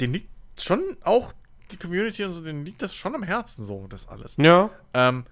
[0.00, 0.28] den liegt
[0.60, 1.32] schon auch
[1.70, 4.36] die Community und so, denen liegt das schon am Herzen, so, das alles.
[4.38, 4.70] Ja.
[4.94, 5.24] Ähm,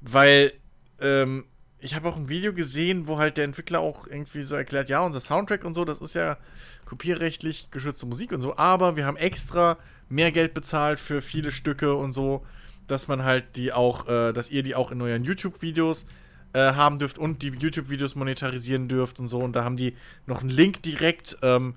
[0.00, 0.52] weil,
[1.00, 1.46] ähm,
[1.80, 5.00] ich habe auch ein Video gesehen, wo halt der Entwickler auch irgendwie so erklärt, ja,
[5.04, 6.38] unser Soundtrack und so, das ist ja
[6.84, 9.78] kopierrechtlich geschützte Musik und so, aber wir haben extra
[10.08, 12.46] mehr Geld bezahlt für viele Stücke und so,
[12.86, 16.06] dass man halt die auch, äh, dass ihr die auch in euren YouTube-Videos
[16.52, 19.38] äh, haben dürft und die YouTube-Videos monetarisieren dürft und so.
[19.38, 19.94] Und da haben die
[20.26, 21.38] noch einen Link direkt.
[21.42, 21.74] Ähm,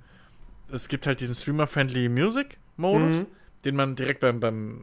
[0.72, 3.28] es gibt halt diesen Streamer-Friendly Music-Modus, Mhm.
[3.66, 4.82] den man direkt beim, beim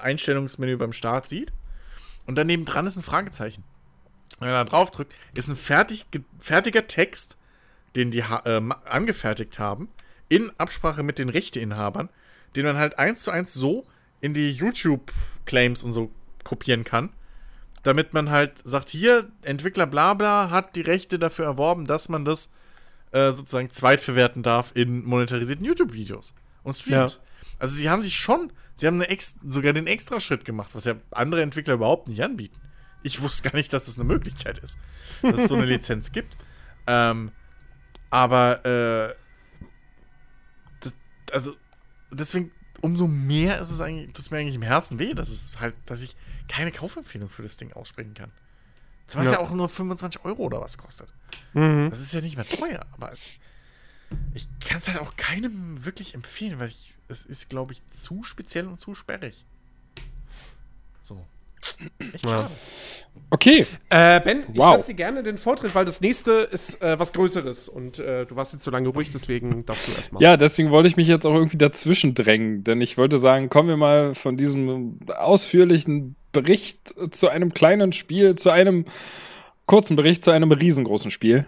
[0.00, 1.52] Einstellungsmenü beim Start sieht.
[2.26, 3.64] Und daneben dran ist ein Fragezeichen.
[4.38, 7.36] Wenn man da drauf drückt, ist ein fertig, ge- fertiger Text,
[7.96, 9.88] den die äh, angefertigt haben,
[10.28, 12.08] in Absprache mit den Rechteinhabern,
[12.56, 13.86] den man halt eins zu eins so
[14.20, 16.10] in die YouTube-Claims und so
[16.44, 17.10] kopieren kann,
[17.82, 22.50] damit man halt sagt, hier, Entwickler Blabla hat die Rechte dafür erworben, dass man das
[23.10, 27.20] äh, sozusagen zweitverwerten darf in monetarisierten YouTube-Videos und Streams.
[27.58, 29.04] Also sie haben sich schon, sie haben
[29.46, 32.60] sogar den Extraschritt gemacht, was ja andere Entwickler überhaupt nicht anbieten.
[33.02, 34.78] Ich wusste gar nicht, dass das eine Möglichkeit ist,
[35.22, 36.36] dass es so eine Lizenz gibt.
[36.86, 37.32] Ähm,
[38.10, 39.14] aber äh,
[40.80, 40.94] das,
[41.32, 41.54] also
[42.10, 45.52] deswegen umso mehr ist es eigentlich, tut es mir eigentlich im Herzen weh, dass es
[45.60, 46.16] halt, dass ich
[46.48, 48.30] keine Kaufempfehlung für das Ding aussprechen kann.
[49.06, 49.38] Zumal es Ja.
[49.38, 51.08] ja auch nur 25 Euro oder was kostet.
[51.54, 51.88] Mhm.
[51.90, 53.38] Das ist ja nicht mehr teuer, aber es,
[54.34, 58.22] ich kann es halt auch keinem wirklich empfehlen, weil ich, es ist, glaube ich, zu
[58.22, 59.44] speziell und zu sperrig.
[61.02, 61.24] So.
[62.12, 62.30] Echt Ja.
[62.30, 62.50] schade.
[63.30, 64.76] Okay, Äh, Ben, ich Wow.
[64.76, 68.36] lasse dir gerne den Vortritt, weil das nächste ist äh, was Größeres und äh, du
[68.36, 70.22] warst jetzt so lange ruhig, deswegen darfst du erstmal.
[70.22, 73.68] ja, deswegen wollte ich mich jetzt auch irgendwie dazwischen drängen, denn ich wollte sagen, kommen
[73.68, 78.86] wir mal von diesem ausführlichen Bericht zu einem kleinen Spiel, zu einem
[79.66, 81.46] kurzen Bericht, zu einem riesengroßen Spiel.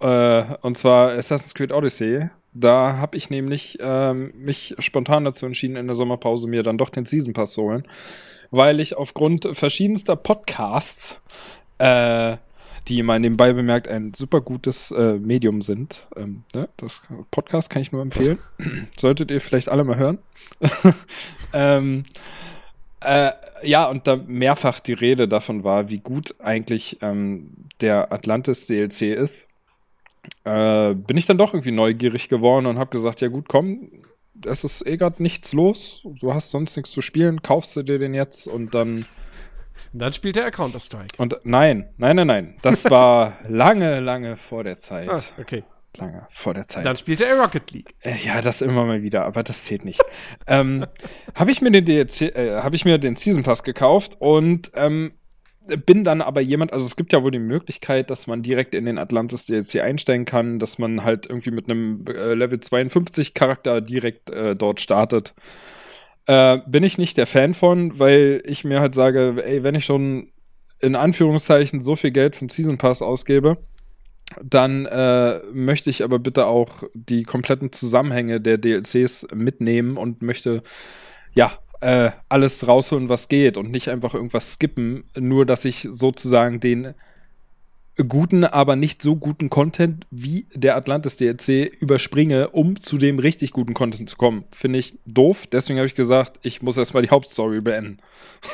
[0.00, 2.28] Äh, und zwar Assassin's Creed Odyssey.
[2.54, 6.90] Da habe ich nämlich ähm, mich spontan dazu entschieden, in der Sommerpause mir dann doch
[6.90, 7.84] den Season Pass zu holen,
[8.50, 11.18] weil ich aufgrund verschiedenster Podcasts,
[11.78, 12.36] äh,
[12.88, 16.68] die mal nebenbei bemerkt ein super gutes äh, Medium sind, ähm, ne?
[16.78, 18.38] das Podcast kann ich nur empfehlen.
[18.98, 20.18] Solltet ihr vielleicht alle mal hören.
[21.52, 22.04] ähm,
[23.00, 23.32] äh,
[23.62, 29.02] ja, und da mehrfach die Rede davon war, wie gut eigentlich ähm, der Atlantis DLC
[29.02, 29.48] ist,
[30.44, 33.90] äh, bin ich dann doch irgendwie neugierig geworden und habe gesagt, ja gut, komm,
[34.44, 37.98] es ist eh gerade nichts los, du hast sonst nichts zu spielen, kaufst du dir
[37.98, 39.06] den jetzt und dann
[39.92, 41.16] Und dann spielt der Counter-Strike.
[41.18, 45.64] und nein, nein, nein, nein, das war lange, lange vor der Zeit, Ah, okay.
[45.96, 46.84] Lange vor der Zeit.
[46.84, 47.94] Dann spielt er Rocket League.
[48.02, 50.00] Äh, Ja, das immer mal wieder, aber das zählt nicht.
[50.46, 50.86] ähm,
[51.34, 55.12] habe ich mir den DLC, äh, habe ich mir den Season Pass gekauft und ähm,
[55.86, 58.86] bin dann aber jemand, also es gibt ja wohl die Möglichkeit, dass man direkt in
[58.86, 63.80] den Atlantis DLC einsteigen kann, dass man halt irgendwie mit einem äh, Level 52 Charakter
[63.80, 65.34] direkt äh, dort startet.
[66.26, 69.84] Äh, bin ich nicht der Fan von, weil ich mir halt sage, ey, wenn ich
[69.84, 70.32] schon
[70.80, 73.58] in Anführungszeichen so viel Geld für den Season Pass ausgebe,
[74.42, 80.62] dann äh, möchte ich aber bitte auch die kompletten Zusammenhänge der DLCs mitnehmen und möchte,
[81.32, 86.60] ja, äh, alles rausholen, was geht und nicht einfach irgendwas skippen, nur dass ich sozusagen
[86.60, 86.94] den
[88.06, 93.50] guten, aber nicht so guten Content wie der Atlantis DLC überspringe, um zu dem richtig
[93.50, 94.44] guten Content zu kommen.
[94.52, 95.46] Finde ich doof.
[95.50, 97.98] Deswegen habe ich gesagt, ich muss erstmal die Hauptstory beenden.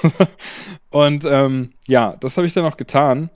[0.91, 3.29] und ähm, ja, das habe ich dann auch getan.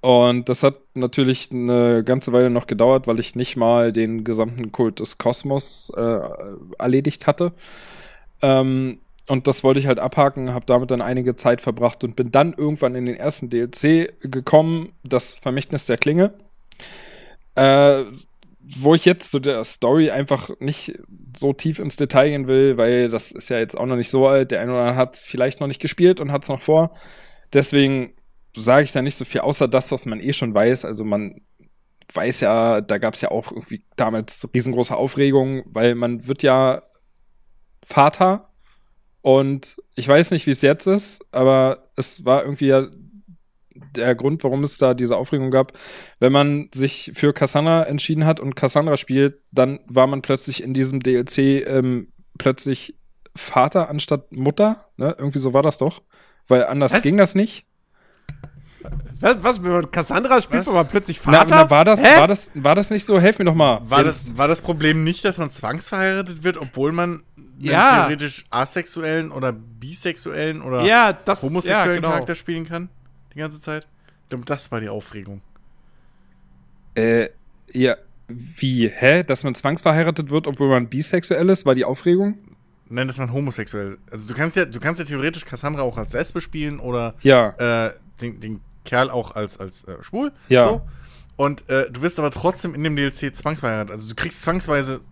[0.00, 4.70] Und das hat natürlich eine ganze Weile noch gedauert, weil ich nicht mal den gesamten
[4.70, 6.20] Kult des Kosmos äh,
[6.78, 7.52] erledigt hatte.
[8.42, 12.30] Ähm, und das wollte ich halt abhaken, habe damit dann einige Zeit verbracht und bin
[12.30, 16.32] dann irgendwann in den ersten DLC gekommen, das Vermächtnis der Klinge.
[17.56, 18.04] Äh,
[18.76, 20.98] wo ich jetzt zu der Story einfach nicht
[21.36, 24.26] so tief ins Detail gehen will, weil das ist ja jetzt auch noch nicht so
[24.26, 24.50] alt.
[24.50, 26.92] Der eine oder andere hat vielleicht noch nicht gespielt und hat es noch vor.
[27.52, 28.12] Deswegen
[28.56, 30.84] sage ich da nicht so viel, außer das, was man eh schon weiß.
[30.84, 31.40] Also man
[32.12, 36.82] weiß ja, da gab es ja auch irgendwie damals riesengroße Aufregung, weil man wird ja
[37.84, 38.50] Vater
[39.20, 42.88] und ich weiß nicht, wie es jetzt ist, aber es war irgendwie ja
[43.94, 45.72] der Grund, warum es da diese Aufregung gab.
[46.18, 50.74] Wenn man sich für Cassandra entschieden hat und Cassandra spielt, dann war man plötzlich in
[50.74, 52.96] diesem DLC ähm, plötzlich
[53.36, 54.86] Vater anstatt Mutter.
[54.96, 55.14] Ne?
[55.18, 56.02] Irgendwie so war das doch.
[56.48, 57.02] Weil anders Was?
[57.02, 57.66] ging das nicht.
[59.20, 60.66] Was, was wenn man Cassandra spielt, Was?
[60.66, 61.56] man mal plötzlich Na, Vater?
[61.56, 62.18] na, war, das, Hä?
[62.20, 63.18] war, das, war das nicht so?
[63.20, 63.80] Helf mir doch mal.
[63.84, 67.22] War das, war das Problem nicht, dass man zwangsverheiratet wird, obwohl man
[67.58, 68.02] Ja.
[68.02, 72.08] theoretisch asexuellen oder bisexuellen oder Ja, das homosexuellen ja, genau.
[72.10, 72.88] Charakter spielen kann?
[73.34, 73.88] Die ganze Zeit?
[74.24, 75.40] Ich glaube, das war die Aufregung.
[76.94, 77.28] Äh,
[77.72, 77.96] ja,
[78.28, 78.88] wie?
[78.88, 79.22] Hä?
[79.22, 81.66] Dass man zwangsverheiratet wird, obwohl man bisexuell ist?
[81.66, 82.38] War die Aufregung?
[82.90, 83.98] Nein, dass man homosexuell.
[84.10, 87.86] Also du kannst ja, du kannst ja theoretisch Cassandra auch als Lesbe spielen oder Ja.
[87.86, 90.32] äh, den, den Kerl auch als, als äh, schwul.
[90.48, 90.64] Ja.
[90.64, 90.82] So.
[91.36, 93.92] Und äh, du wirst aber trotzdem in dem DLC zwangsverheiratet.
[93.92, 95.02] Also du kriegst zwangsweise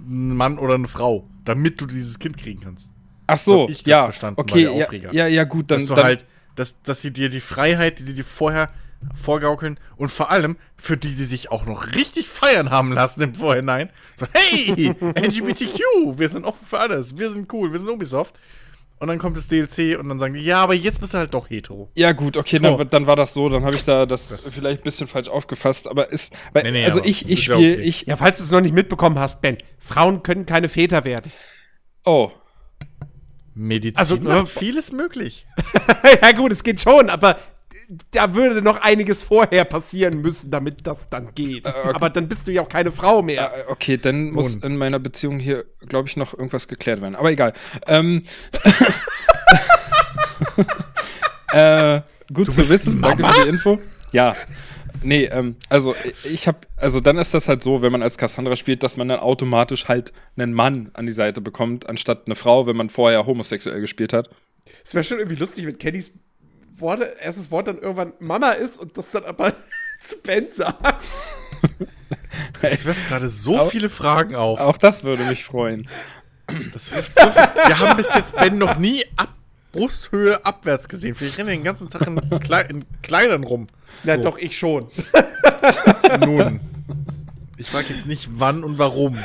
[0.00, 2.90] einen Mann oder eine Frau, damit du dieses Kind kriegen kannst.
[3.26, 4.04] Ach so, ich ja.
[4.04, 5.78] verstanden, okay, ja, ja, ja, gut, dann.
[5.78, 6.26] dass du dann, halt,
[6.56, 8.70] dass, dass sie dir die Freiheit, die sie dir vorher
[9.14, 13.34] vorgaukeln und vor allem, für die sie sich auch noch richtig feiern haben lassen im
[13.34, 13.90] Vorhinein.
[14.16, 18.38] So, hey, LGBTQ, wir sind offen für alles, wir sind cool, wir sind Ubisoft.
[19.00, 21.32] Und dann kommt das DLC und dann sagen die, ja, aber jetzt bist du halt
[21.32, 21.90] doch hetero.
[21.94, 22.76] Ja, gut, okay, So.
[22.76, 25.28] dann, dann war das so, dann habe ich da das, Das- vielleicht ein bisschen falsch
[25.28, 26.36] aufgefasst, aber ist.
[26.52, 27.74] Weil, Nee, nee, also aber ich, ich spiele, okay.
[27.76, 28.02] ich.
[28.02, 31.32] Ja, falls du es noch nicht mitbekommen hast, Ben, Frauen können keine Väter werden.
[32.04, 32.30] Oh.
[33.54, 35.46] Medizin Also, macht ne, vieles möglich.
[36.22, 37.38] ja, gut, es geht schon, aber
[38.12, 41.66] da würde noch einiges vorher passieren müssen, damit das dann geht.
[41.66, 41.90] okay.
[41.92, 43.34] Aber dann bist du ja auch keine Frau mehr.
[43.34, 44.72] Ja, okay, dann muss Nun.
[44.72, 47.16] in meiner Beziehung hier, glaube ich, noch irgendwas geklärt werden.
[47.16, 47.52] Aber egal.
[47.88, 48.22] Ähm,
[51.52, 52.00] äh,
[52.32, 53.02] gut Du zu wissen.
[53.02, 53.34] Danke Mama?
[53.34, 53.80] für die Info.
[54.12, 54.36] Ja.
[55.02, 58.54] Nee, ähm, also ich habe, also dann ist das halt so, wenn man als Cassandra
[58.54, 62.66] spielt, dass man dann automatisch halt einen Mann an die Seite bekommt, anstatt eine Frau,
[62.66, 64.28] wenn man vorher homosexuell gespielt hat.
[64.84, 66.20] Es wäre schon irgendwie lustig, wenn Kennys
[66.80, 69.52] Worte, erstes Wort dann irgendwann Mama ist und das dann aber
[70.02, 71.04] zu Ben sagt.
[72.62, 74.60] Das wirft gerade so Au- viele Fragen auf.
[74.60, 75.88] Auch das würde mich freuen.
[76.72, 77.42] Das wirft so viel.
[77.66, 79.34] Wir haben bis jetzt Ben noch nie ab
[79.72, 81.14] Brusthöhe abwärts gesehen.
[81.14, 83.66] Vielleicht rennt er den ganzen Tag in, Klei in Kleidern rum.
[84.04, 84.22] Na So.
[84.22, 84.86] doch, ich schon.
[86.24, 86.60] Nun.
[87.56, 89.18] Ich frage jetzt nicht wann und warum.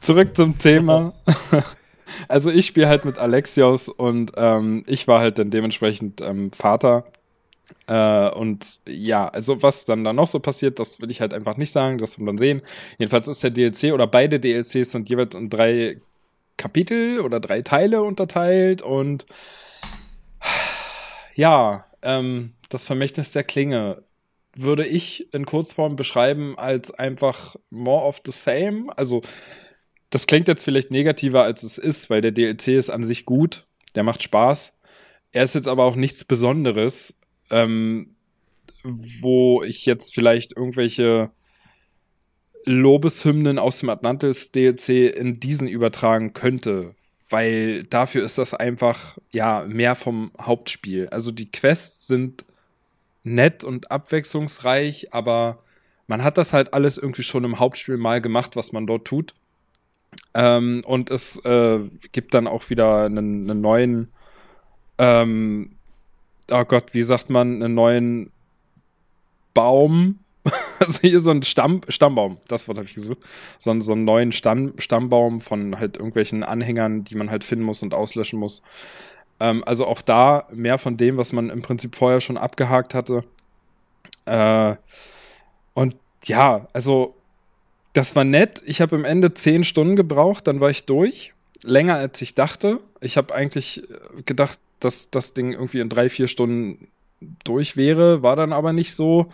[0.00, 1.12] Zurück zum Thema.
[2.28, 7.04] Also ich spiele halt mit Alexios und ähm, ich war halt dann dementsprechend ähm, Vater.
[7.86, 11.56] Äh, und ja, also was dann da noch so passiert, das will ich halt einfach
[11.56, 12.62] nicht sagen, das wird man sehen.
[12.98, 16.00] Jedenfalls ist der DLC oder beide DLCs sind jeweils in drei
[16.56, 19.26] Kapitel oder drei Teile unterteilt und
[21.34, 24.02] ja, ähm, das Vermächtnis der Klinge
[24.56, 28.86] würde ich in Kurzform beschreiben als einfach more of the same.
[28.96, 29.22] Also
[30.10, 33.66] das klingt jetzt vielleicht negativer, als es ist, weil der DLC ist an sich gut,
[33.94, 34.78] der macht Spaß.
[35.32, 37.18] Er ist jetzt aber auch nichts Besonderes,
[37.50, 38.14] ähm,
[38.82, 41.30] wo ich jetzt vielleicht irgendwelche
[42.64, 46.94] Lobeshymnen aus dem Atlantis DLC in diesen übertragen könnte,
[47.28, 51.08] weil dafür ist das einfach ja mehr vom Hauptspiel.
[51.08, 52.44] Also die Quests sind
[53.24, 55.58] nett und abwechslungsreich, aber
[56.06, 59.34] man hat das halt alles irgendwie schon im Hauptspiel mal gemacht, was man dort tut.
[60.34, 61.80] Ähm, und es äh,
[62.12, 64.12] gibt dann auch wieder einen, einen neuen,
[64.98, 65.76] ähm,
[66.50, 68.32] oh Gott, wie sagt man, einen neuen
[69.54, 70.20] Baum.
[70.78, 73.18] also hier so ein Stamm, Stammbaum, das Wort habe ich gesucht.
[73.58, 77.64] So, einen- so einen neuen Stamm, Stammbaum von halt irgendwelchen Anhängern, die man halt finden
[77.64, 78.62] muss und auslöschen muss.
[79.40, 83.24] Ähm, also auch da mehr von dem, was man im Prinzip vorher schon abgehakt hatte.
[84.26, 84.76] Äh,
[85.74, 87.14] und ja, also
[87.92, 88.62] das war nett.
[88.66, 91.32] Ich habe am Ende zehn Stunden gebraucht, dann war ich durch.
[91.62, 92.80] Länger als ich dachte.
[93.00, 96.88] Ich habe eigentlich äh, gedacht, dass das Ding irgendwie in drei, vier Stunden
[97.42, 99.28] durch wäre, war dann aber nicht so.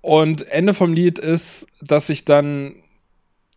[0.00, 2.82] Und Ende vom Lied ist, dass ich dann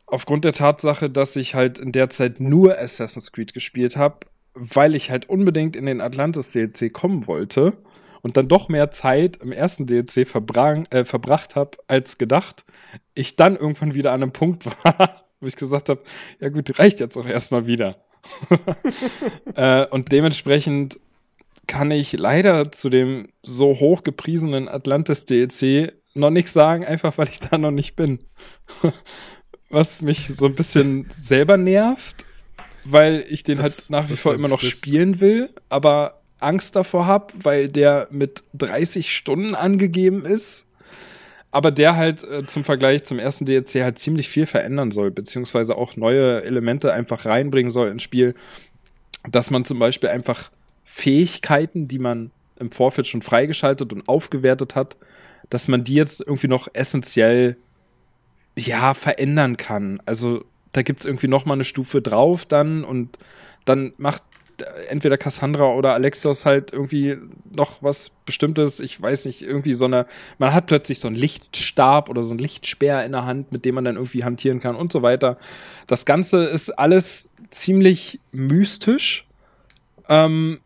[0.05, 4.19] aufgrund der Tatsache, dass ich halt in der Zeit nur Assassin's Creed gespielt habe,
[4.53, 7.77] weil ich halt unbedingt in den Atlantis DLC kommen wollte
[8.21, 12.65] und dann doch mehr Zeit im ersten DLC verbrang, äh, verbracht habe als gedacht,
[13.13, 16.01] ich dann irgendwann wieder an einem Punkt war, wo ich gesagt habe,
[16.39, 18.03] ja gut, reicht jetzt auch erstmal wieder.
[19.55, 20.99] äh, und dementsprechend
[21.67, 27.29] kann ich leider zu dem so hoch gepriesenen Atlantis DLC noch nichts sagen, einfach weil
[27.29, 28.19] ich da noch nicht bin.
[29.69, 32.25] Was mich so ein bisschen selber nervt,
[32.83, 37.05] weil ich den Das- halt nach wie vor immer noch spielen will, aber Angst davor
[37.05, 40.65] habe, weil der mit 30 Stunden angegeben ist.
[41.53, 45.77] Aber der halt äh, zum Vergleich zum ersten DLC halt ziemlich viel verändern soll, beziehungsweise
[45.77, 48.35] auch neue Elemente einfach reinbringen soll ins Spiel.
[49.29, 50.49] Dass man zum Beispiel einfach
[50.85, 54.95] Fähigkeiten, die man im Vorfeld schon freigeschaltet und aufgewertet hat,
[55.49, 57.57] dass man die jetzt irgendwie noch essentiell
[58.55, 60.01] ja verändern kann.
[60.05, 63.17] Also da gibt es irgendwie noch mal eine Stufe drauf dann und
[63.65, 64.23] dann macht
[64.89, 67.17] entweder Cassandra oder Alexios halt irgendwie
[67.55, 68.79] noch was Bestimmtes.
[68.79, 70.05] Ich weiß nicht, irgendwie so eine.
[70.37, 73.75] Man hat plötzlich so einen Lichtstab oder so einen Lichtspeer in der Hand, mit dem
[73.75, 75.37] man dann irgendwie hantieren kann und so weiter.
[75.87, 79.27] Das Ganze ist alles ziemlich mystisch.
[80.09, 80.59] Ähm,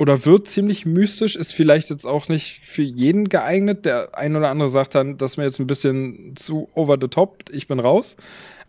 [0.00, 3.84] oder wird ziemlich mystisch, ist vielleicht jetzt auch nicht für jeden geeignet.
[3.84, 7.08] Der ein oder andere sagt dann, das ist mir jetzt ein bisschen zu over the
[7.08, 8.16] top, ich bin raus.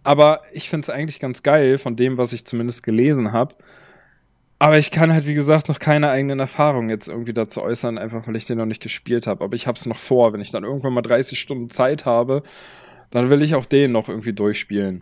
[0.03, 3.55] Aber ich finde es eigentlich ganz geil, von dem, was ich zumindest gelesen habe.
[4.61, 8.27] Aber ich kann halt, wie gesagt, noch keine eigenen Erfahrungen jetzt irgendwie dazu äußern, einfach
[8.27, 9.43] weil ich den noch nicht gespielt habe.
[9.43, 12.43] Aber ich habe es noch vor, wenn ich dann irgendwann mal 30 Stunden Zeit habe,
[13.09, 15.01] dann will ich auch den noch irgendwie durchspielen.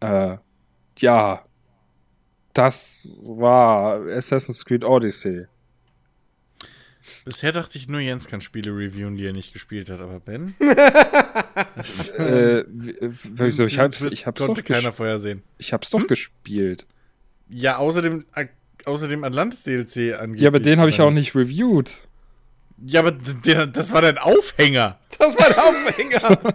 [0.00, 0.36] Äh,
[0.98, 1.46] ja,
[2.52, 5.46] das war Assassin's Creed Odyssey.
[7.24, 10.54] Bisher dachte ich nur, Jens kann Spiele reviewen, die er nicht gespielt hat, aber Ben?
[12.18, 13.64] äh, wieso?
[13.64, 14.94] Ich hab's, ich hab's konnte doch keiner gespielt.
[14.96, 15.42] vorhersehen.
[15.56, 16.06] Ich hab's doch Hm?
[16.06, 16.86] gespielt.
[17.52, 18.24] Ja, außerdem,
[18.86, 20.42] außerdem Atlantis-DLC angeblich.
[20.42, 21.98] Ja, aber den habe ich auch nicht reviewed.
[22.84, 24.98] Ja, aber der, das war dein Aufhänger.
[25.18, 26.38] Das war der Aufhänger.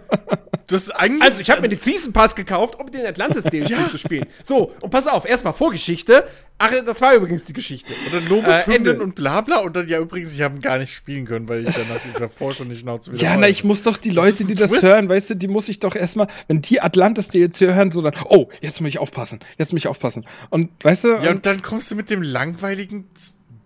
[0.70, 1.22] Das ist eigentlich.
[1.22, 4.26] Also, ich habe mir den Season Pass gekauft, um den Atlantis DLC zu spielen.
[4.44, 6.28] So, und pass auf, erstmal Vorgeschichte.
[6.58, 7.90] Ach, das war übrigens die Geschichte.
[8.04, 9.60] Und dann Lobeshymnen Äh, und bla bla.
[9.60, 12.28] Und dann, ja, übrigens, ich habe gar nicht spielen können, weil ich ja nach dieser
[12.28, 14.70] Forschung die Schnauze wieder Ja, na, ich muss doch die Das Leute, ein die das
[14.72, 14.82] Twist.
[14.82, 18.12] hören, weißt du, die muss ich doch erstmal, wenn die Atlantis DLC hören, so dann,
[18.26, 20.26] oh, jetzt muss ich aufpassen, jetzt muss ich aufpassen.
[20.50, 23.08] Und weißt du, Ja, und und dann kommst du mit dem langweiligen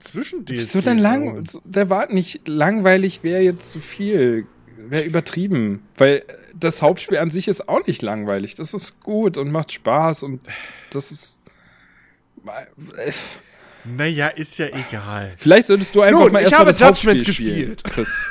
[0.05, 0.61] zwischen DLC.
[0.61, 1.45] wieso denn lang?
[1.65, 4.47] Der war nicht langweilig, wäre jetzt zu viel,
[4.77, 5.83] wäre übertrieben.
[5.97, 6.25] Weil
[6.59, 8.55] das Hauptspiel an sich ist auch nicht langweilig.
[8.55, 10.41] Das ist gut und macht Spaß und
[10.91, 11.41] das ist.
[13.85, 15.35] Naja, ist ja egal.
[15.37, 17.85] Vielleicht solltest du einfach Nun, mal ich erstmal habe das Hauptspiel Judgment spielen, gespielt.
[17.85, 18.25] Chris.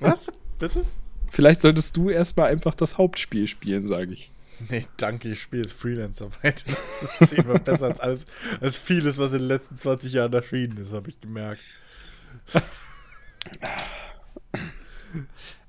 [0.00, 0.32] Was?
[0.58, 0.84] Bitte?
[1.30, 4.30] Vielleicht solltest du erstmal einfach das Hauptspiel spielen, sage ich.
[4.70, 6.64] Nee, danke, ich spiele jetzt Freelancer weiter.
[6.66, 8.26] Das ist zehnmal besser als alles,
[8.60, 11.60] als vieles, was in den letzten 20 Jahren erschienen ist, habe ich gemerkt.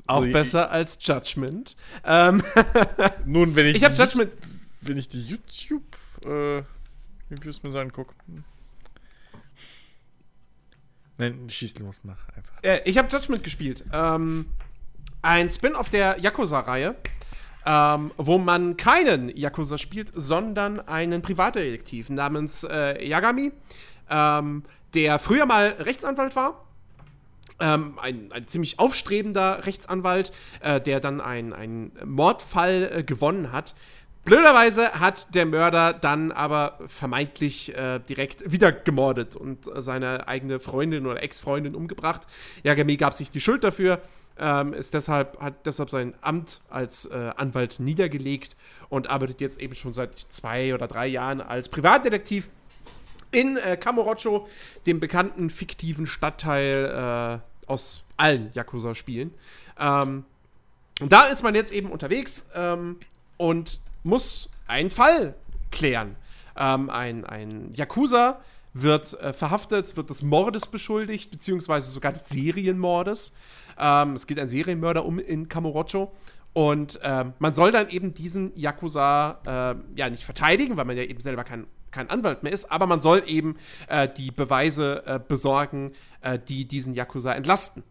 [0.08, 1.76] Auch Also, besser als Judgment.
[2.04, 2.44] Ähm,
[3.26, 4.32] Nun, wenn ich, ich habe die- Judgment.
[4.82, 5.84] wenn ich die YouTube
[6.24, 6.62] äh,
[7.30, 8.14] mir so angucke.
[11.18, 12.62] Nein, schieß los, mach einfach.
[12.62, 13.84] Äh, ich habe Judgment gespielt.
[13.92, 14.48] Ähm,
[15.22, 16.96] ein Spin-off der Yakuza-Reihe,
[17.66, 23.52] ähm, wo man keinen Yakuza spielt, sondern einen Privatdetektiv namens äh, Yagami,
[24.10, 24.64] ähm,
[24.94, 26.62] der früher mal Rechtsanwalt war.
[27.60, 33.76] Ähm, ein, ein ziemlich aufstrebender Rechtsanwalt, äh, der dann einen Mordfall äh, gewonnen hat.
[34.26, 40.60] Blöderweise hat der Mörder dann aber vermeintlich äh, direkt wieder gemordet und äh, seine eigene
[40.60, 42.24] Freundin oder Ex-Freundin umgebracht.
[42.64, 44.02] Yagami gab sich die Schuld dafür,
[44.38, 48.56] ähm, ist deshalb, hat deshalb sein Amt als äh, Anwalt niedergelegt
[48.90, 52.50] und arbeitet jetzt eben schon seit zwei oder drei Jahren als Privatdetektiv
[53.32, 54.48] in äh, Kamurocho,
[54.86, 59.34] dem bekannten fiktiven Stadtteil äh, aus allen Yakuza-Spielen.
[59.80, 60.26] Ähm,
[61.02, 62.98] und da ist man jetzt eben unterwegs ähm,
[63.38, 65.36] und muss einen Fall
[65.72, 66.16] klären.
[66.56, 68.42] Ähm, ein, ein Yakuza
[68.74, 73.34] wird äh, verhaftet, wird des Mordes beschuldigt, beziehungsweise sogar des Serienmordes.
[73.78, 76.12] Ähm, es geht ein Serienmörder um in Kamurocho.
[76.54, 81.04] Und ähm, man soll dann eben diesen Yakuza äh, ja nicht verteidigen, weil man ja
[81.04, 83.58] eben selber kein, kein Anwalt mehr ist, aber man soll eben
[83.88, 85.92] äh, die Beweise äh, besorgen,
[86.22, 87.84] äh, die diesen Yakuza entlasten.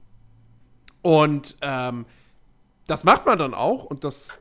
[1.03, 2.07] Und ähm,
[2.87, 4.39] das macht man dann auch und das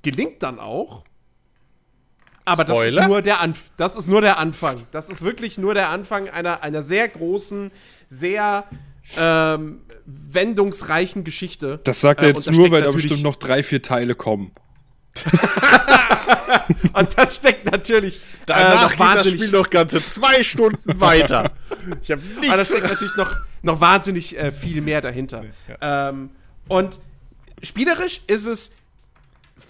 [0.00, 1.04] gelingt dann auch.
[2.46, 4.86] Aber das ist, nur der Anf das ist nur der Anfang.
[4.92, 7.72] Das ist wirklich nur der Anfang einer, einer sehr großen,
[8.08, 8.64] sehr
[9.18, 11.80] ähm, wendungsreichen Geschichte.
[11.84, 14.52] Das sagt er Äh, jetzt nur, weil da bestimmt noch drei, vier Teile kommen.
[16.92, 21.52] Und da steckt natürlich Danach äh, noch geht das Spiel noch ganze zwei Stunden weiter.
[22.02, 22.68] Ich habe aber da nichts.
[22.68, 25.44] steckt natürlich noch, noch wahnsinnig äh, viel mehr dahinter.
[25.80, 26.30] Ähm,
[26.68, 27.00] und
[27.62, 28.72] spielerisch ist es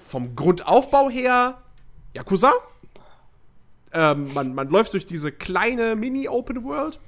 [0.08, 1.58] vom Grundaufbau her
[2.14, 2.52] Yakuza.
[3.92, 6.98] Ähm, man, man läuft durch diese kleine Mini-Open World.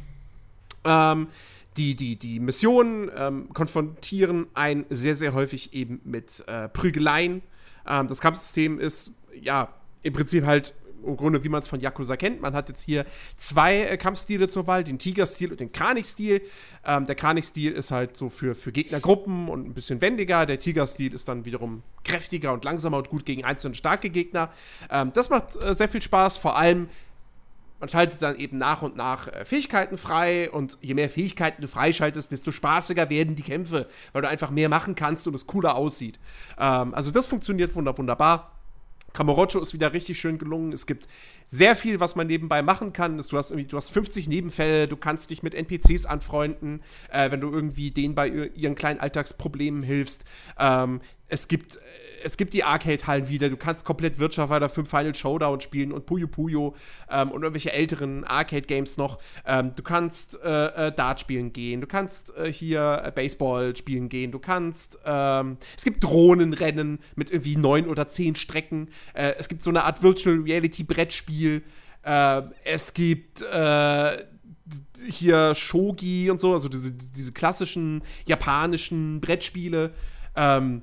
[0.85, 1.29] Ähm,
[1.79, 7.43] die, die, die Missionen ähm, konfrontieren einen sehr, sehr häufig eben mit äh, Prügeleien.
[7.87, 9.73] Ähm, das Kampfsystem ist, ja,
[10.03, 10.75] im Prinzip halt
[11.07, 12.41] im Grunde, wie man es von Yakuza kennt.
[12.41, 13.07] Man hat jetzt hier
[13.37, 16.43] zwei äh, Kampfstile zur Wahl, den Tiger-Stil und den Kranich-Stil.
[16.85, 20.45] Ähm, der Kranich-Stil ist halt so für, für Gegnergruppen und ein bisschen wendiger.
[20.45, 24.51] Der Tiger-Stil ist dann wiederum kräftiger und langsamer und gut gegen einzelne starke Gegner.
[24.91, 26.89] Ähm, das macht äh, sehr viel Spaß, vor allem
[27.81, 31.69] man schaltet dann eben nach und nach äh, Fähigkeiten frei und je mehr Fähigkeiten du
[31.69, 35.77] freischaltest, desto spaßiger werden die Kämpfe, weil du einfach mehr machen kannst und es cooler
[35.77, 36.19] aussieht.
[36.59, 38.53] Ähm, also das funktioniert wunder wunderbar.
[39.15, 40.73] Kamurocho ist wieder richtig schön gelungen.
[40.73, 41.09] Es gibt
[41.47, 43.17] sehr viel, was man nebenbei machen kann.
[43.17, 47.51] Du hast, du hast 50 Nebenfälle, du kannst dich mit NPCs anfreunden, äh, wenn du
[47.51, 50.25] irgendwie denen bei ihren kleinen Alltagsproblemen hilfst.
[50.59, 51.79] Ähm, es gibt
[52.23, 56.07] es gibt die Arcade-Hallen wieder, du kannst komplett Wirtschaft weiter 5 Final Showdown spielen und
[56.07, 56.75] Puyo Puyo
[57.11, 59.19] ähm, und irgendwelche älteren Arcade-Games noch.
[59.47, 64.09] Ähm, du kannst äh, äh, Dart spielen gehen, du kannst äh, hier äh, Baseball spielen
[64.09, 69.49] gehen, du kannst, ähm, es gibt Drohnenrennen mit irgendwie neun oder zehn Strecken, äh, es
[69.49, 71.63] gibt so eine Art Virtual Reality-Brettspiel,
[72.03, 73.45] äh, es gibt
[75.09, 79.95] hier Shogi und so, also diese, diese klassischen japanischen Brettspiele.
[80.37, 80.83] Ähm,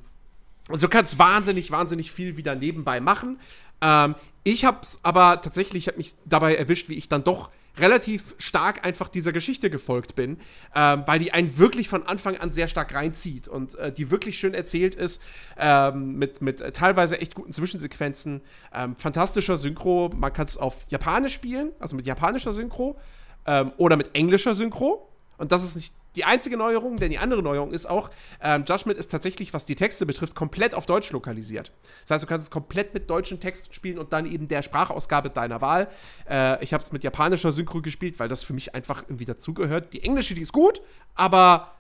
[0.70, 3.40] also du kannst wahnsinnig, wahnsinnig viel wieder nebenbei machen.
[3.82, 8.36] Ähm, ich hab's aber tatsächlich, ich hab mich dabei erwischt, wie ich dann doch relativ
[8.38, 10.38] stark einfach dieser Geschichte gefolgt bin,
[10.76, 14.40] ähm, weil die einen wirklich von Anfang an sehr stark reinzieht und äh, die wirklich
[14.40, 15.22] schön erzählt ist,
[15.58, 18.42] ähm, mit, mit äh, teilweise echt guten Zwischensequenzen,
[18.74, 22.98] ähm, fantastischer Synchro, man kann es auf Japanisch spielen, also mit japanischer Synchro
[23.46, 27.42] ähm, oder mit englischer Synchro und das ist nicht die einzige Neuerung, denn die andere
[27.42, 28.10] Neuerung ist auch,
[28.42, 31.72] ähm, Judgment ist tatsächlich, was die Texte betrifft, komplett auf Deutsch lokalisiert.
[32.02, 35.30] Das heißt, du kannst es komplett mit deutschen Texten spielen und dann eben der Sprachausgabe
[35.30, 35.88] deiner Wahl.
[36.30, 39.94] Äh, ich habe es mit japanischer Synchro gespielt, weil das für mich einfach irgendwie dazugehört.
[39.94, 40.82] Die englische, die ist gut,
[41.16, 41.72] aber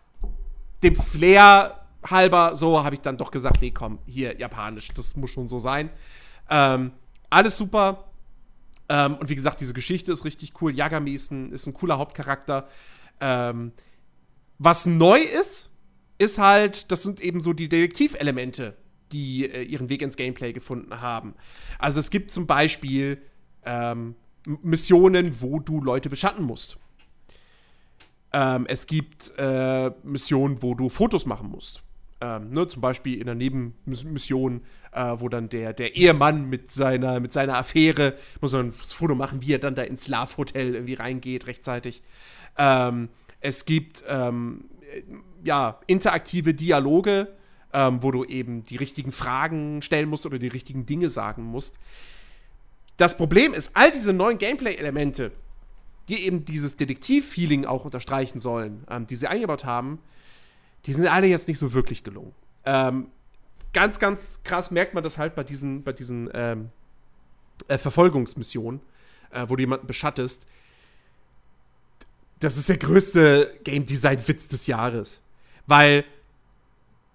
[0.83, 5.31] dem Flair halber, so habe ich dann doch gesagt, nee, komm, hier, japanisch, das muss
[5.31, 5.89] schon so sein.
[6.49, 6.91] Ähm,
[7.29, 8.05] alles super.
[8.87, 10.73] Ähm, und wie gesagt, diese Geschichte ist richtig cool.
[10.73, 12.67] Yagami ist ein, ist ein cooler Hauptcharakter.
[13.19, 13.71] Ähm,
[14.57, 15.71] was neu ist,
[16.17, 18.75] ist halt, das sind eben so die Detektivelemente,
[19.11, 21.35] die äh, ihren Weg ins Gameplay gefunden haben.
[21.77, 23.21] Also es gibt zum Beispiel
[23.65, 24.15] ähm,
[24.45, 26.77] Missionen, wo du Leute beschatten musst.
[28.31, 31.83] Ähm, es gibt äh, Missionen, wo du Fotos machen musst.
[32.21, 34.61] Ähm, ne, zum Beispiel in der Nebenmission,
[34.93, 39.41] äh, wo dann der, der Ehemann mit seiner, mit seiner Affäre muss ein Foto machen,
[39.41, 42.03] wie er dann da ins Love Hotel irgendwie reingeht rechtzeitig.
[42.57, 43.09] Ähm,
[43.45, 44.65] es gibt ähm,
[45.43, 47.31] ja, interaktive Dialoge,
[47.73, 51.77] ähm, wo du eben die richtigen Fragen stellen musst oder die richtigen Dinge sagen musst.
[52.97, 55.31] Das Problem ist, all diese neuen Gameplay-Elemente,
[56.09, 59.99] die eben dieses Detektiv-Feeling auch unterstreichen sollen, ähm, die sie eingebaut haben,
[60.87, 62.33] die sind alle jetzt nicht so wirklich gelungen.
[62.65, 63.09] Ähm,
[63.73, 66.69] ganz, ganz krass merkt man das halt bei diesen, bei diesen ähm,
[67.67, 68.81] äh, Verfolgungsmissionen,
[69.29, 70.47] äh, wo du jemanden beschattest
[72.45, 75.21] das ist der größte Game Design Witz des Jahres.
[75.65, 76.05] Weil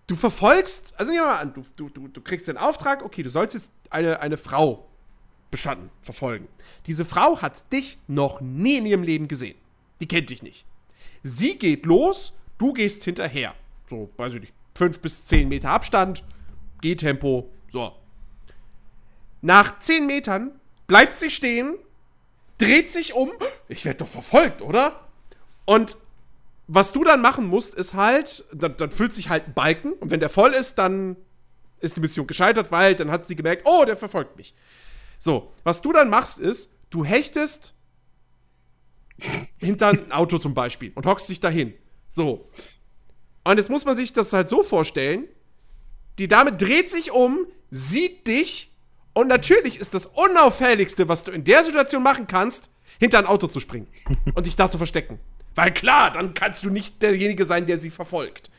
[0.08, 3.22] du verfolgst, also nehmen wir mal an, du, du, du, du kriegst den Auftrag, okay,
[3.22, 4.88] du sollst jetzt eine, eine Frau
[5.52, 6.48] beschatten, verfolgen.
[6.86, 9.56] Diese Frau hat dich noch nie in ihrem Leben gesehen.
[10.00, 10.64] Die kennt dich nicht.
[11.22, 13.54] Sie geht los, du gehst hinterher.
[13.86, 16.24] So, weiß ich nicht, fünf bis zehn Meter Abstand,
[16.80, 17.92] Gehtempo, so.
[19.42, 20.50] Nach zehn Metern
[20.88, 21.76] bleibt sie stehen,
[22.58, 23.30] dreht sich um.
[23.68, 25.06] Ich werde doch verfolgt, oder?
[25.70, 25.98] Und
[26.66, 30.10] was du dann machen musst, ist halt, dann, dann füllt sich halt ein Balken und
[30.10, 31.16] wenn der voll ist, dann
[31.78, 34.52] ist die Mission gescheitert, weil dann hat sie gemerkt, oh, der verfolgt mich.
[35.20, 37.74] So, was du dann machst, ist, du hechtest
[39.58, 41.72] hinter ein Auto zum Beispiel und hockst dich dahin.
[42.08, 42.50] So.
[43.44, 45.28] Und jetzt muss man sich das halt so vorstellen,
[46.18, 48.76] die Dame dreht sich um, sieht dich
[49.12, 53.46] und natürlich ist das Unauffälligste, was du in der Situation machen kannst, hinter ein Auto
[53.46, 53.86] zu springen
[54.34, 55.20] und dich da zu verstecken.
[55.54, 58.50] Weil klar, dann kannst du nicht derjenige sein, der sie verfolgt.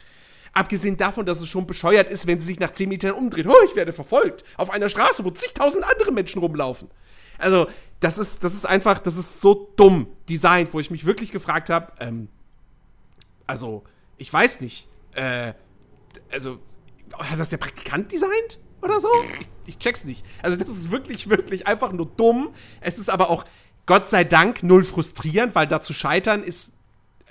[0.54, 3.48] Abgesehen davon, dass es schon bescheuert ist, wenn sie sich nach 10 Metern umdreht.
[3.48, 4.44] Oh, ich werde verfolgt.
[4.58, 6.90] Auf einer Straße, wo zigtausend andere Menschen rumlaufen.
[7.38, 7.68] Also,
[8.02, 11.70] das ist, das ist einfach, das ist so dumm designt, wo ich mich wirklich gefragt
[11.70, 12.28] habe, ähm,
[13.48, 13.84] also,
[14.18, 15.54] ich weiß nicht, äh,
[16.32, 16.60] also,
[17.18, 18.60] hat das der Praktikant designt?
[18.82, 19.10] Oder so?
[19.40, 20.26] Ich, ich check's nicht.
[20.42, 22.54] Also, das ist wirklich, wirklich einfach nur dumm.
[22.82, 23.46] Es ist aber auch,
[23.86, 26.72] Gott sei Dank, null frustrierend, weil da zu scheitern ist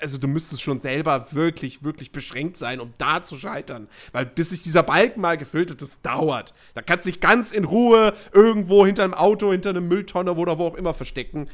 [0.00, 3.88] also du müsstest schon selber wirklich, wirklich beschränkt sein, um da zu scheitern.
[4.12, 6.54] Weil bis sich dieser Balken mal gefüllt hat, das dauert.
[6.74, 10.58] Da kannst du dich ganz in Ruhe irgendwo hinter einem Auto, hinter einem Mülltonne oder
[10.58, 11.48] wo auch immer verstecken.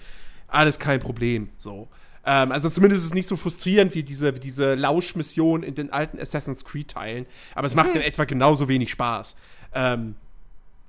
[0.48, 1.50] Alles kein Problem.
[1.56, 1.88] So.
[2.24, 5.92] Ähm, also zumindest ist es nicht so frustrierend wie diese, wie diese Lauschmission in den
[5.92, 7.26] alten Assassin's Creed-Teilen.
[7.54, 7.96] Aber es macht mhm.
[7.96, 9.36] in etwa genauso wenig Spaß.
[9.74, 10.16] Ähm,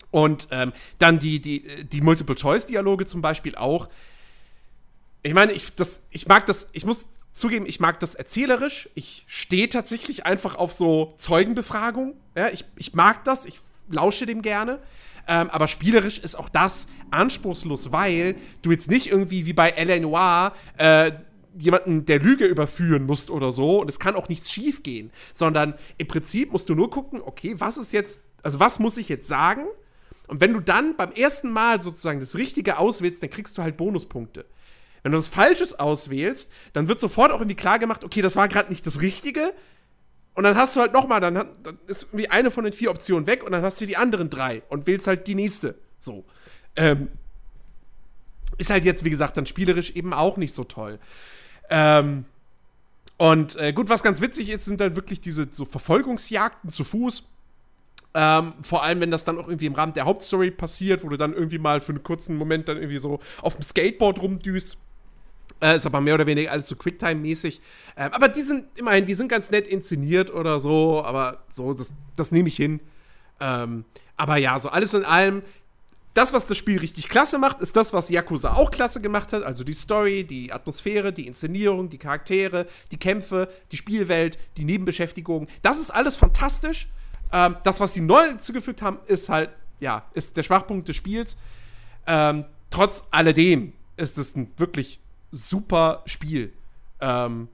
[0.09, 3.89] und ähm, dann die, die, die Multiple-Choice-Dialoge zum Beispiel auch.
[5.21, 7.07] Ich meine, ich, das, ich mag das, ich muss
[7.39, 8.89] zugeben, ich mag das erzählerisch.
[8.95, 12.15] Ich stehe tatsächlich einfach auf so Zeugenbefragung.
[12.35, 13.59] Ja, ich, ich mag das, ich
[13.89, 14.79] lausche dem gerne.
[15.27, 19.99] Ähm, aber spielerisch ist auch das anspruchslos, weil du jetzt nicht irgendwie wie bei L.A.
[19.99, 21.11] Noir äh,
[21.57, 25.73] jemanden der Lüge überführen musst oder so und es kann auch nichts schief gehen, sondern
[25.97, 29.27] im Prinzip musst du nur gucken, okay, was ist jetzt, also was muss ich jetzt
[29.27, 29.65] sagen?
[30.27, 33.77] Und wenn du dann beim ersten Mal sozusagen das Richtige auswählst, dann kriegst du halt
[33.77, 34.45] Bonuspunkte.
[35.03, 38.47] Wenn du was Falsches auswählst, dann wird sofort auch irgendwie klar gemacht, okay, das war
[38.47, 39.53] gerade nicht das Richtige.
[40.35, 43.25] Und dann hast du halt nochmal, dann, dann ist irgendwie eine von den vier Optionen
[43.25, 45.75] weg und dann hast du die anderen drei und wählst halt die nächste.
[45.97, 46.25] So.
[46.75, 47.09] Ähm,
[48.57, 50.99] ist halt jetzt, wie gesagt, dann spielerisch eben auch nicht so toll.
[51.69, 52.25] Ähm,
[53.17, 57.23] und äh, gut, was ganz witzig ist, sind dann wirklich diese so Verfolgungsjagden zu Fuß.
[58.13, 61.17] Ähm, vor allem, wenn das dann auch irgendwie im Rahmen der Hauptstory passiert, wo du
[61.17, 64.77] dann irgendwie mal für einen kurzen Moment dann irgendwie so auf dem Skateboard rumdüst.
[65.61, 67.61] Äh, ist aber mehr oder weniger alles so Quicktime-mäßig.
[67.95, 71.91] Ähm, aber die sind, immerhin, die sind ganz nett inszeniert oder so, aber so, das,
[72.15, 72.79] das nehme ich hin.
[73.39, 73.85] Ähm,
[74.15, 75.41] aber ja, so alles in allem,
[76.13, 79.43] das, was das Spiel richtig klasse macht, ist das, was Yakuza auch klasse gemacht hat.
[79.43, 85.47] Also die Story, die Atmosphäre, die Inszenierung, die Charaktere, die Kämpfe, die Spielwelt, die Nebenbeschäftigungen.
[85.61, 86.87] Das ist alles fantastisch.
[87.31, 91.37] Ähm, das, was sie neu zugefügt haben, ist halt, ja, ist der Schwachpunkt des Spiels.
[92.07, 94.99] Ähm, trotz alledem ist es ein wirklich
[95.31, 96.53] super Spiel.
[96.99, 97.49] Ähm,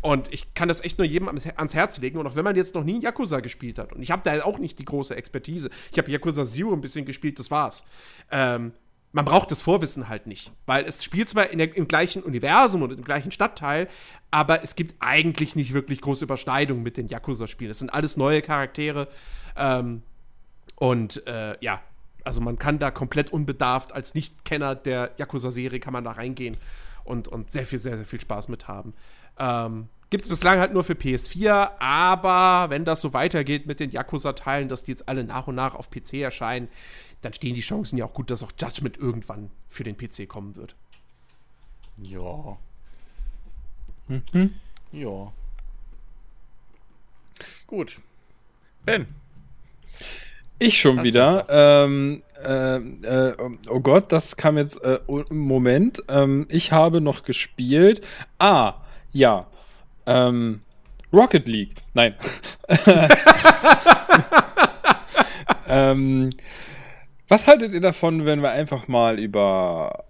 [0.00, 2.18] und ich kann das echt nur jedem ans, Herz legen.
[2.18, 4.58] Und auch wenn man jetzt noch nie Yakuza gespielt hat, und ich habe da auch
[4.58, 5.70] nicht die große Expertise.
[5.90, 7.84] Ich habe Yakuza Zero ein bisschen gespielt, das war's.
[8.30, 8.72] Ähm,
[9.12, 10.52] man braucht das Vorwissen halt nicht.
[10.66, 13.88] Weil es spielt zwar der, im gleichen Universum und im gleichen Stadtteil,
[14.30, 17.70] aber es gibt eigentlich nicht wirklich große Überschneidungen mit den Yakuza-Spielen.
[17.70, 19.08] Es sind alles neue Charaktere.
[19.56, 20.02] Ähm,
[20.76, 21.80] und äh, ja,
[22.24, 26.56] also man kann da komplett unbedarft als Nicht-Kenner der Yakuza-Serie kann man da reingehen
[27.06, 28.94] und, und sehr viel, sehr, sehr viel Spaß mit haben.
[29.38, 33.90] Ähm, Gibt es bislang halt nur für PS4, aber wenn das so weitergeht mit den
[33.90, 36.68] Yakuza-Teilen, dass die jetzt alle nach und nach auf PC erscheinen,
[37.22, 40.54] dann stehen die Chancen ja auch gut, dass auch Judgment irgendwann für den PC kommen
[40.54, 40.76] wird.
[42.00, 42.56] Ja.
[44.92, 45.32] Ja.
[47.66, 48.00] Gut.
[48.84, 49.06] Ben.
[50.58, 51.44] Ich schon du wieder.
[51.48, 53.36] Ähm, äh, äh,
[53.68, 54.82] oh Gott, das kam jetzt.
[54.82, 56.02] Äh, oh, Moment.
[56.08, 58.00] Ähm, ich habe noch gespielt.
[58.38, 58.74] Ah,
[59.12, 59.46] ja.
[60.06, 60.60] Ähm,
[61.12, 61.74] Rocket League.
[61.94, 62.14] Nein.
[65.68, 66.30] ähm,
[67.28, 70.04] was haltet ihr davon, wenn wir einfach mal über.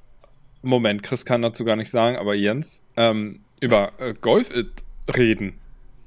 [0.63, 4.83] Moment, Chris kann dazu gar nicht sagen, aber Jens, ähm, über äh, Golf It
[5.17, 5.59] reden.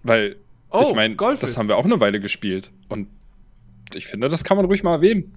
[0.03, 0.35] Weil,
[0.71, 2.69] Oh, ich meine, Golf das haben wir auch eine Weile gespielt.
[2.89, 3.07] Und
[3.95, 5.35] ich finde, das kann man ruhig mal erwähnen.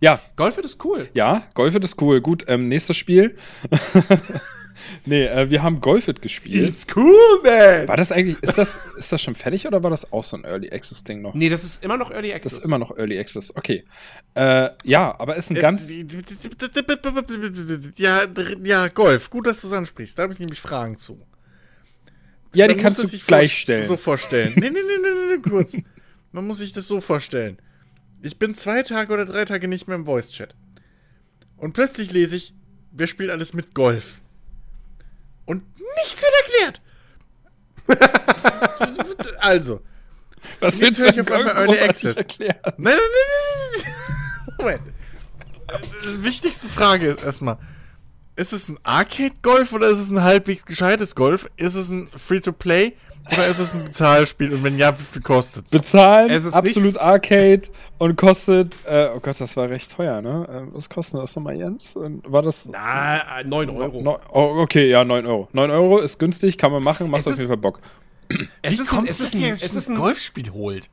[0.00, 1.08] Ja, Golf ist cool.
[1.14, 2.20] ja, Golfit ist cool.
[2.20, 3.36] Gut, ähm, nächstes Spiel.
[5.04, 6.68] nee, äh, wir haben Golfit gespielt.
[6.68, 7.88] It's cool, man!
[7.88, 10.44] War das eigentlich, ist das, ist das schon fertig oder war das auch so ein
[10.44, 11.34] Early Access Ding noch?
[11.34, 12.52] Nee, das ist immer noch Early Das Access.
[12.58, 13.84] ist immer noch Early Access, okay.
[14.34, 15.92] Äh, ja, aber ist ein ganz.
[17.96, 18.22] Ja,
[18.62, 19.30] ja, Golf.
[19.30, 20.18] Gut, dass du es ansprichst.
[20.18, 21.20] Da habe ich nämlich Fragen zu.
[22.54, 23.84] Ja, die kannst du es sich gleich stellen.
[23.84, 24.52] So vorstellen.
[24.54, 25.76] Nee, nee, nee, nee, nee, kurz.
[26.34, 27.58] Man muss sich das so vorstellen.
[28.20, 30.56] Ich bin zwei Tage oder drei Tage nicht mehr im Voice-Chat.
[31.56, 32.52] Und plötzlich lese ich,
[32.90, 34.20] wer spielt alles mit Golf?
[35.44, 36.80] Und nichts wird
[37.86, 38.18] erklärt.
[39.38, 39.80] also.
[40.58, 42.16] Was jetzt willst höre du ich denn auf einmal Early Access.
[42.16, 42.56] erklären?
[42.64, 43.94] Nein, nein, nein, nein,
[44.48, 44.56] nein.
[44.58, 44.88] Moment.
[45.68, 47.58] Äh, Wichtigste Frage ist erstmal:
[48.34, 51.48] Ist es ein Arcade-Golf oder ist es ein halbwegs gescheites Golf?
[51.56, 52.96] Ist es ein Free-to-Play
[53.32, 54.52] oder ist es ein Bezahlspiel?
[54.52, 55.70] Und wenn ja, wie viel kostet es?
[55.72, 57.62] Bezahlen, Es ist absolut Arcade
[57.98, 60.66] und kostet, äh, oh Gott, das war recht teuer, ne?
[60.70, 61.96] Äh, was kostet das nochmal, Jens?
[61.96, 62.68] War das.
[62.70, 64.02] Na, äh, 9 Euro.
[64.02, 65.48] No, oh, okay, ja, 9 Euro.
[65.52, 67.80] 9 Euro ist günstig, kann man machen, macht Es auf jeden Fall Bock.
[68.62, 70.90] es ist ein, es ist ein, es ist ein Golfspiel holt?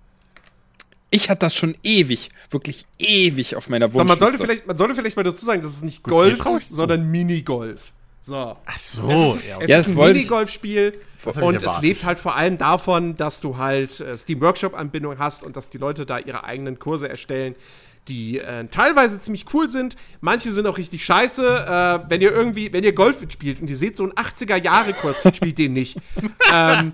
[1.14, 4.26] Ich hatte das schon ewig, wirklich ewig auf meiner So, man, Wunschliste.
[4.26, 7.92] sollte vielleicht, man sollte vielleicht mal dazu sagen, dass es nicht Golf ist, sondern Minigolf.
[8.22, 8.56] So.
[8.66, 9.58] Ach so, es ist, ja.
[9.62, 13.42] es Ja, ist das ein Minigolfspiel Das und es lebt halt vor allem davon, dass
[13.42, 17.56] du halt äh, Steam Workshop-Anbindung hast und dass die Leute da ihre eigenen Kurse erstellen,
[18.08, 19.96] die äh, teilweise ziemlich cool sind.
[20.22, 21.44] Manche sind auch richtig scheiße.
[22.06, 25.58] Äh, wenn ihr irgendwie, wenn ihr Golf spielt und ihr seht so einen 80er-Jahre-Kurs, spielt
[25.58, 25.98] den nicht.
[26.54, 26.94] ähm,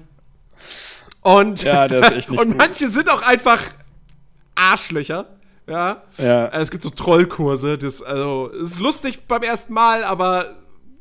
[1.22, 2.58] und, Ja, der ist echt nicht und gut.
[2.58, 3.60] manche sind auch einfach
[4.56, 5.26] Arschlöcher.
[5.68, 6.04] Ja.
[6.18, 6.46] Ja.
[6.48, 7.78] Äh, Es gibt so Trollkurse.
[7.78, 10.56] Das, also, es ist lustig beim ersten Mal, aber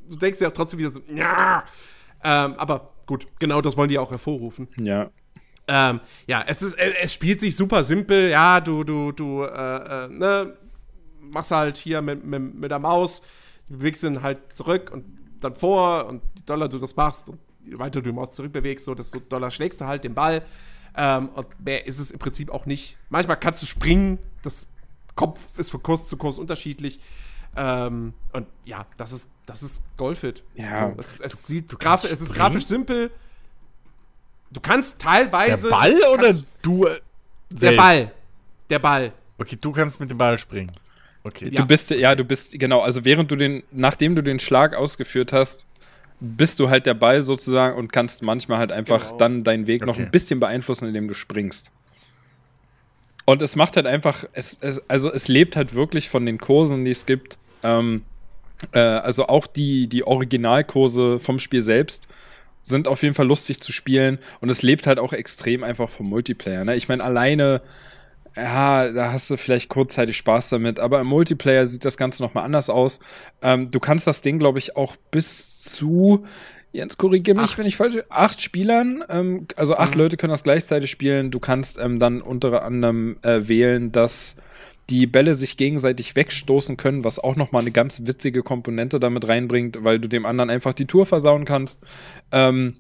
[0.08, 1.64] du denkst dir auch trotzdem wieder so, ja.
[2.24, 4.68] Ähm, aber gut, genau das wollen die auch hervorrufen.
[4.78, 5.10] Ja.
[5.68, 8.30] Ähm, ja, es ist, es, es spielt sich super simpel.
[8.30, 10.56] Ja, du, du, du, äh, äh, ne,
[11.20, 13.22] machst halt hier mit, mit, mit der Maus,
[13.68, 15.04] du bewegst ihn halt zurück und
[15.40, 18.84] dann vor und je doller du das machst und je weiter du die Maus zurückbewegst,
[18.84, 20.42] so desto doller schlägst du halt den Ball.
[20.96, 22.96] Ähm, und mehr ist es im Prinzip auch nicht.
[23.10, 24.72] Manchmal kannst du springen, das
[25.14, 27.00] Kopf ist von Kurs zu Kurs unterschiedlich.
[27.54, 30.42] Ähm, und ja, das ist, das ist Golfit.
[30.54, 30.90] Ja.
[30.92, 33.10] So, es, es, sieht du graf kannst es ist grafisch simpel.
[34.50, 35.68] Du kannst Der teilweise.
[35.70, 36.86] Ball oder kannst, du?
[36.86, 37.00] äh,
[37.50, 37.76] Der selbst?
[37.78, 38.12] Ball.
[38.70, 39.12] Der Ball.
[39.38, 40.72] Okay, du kannst mit dem Ball springen.
[41.24, 41.48] Okay.
[41.50, 41.60] Ja.
[41.62, 45.32] Du bist, ja, du bist, genau, also während du den, nachdem du den Schlag ausgeführt
[45.32, 45.66] hast,
[46.20, 49.16] bist du halt der Ball sozusagen und kannst manchmal halt einfach Genau.
[49.18, 50.04] dann deinen Weg noch Okay.
[50.04, 51.72] ein bisschen beeinflussen, indem du springst.
[53.24, 56.84] Und es macht halt einfach, es, es, also es lebt halt wirklich von den Kursen,
[56.84, 57.38] die es gibt.
[57.64, 58.04] Ähm,
[58.72, 62.08] äh, also auch die, die Originalkurse vom Spiel selbst
[62.62, 66.08] sind auf jeden Fall lustig zu spielen und es lebt halt auch extrem einfach vom
[66.08, 66.64] Multiplayer.
[66.64, 66.74] Ne?
[66.74, 67.62] Ich meine, alleine,
[68.34, 72.44] ja, da hast du vielleicht kurzzeitig Spaß damit, aber im Multiplayer sieht das Ganze nochmal
[72.44, 72.98] anders aus.
[73.40, 76.24] Ähm, du kannst das Ding, glaube ich, auch bis zu,
[76.72, 77.58] Jens, korrigiere mich, Acht.
[77.58, 80.00] wenn ich falsch acht Spielern, ähm, also acht Mhm.
[80.00, 81.30] Leute können das gleichzeitig spielen.
[81.30, 84.36] Du kannst ähm, dann unter anderem äh, wählen, dass
[84.90, 89.78] die Bälle sich gegenseitig wegstoßen können, was auch nochmal eine ganz witzige Komponente damit reinbringt,
[89.82, 91.84] weil du dem anderen einfach die Tour versauen kannst.
[92.30, 92.74] Ähm,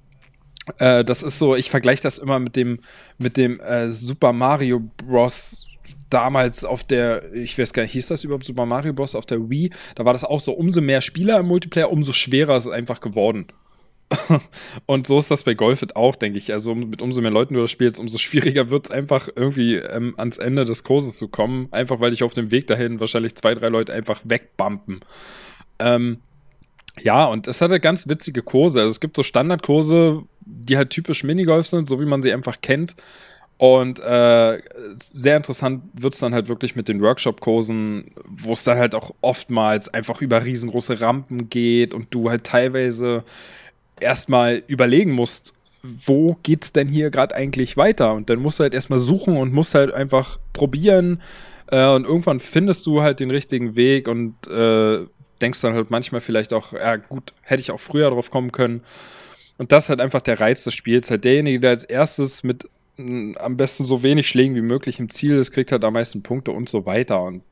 [0.78, 2.78] äh, das ist so, ich vergleiche das immer mit dem,
[3.18, 5.66] mit dem äh, Super Mario Bros.
[6.10, 9.16] damals auf der, ich weiß gar nicht, hieß das überhaupt Super Mario Bros.
[9.16, 9.70] auf der Wii?
[9.96, 13.00] Da war das auch so, umso mehr Spieler im Multiplayer, umso schwerer ist es einfach
[13.00, 13.48] geworden.
[14.86, 16.52] Und so ist das bei Golfit auch, denke ich.
[16.52, 20.14] Also mit umso mehr Leuten du das spielst, umso schwieriger wird es einfach irgendwie ähm,
[20.16, 21.68] ans Ende des Kurses zu kommen.
[21.72, 25.00] Einfach weil dich auf dem Weg dahin wahrscheinlich zwei, drei Leute einfach wegbumpen.
[25.78, 26.18] Ähm,
[27.00, 28.80] ja, und es hatte ganz witzige Kurse.
[28.80, 32.60] Also es gibt so Standardkurse, die halt typisch Minigolf sind, so wie man sie einfach
[32.62, 32.94] kennt.
[33.58, 34.60] Und äh,
[34.98, 39.14] sehr interessant wird es dann halt wirklich mit den Workshop-Kursen, wo es dann halt auch
[39.22, 43.24] oftmals einfach über riesengroße Rampen geht und du halt teilweise
[44.00, 48.12] erstmal überlegen musst, wo geht's denn hier gerade eigentlich weiter?
[48.14, 51.22] Und dann musst du halt erstmal suchen und musst halt einfach probieren.
[51.70, 55.06] Äh, und irgendwann findest du halt den richtigen Weg und äh,
[55.40, 58.82] denkst dann halt manchmal vielleicht auch, ja gut, hätte ich auch früher drauf kommen können.
[59.58, 61.10] Und das ist halt einfach der Reiz des Spiels.
[61.10, 62.68] Halt derjenige, der als erstes mit
[62.98, 66.52] am besten so wenig Schlägen wie möglich im Ziel ist, kriegt halt am meisten Punkte
[66.52, 67.22] und so weiter.
[67.22, 67.42] Und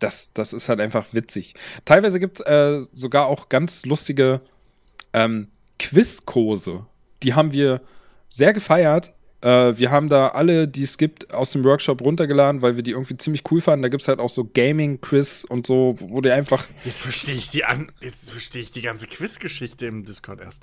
[0.00, 1.54] das, das ist halt einfach witzig.
[1.84, 4.40] Teilweise gibt es äh, sogar auch ganz lustige
[5.12, 5.48] ähm,
[5.82, 6.86] Quizkurse.
[7.22, 7.80] Die haben wir
[8.28, 9.14] sehr gefeiert.
[9.42, 12.92] Äh, wir haben da alle, die es gibt, aus dem Workshop runtergeladen, weil wir die
[12.92, 13.82] irgendwie ziemlich cool fanden.
[13.82, 17.50] Da gibt es halt auch so Gaming-Quiz und so, wo die einfach Jetzt verstehe ich
[17.50, 20.62] die an, jetzt verstehe ich die ganze Quizgeschichte im Discord erst.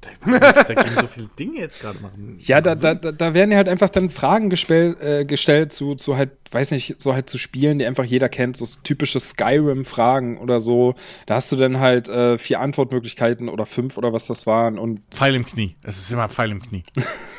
[0.00, 2.36] Da, da gehen so viele Dinge jetzt gerade machen.
[2.40, 6.16] Ja, da, da, da werden ja halt einfach dann Fragen gespel, äh, gestellt zu, zu
[6.16, 10.60] halt, weiß nicht, so halt zu Spielen, die einfach jeder kennt, so typische Skyrim-Fragen oder
[10.60, 10.94] so.
[11.26, 15.00] Da hast du dann halt äh, vier Antwortmöglichkeiten oder fünf oder was das waren und,
[15.10, 15.76] Pfeil im Knie.
[15.82, 16.84] Es ist immer Pfeil im Knie.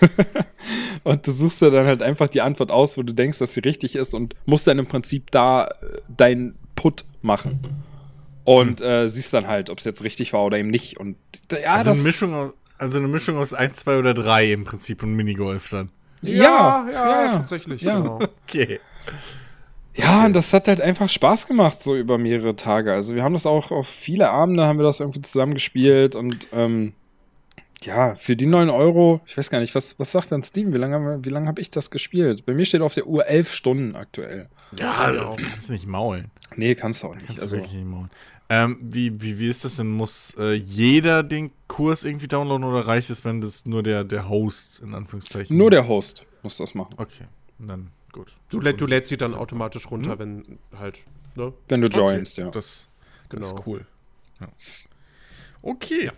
[1.04, 3.62] und du suchst dir dann halt einfach die Antwort aus, wo du denkst, dass sie
[3.62, 5.70] richtig ist und musst dann im Prinzip da äh,
[6.08, 7.60] deinen Put machen.
[8.46, 11.00] Und äh, siehst dann halt, ob es jetzt richtig war oder eben nicht.
[11.00, 11.16] Und
[11.52, 12.00] ja, also, das.
[12.00, 15.70] eine Mischung aus, also eine Mischung aus 1, 2 oder 3 im Prinzip und Minigolf
[15.70, 15.90] dann.
[16.22, 18.00] ja, ja, ja, tatsächlich, ja.
[18.00, 18.20] genau.
[18.48, 18.80] Okay.
[19.96, 22.92] Ja, und das hat halt einfach Spaß gemacht, so über mehrere Tage.
[22.94, 26.48] Also wir haben das auch auf viele Abende haben wir das irgendwie zusammen gespielt und
[26.52, 26.94] ähm,
[27.84, 30.74] ja, für die 9 Euro, ich weiß gar nicht, was, was sagt dann Steam?
[30.74, 32.46] Wie lange haben wir- wie lange habe ich das gespielt?
[32.46, 34.48] Bei mir steht auf der Uhr 11 Stunden aktuell.
[34.80, 36.32] Ja, Ja, das kannst du nicht maulen.
[36.56, 37.28] Nee, kannst du auch nicht.
[37.28, 38.10] Kannst Also, du wirklich nicht maulen.
[38.56, 39.90] Ähm, wie, wie, wie ist das denn?
[39.92, 44.30] Muss äh, jeder den Kurs irgendwie downloaden oder reicht es, wenn das nur der, der
[44.30, 45.58] Host in Anführungszeichen?
[45.58, 47.26] nur der Host muss das machen, Okay,
[47.58, 48.36] dann gut.
[48.50, 51.00] Du, lä du lädst sie dann automatisch runter, wenn halt,
[51.36, 51.52] ne?
[51.68, 52.50] wenn du Okay, joinst, ja.
[52.52, 52.88] Das,
[53.30, 53.50] Genau.
[53.50, 53.86] das ist cool.
[54.40, 54.48] Ja.
[55.64, 56.12] Okay.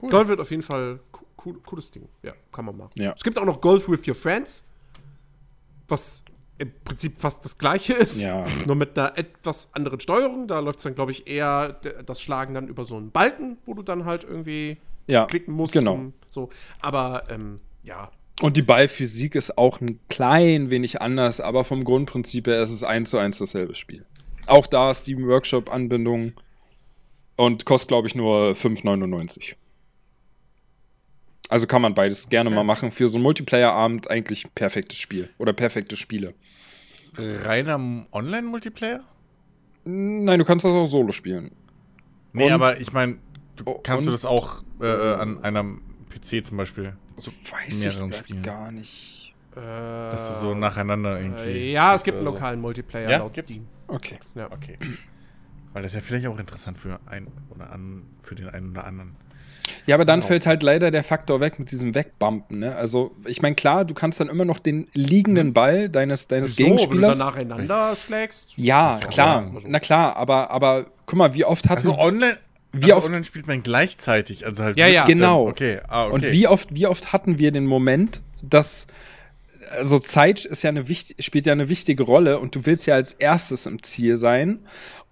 [0.00, 0.10] Cool.
[0.10, 2.08] Golf wird auf jeden Fall co cool, cooles Ding.
[2.22, 2.92] Ja, kann man machen.
[2.96, 3.12] Ja.
[3.14, 4.66] Es gibt auch noch Golf with Your Friends,
[5.88, 6.24] was
[6.62, 8.20] im Prinzip fast das gleiche ist.
[8.20, 8.46] Ja.
[8.66, 10.46] Nur mit einer etwas anderen Steuerung.
[10.48, 11.72] Da läuft es dann, glaube ich, eher
[12.06, 14.76] das Schlagen dann über so einen Balken, wo du dann halt irgendwie
[15.06, 15.72] Ja, klicken musst.
[15.72, 15.94] genau.
[15.94, 16.50] um so.
[16.80, 18.10] Aber ähm, ja,
[18.40, 22.82] Und die Ballphysik ist auch ein klein wenig anders, aber vom Grundprinzip her ist es
[22.84, 24.06] eins zu eins dasselbe Spiel.
[24.46, 26.32] Auch da ist die Workshop-Anbindung
[27.36, 29.54] und kostet, glaube ich, nur 5,99.
[31.48, 32.92] Also kann man beides gerne mal machen.
[32.92, 35.28] Für so einen Multiplayer-Abend eigentlich ein perfektes Spiel.
[35.38, 36.34] Oder perfekte Spiele.
[37.16, 39.00] Reiner Online-Multiplayer?
[39.84, 41.50] Nein, du kannst das auch solo spielen.
[42.32, 43.18] Nee, Und- aber ich meine,
[43.66, 46.96] Oh, kannst du das auch äh, äh, an einem PC zum Beispiel?
[47.16, 48.42] So Weiß mehreren ich Spielen.
[48.42, 49.34] gar nicht.
[49.54, 51.50] äh, Dass du so nacheinander irgendwie.
[51.50, 53.52] äh, ja, es gibt einen also- lokalen Multiplayer Ja, laut gibt's?
[53.52, 53.68] Steam.
[53.88, 54.18] Okay.
[54.34, 54.50] Ja.
[54.50, 54.78] Okay.
[55.74, 58.86] Weil das ist ja vielleicht auch interessant für ein oder an für den einen oder
[58.86, 59.16] anderen.
[59.86, 60.28] Ja, aber dann Genau.
[60.28, 62.60] fällt halt leider der Faktor weg mit diesem Wegbumpen.
[62.60, 62.74] Ne?
[62.76, 66.58] Also, ich meine, klar, du kannst dann immer noch den liegenden Ball deines, deines So,
[66.58, 67.18] wenn du Gegenspielers.
[67.18, 68.52] dann nacheinander schlägst.
[68.56, 72.38] Ja, klar, also- na klar, aber, aber guck mal, wie oft hatten Also online,
[72.72, 75.04] Wie also oft- online spielt man gleichzeitig, also halt Ja, ja.
[75.04, 75.48] Genau.
[75.48, 76.14] Okay, ah, okay.
[76.14, 78.86] und wie oft, wie oft hatten wir den Moment, dass
[79.78, 82.94] also Zeit ist ja eine wichtig, spielt ja eine wichtige Rolle und du willst ja
[82.94, 84.58] als erstes im Ziel sein.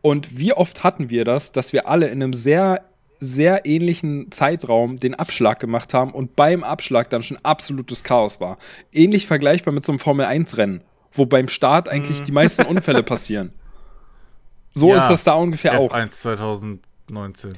[0.03, 2.83] Und wie oft hatten wir das, dass wir alle in einem sehr
[3.21, 8.57] sehr ähnlichen Zeitraum den Abschlag gemacht haben und beim Abschlag dann schon absolutes Chaos war.
[8.93, 10.83] Ähnlich vergleichbar mit so einem Formel-1-Rennen,
[11.13, 13.53] wo beim Start eigentlich die meisten Unfälle passieren.
[14.71, 15.93] So Ja, ist das da ungefähr auch.
[15.95, 16.09] F1
[17.09, 17.53] 2019.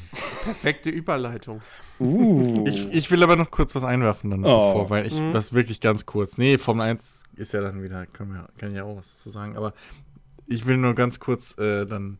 [0.45, 1.63] Perfekte Überleitung.
[2.01, 2.65] Uh.
[2.67, 4.73] Ich, ich will aber noch kurz was einwerfen dann Oh.
[4.73, 6.39] bevor, weil ich das wirklich ganz kurz.
[6.39, 9.31] Nee, Formel 1 ist ja dann wieder, können wir, kann ich ja auch was zu
[9.31, 9.75] sagen, aber
[10.47, 12.19] ich will nur ganz kurz äh, dann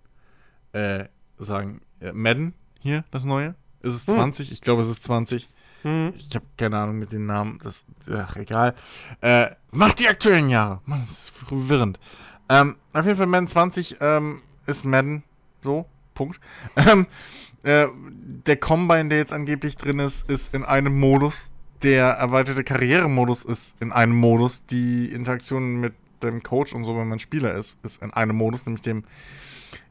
[0.73, 1.07] äh,
[1.39, 3.55] sagen, äh, Madden hier, das neue.
[3.83, 4.53] Ist es 20?
[4.53, 5.49] Ich glaube, es ist 20.
[5.85, 8.75] Ich habe keine Ahnung mit den Namen, das ach, egal.
[9.21, 10.81] Äh, macht die aktuellen Jahre.
[10.85, 11.99] Mann, das ist verwirrend.
[12.49, 15.25] Ähm, auf jeden Fall Madden 20 ähm, ist Madden,
[15.63, 16.39] so, Punkt.
[16.77, 17.07] Ähm,
[17.65, 17.87] äh,
[18.47, 21.49] der Combine, der jetzt angeblich drin ist, ist in einem Modus.
[21.83, 24.65] Der erweiterte Karrieremodus ist in einem Modus.
[24.67, 28.67] Die Interaktion mit dem Coach und so, wenn man Spieler ist, ist in einem Modus,
[28.67, 29.05] nämlich dem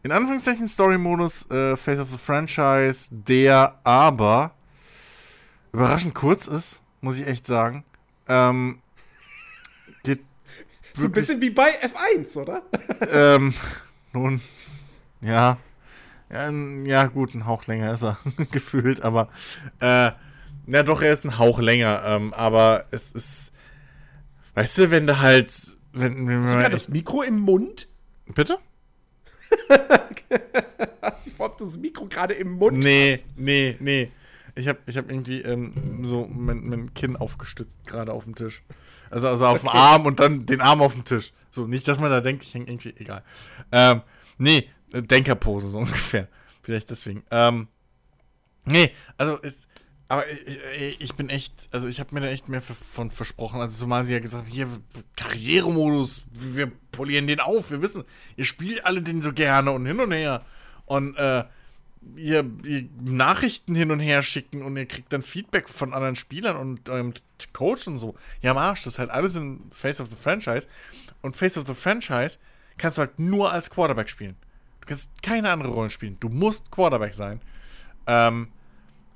[0.03, 4.51] in Anführungszeichen Story-Modus äh, Face of the Franchise, der aber
[5.73, 7.85] überraschend kurz ist, muss ich echt sagen.
[8.27, 8.81] Ähm,
[10.03, 10.21] geht
[10.93, 12.63] So ein bisschen wie bei F1, oder?
[13.11, 13.53] ähm,
[14.13, 14.41] nun,
[15.21, 15.57] ja.
[16.29, 18.17] Ja, gut, ein Hauch länger ist er
[18.51, 19.27] gefühlt, aber
[19.81, 20.11] äh,
[20.67, 23.53] ja doch, er ist ein Hauch länger, ähm, aber es ist,
[24.53, 25.51] weißt du, wenn du halt,
[25.91, 27.89] wenn, wenn Sogar das Mikro im Mund?
[28.33, 28.59] bitte?
[31.25, 33.27] Ich du das Mikro gerade im Mund Nee, hast.
[33.35, 34.11] nee, nee.
[34.55, 38.61] Ich habe ich hab irgendwie ähm, so mein, mein Kinn aufgestützt, gerade auf dem Tisch.
[39.09, 41.33] Also, also auf dem Arm und dann den Arm auf dem Tisch.
[41.49, 43.23] So, nicht, dass man da denkt, ich hänge irgendwie, egal.
[43.71, 44.01] Ähm,
[44.37, 46.27] nee, Denkerpose so ungefähr.
[46.61, 47.23] Vielleicht deswegen.
[47.31, 47.67] Ähm,
[48.65, 49.67] nee, also ist,
[50.11, 53.61] aber ich, ich- ich bin echt, also ich habe mir da echt mehr von versprochen.
[53.61, 54.67] Also zumal sie ja gesagt haben, hier,
[55.15, 58.03] Karrieremodus, wir polieren den auf, wir wissen,
[58.35, 60.43] ihr spielt alle den so gerne und hin und her.
[60.85, 61.45] Und äh,
[62.15, 66.57] ihr, ihr Nachrichten hin und her schicken und ihr kriegt dann Feedback von anderen Spielern
[66.57, 67.13] und eurem
[67.53, 68.15] Coach und so.
[68.41, 70.67] Ja, am Arsch, das ist halt alles in Face of the Franchise.
[71.21, 72.37] Und Face of the Franchise
[72.77, 74.35] kannst du halt nur als Quarterback spielen.
[74.81, 76.17] Du kannst keine andere Rolle spielen.
[76.19, 77.39] Du musst Quarterback sein.
[78.07, 78.47] Ähm,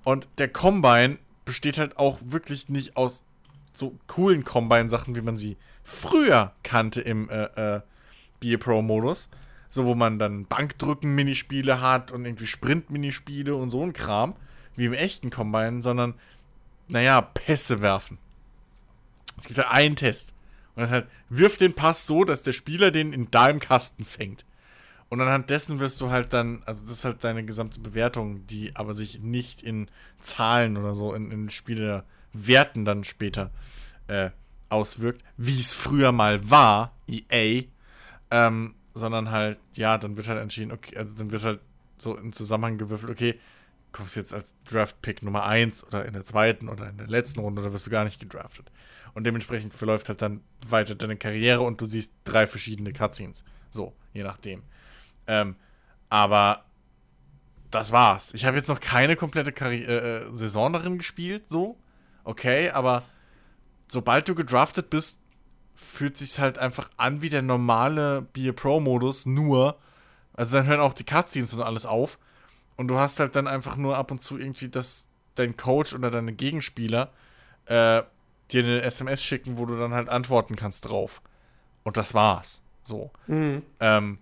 [0.06, 3.26] und der Combine besteht halt auch wirklich nicht aus
[3.74, 7.82] so coolen Combine-Sachen, wie man sie früher kannte im äh, äh,
[8.40, 9.30] BA Pro-Modus.
[9.70, 14.36] So, wo man dann Bankdrücken-Minispiele hat und irgendwie Sprint-Minispiele und so ein Kram,
[14.78, 16.14] wie im echten Combine, sondern,
[16.88, 18.18] naja, Pässe werfen.
[19.38, 20.34] Es gibt halt einen Test.
[20.76, 24.46] Und das halt, wirf den Pass so, dass der Spieler den in deinem Kasten fängt.
[25.10, 28.76] Und anhand dessen wirst du halt dann, also das ist halt deine gesamte Bewertung, die
[28.76, 29.88] aber sich nicht in
[30.20, 33.52] Zahlen oder so, in, in Spielewerten dann später
[34.08, 34.32] äh,
[34.70, 37.64] auswirkt, wie es früher mal war, EA,
[38.32, 41.60] ähm, sondern halt, ja, dann wird halt entschieden, okay, also dann wird halt
[41.98, 43.40] so im Zusammenhang gewürfelt, okay,
[43.92, 47.62] kommst jetzt als Draft-Pick Nummer 1 oder in der zweiten oder in der letzten Runde
[47.62, 48.70] oder wirst du gar nicht gedraftet.
[49.14, 53.46] Und dementsprechend verläuft halt dann weiter deine Karriere und du siehst drei verschiedene Cutscenes.
[53.70, 54.64] So, je nachdem.
[55.28, 55.56] Ähm,
[56.10, 56.64] aber
[57.72, 58.34] das war's.
[58.34, 61.78] Ich habe jetzt noch keine komplette Karri äh, äh, Saison darin gespielt, so.
[62.24, 63.04] Okay, aber
[63.88, 65.20] sobald du gedraftet bist,
[65.76, 69.78] fühlt sich halt einfach an wie der normale Be a Pro-Modus, nur,
[70.34, 72.18] also dann hören auch die Cutscenes und alles auf.
[72.78, 76.10] Und du hast halt dann einfach nur ab und zu irgendwie, dass dein Coach oder
[76.10, 77.12] deine Gegenspieler
[77.66, 78.04] äh,
[78.52, 81.22] dir eine SMS schicken, wo du dann halt antworten kannst drauf.
[81.84, 82.62] Und das war's.
[82.84, 83.12] So.
[83.80, 84.18] Ähm,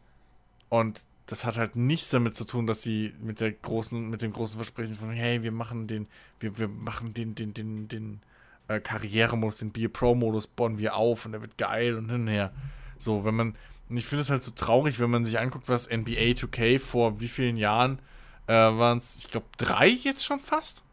[0.74, 4.34] und das hat halt nichts damit zu tun, dass sie mit der großen, mit dem
[4.34, 6.08] großen Versprechen von, hey, wir machen den,
[6.40, 8.22] wir, wir machen den, den, den, den
[8.68, 12.28] äh, Karrieremodus, den Be Pro-Modus bauen wir auf und der wird geil und hin und
[12.28, 12.52] her.
[12.98, 13.56] So, wenn man,
[13.88, 17.20] und ich finde es halt so traurig, wenn man sich anguckt, was NBA 2K vor
[17.20, 18.00] wie vielen Jahren
[18.48, 20.84] äh, waren es, ich glaube, drei jetzt schon fast,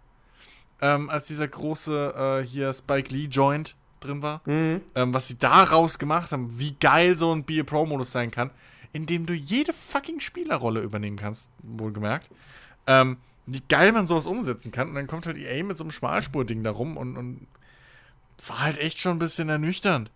[0.82, 4.43] ähm, als dieser große äh, hier Spike Lee Joint drin war,
[4.94, 8.51] ähm, was sie daraus gemacht haben, wie geil so ein Be Pro-Modus sein kann,
[8.92, 12.30] in dem du jede fucking Spielerrolle übernehmen kannst, wohlgemerkt.
[12.86, 14.88] Ähm, wie geil man sowas umsetzen kann.
[14.88, 17.46] Und dann kommt halt EA mit so einem Schmalspur-Ding da rum und, und
[18.46, 20.10] war halt echt schon ein bisschen ernüchternd.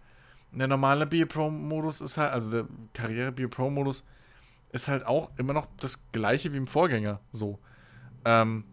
[0.53, 4.05] Der normale Be a Pro-Modus ist halt, also der Karriere Be a Pro-Modus
[4.71, 7.21] ist halt auch immer noch das gleiche wie im Vorgänger.
[7.33, 7.59] So.
[8.25, 8.65] Ähm,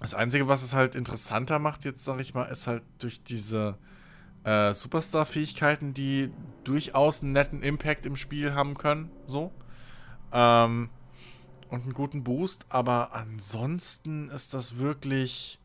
[0.00, 3.78] das Einzige, was es halt interessanter macht, jetzt sag ich mal, ist halt durch diese
[4.44, 6.30] äh, Superstar-Fähigkeiten, die
[6.64, 9.10] durchaus einen netten Impact im Spiel haben können.
[9.24, 9.52] So.
[10.32, 10.90] Ähm,
[11.68, 15.58] und einen guten Boost, aber ansonsten ist das wirklich.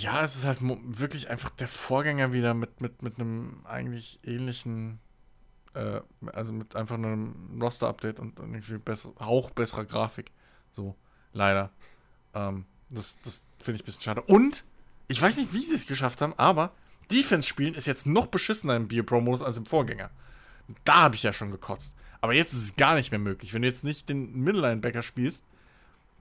[0.00, 5.00] Ja, es ist halt wirklich einfach der Vorgänger wieder mit, mit, mit einem eigentlich ähnlichen,
[5.74, 6.00] äh,
[6.32, 10.32] also mit einfach einem Roster-Update und irgendwie besser, auch besserer Grafik.
[10.72, 10.96] So,
[11.34, 11.70] leider.
[12.32, 14.22] Ähm, das das finde ich ein bisschen schade.
[14.22, 14.64] Und
[15.08, 16.72] ich weiß nicht, wie sie es geschafft haben, aber
[17.10, 20.10] Defense spielen ist jetzt noch beschissener im Beer Pro Modus als im Vorgänger.
[20.84, 21.94] Da habe ich ja schon gekotzt.
[22.20, 23.54] Aber jetzt ist es gar nicht mehr möglich.
[23.54, 25.44] Wenn du jetzt nicht den Middle-Linebacker spielst,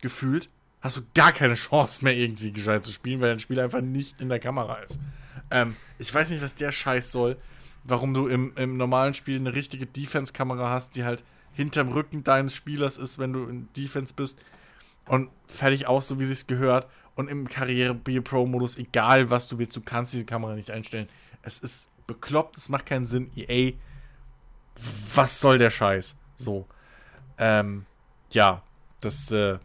[0.01, 0.49] gefühlt,
[0.81, 4.21] hast du gar keine Chance mehr irgendwie gescheit zu spielen, weil dein Spiel einfach nicht
[4.21, 4.99] in der Kamera ist.
[5.49, 7.37] Ähm, ich weiß nicht, was der Scheiß soll,
[7.83, 12.55] warum du im, im normalen Spiel eine richtige Defense-Kamera hast, die halt hinterm Rücken deines
[12.55, 14.39] Spielers ist, wenn du in Defense bist.
[15.05, 16.87] Und fertig aus, so wie es gehört.
[17.15, 21.07] Und im Karriere-Pro-Modus, egal was du willst, du kannst diese Kamera nicht einstellen.
[21.41, 23.31] Es ist bekloppt, es macht keinen Sinn.
[23.35, 23.73] EA,
[25.13, 26.17] was soll der Scheiß?
[26.35, 26.67] So.
[27.37, 27.85] Ähm,
[28.31, 28.61] ja,
[29.01, 29.59] das, äh,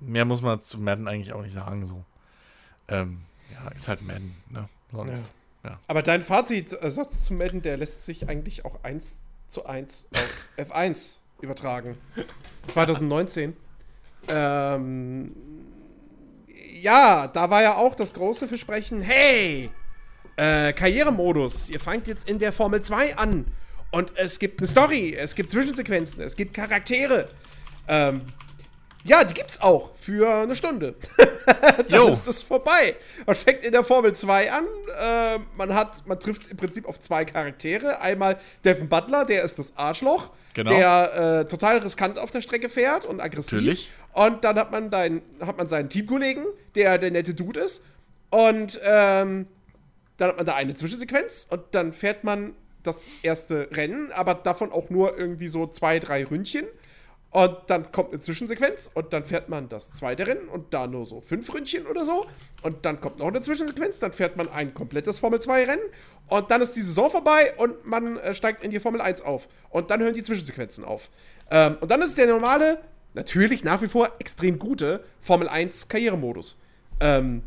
[0.00, 2.04] mehr muss man zu Madden eigentlich auch nicht sagen, so.
[2.88, 3.22] Ähm,
[3.52, 4.68] ja, ist halt Madden, ne?
[4.90, 5.32] Sonst.
[5.86, 11.18] Aber dein Fazitsatz zu Madden, der lässt sich eigentlich auch eins zu eins auf F1
[11.40, 11.96] übertragen.
[12.68, 13.56] 2019.
[14.28, 15.32] Ähm,
[16.80, 19.70] ja, da war ja auch das große Versprechen, hey,
[20.36, 23.46] äh, Karrieremodus, ihr fangt jetzt in der Formel 2 an
[23.90, 27.28] und es gibt eine Story, es gibt Zwischensequenzen, es gibt Charaktere.
[27.88, 28.22] Ähm,
[29.04, 30.94] ja, die gibt's auch für eine Stunde.
[31.88, 32.08] Dann Jo.
[32.08, 32.94] ist das vorbei.
[33.26, 34.64] Man fängt in der Formel 2 an.
[35.00, 38.00] Äh, man hat, man trifft im Prinzip auf zwei Charaktere.
[38.00, 40.70] Einmal Devin Butler, der ist das Arschloch, Genau.
[40.70, 43.54] der äh, total riskant auf der Strecke fährt und aggressiv.
[43.54, 43.90] Natürlich.
[44.12, 46.44] Und dann hat man, dein, hat man seinen Teamkollegen,
[46.74, 47.84] der der nette Dude ist.
[48.30, 49.46] Und ähm,
[50.16, 54.72] dann hat man da eine Zwischensequenz und dann fährt man das erste Rennen, aber davon
[54.72, 56.66] auch nur irgendwie so zwei, drei Ründchen.
[57.30, 61.06] Und dann kommt eine Zwischensequenz und dann fährt man das zweite Rennen und da nur
[61.06, 62.26] so fünf Ründchen oder so.
[62.62, 65.82] Und dann kommt noch eine Zwischensequenz, dann fährt man ein komplettes Formel-2-Rennen
[66.28, 69.48] und dann ist die Saison vorbei und man äh, steigt in die Formel 1 auf.
[69.70, 71.08] Und dann hören die Zwischensequenzen auf.
[71.50, 72.78] Ähm, und dann ist der normale,
[73.14, 76.58] natürlich nach wie vor extrem gute Formel 1 Karrieremodus.
[77.00, 77.42] Ähm,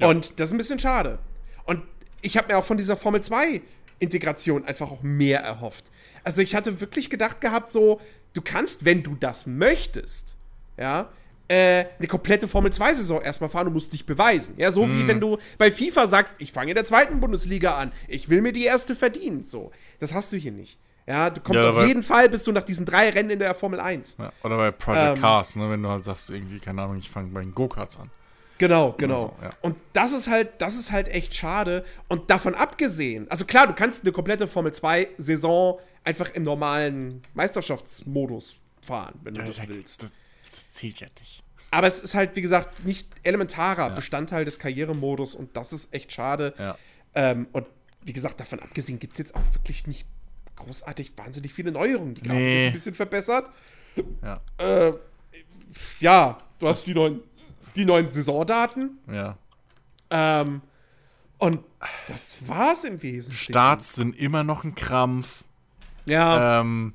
[0.00, 1.18] Und das ist ein bisschen schade.
[1.64, 1.82] Und
[2.22, 3.62] ich habe mir auch von dieser Formel 2
[3.98, 5.90] Integration einfach auch mehr erhofft.
[6.22, 8.00] Also ich hatte wirklich gedacht gehabt, so,
[8.34, 10.36] du kannst, wenn du das möchtest,
[10.76, 11.08] ja,
[11.48, 14.54] äh, eine komplette Formel 2-Saison erstmal fahren und musst dich beweisen.
[14.56, 17.92] Ja, so wie wenn du bei FIFA sagst, ich fange in der zweiten Bundesliga an,
[18.08, 19.44] ich will mir die erste verdienen.
[19.44, 19.70] So,
[20.00, 20.76] das hast du hier nicht.
[21.06, 23.54] Ja, du kommst Ja, auf jeden Fall, bist du nach diesen drei Rennen in der
[23.54, 24.16] Formel 1.
[24.18, 25.20] Ja, oder bei Project Ähm.
[25.20, 28.10] Cars, ne, wenn du halt sagst, irgendwie, keine Ahnung, ich fange bei den Go-Karts an.
[28.58, 29.20] Genau, genau.
[29.20, 29.50] so, ja.
[29.60, 31.84] Und das ist halt, das ist halt echt schade.
[32.08, 37.20] Und davon abgesehen, also klar, du kannst eine komplette Formel 2 Saison einfach im normalen
[37.34, 40.02] Meisterschaftsmodus fahren, wenn du das das, willst.
[40.02, 40.14] das,
[40.50, 41.42] das zählt ja nicht.
[41.70, 46.12] Aber es ist halt, wie gesagt, nicht elementarer Bestandteil des Karrieremodus und das ist echt
[46.12, 46.54] schade.
[47.14, 47.66] Ähm, und
[48.04, 50.06] wie gesagt, davon abgesehen gibt es jetzt auch wirklich nicht
[50.56, 52.14] großartig wahnsinnig viele Neuerungen.
[52.14, 52.62] Die Grafik Nee.
[52.64, 53.50] ist ein bisschen verbessert.
[54.22, 54.92] Ja, Äh,
[56.00, 57.20] ja, du hast die neuen,
[57.74, 58.98] die neuen Saisondaten.
[59.10, 59.36] ja.
[60.10, 60.62] Ähm,
[61.38, 61.60] und
[62.06, 63.52] das war's im Wesentlichen.
[63.52, 65.44] Starts sind immer noch ein Krampf.
[66.06, 66.60] Ja.
[66.60, 66.94] Ähm,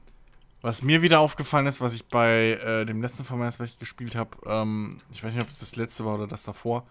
[0.61, 3.79] was mir wieder aufgefallen ist, was ich bei äh, dem letzten Formel 1, was ich
[3.79, 6.87] gespielt habe, ähm, ich weiß nicht, ob es das letzte war oder das davor,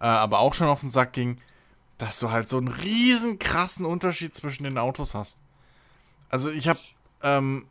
[0.00, 1.38] äh, aber auch schon auf den Sack ging,
[1.98, 5.40] dass du halt so einen riesen krassen Unterschied zwischen den Autos hast.
[6.28, 6.80] Also ich habe,
[7.22, 7.66] ähm,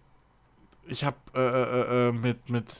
[0.87, 2.73] ich habe äh, äh, äh, mit mit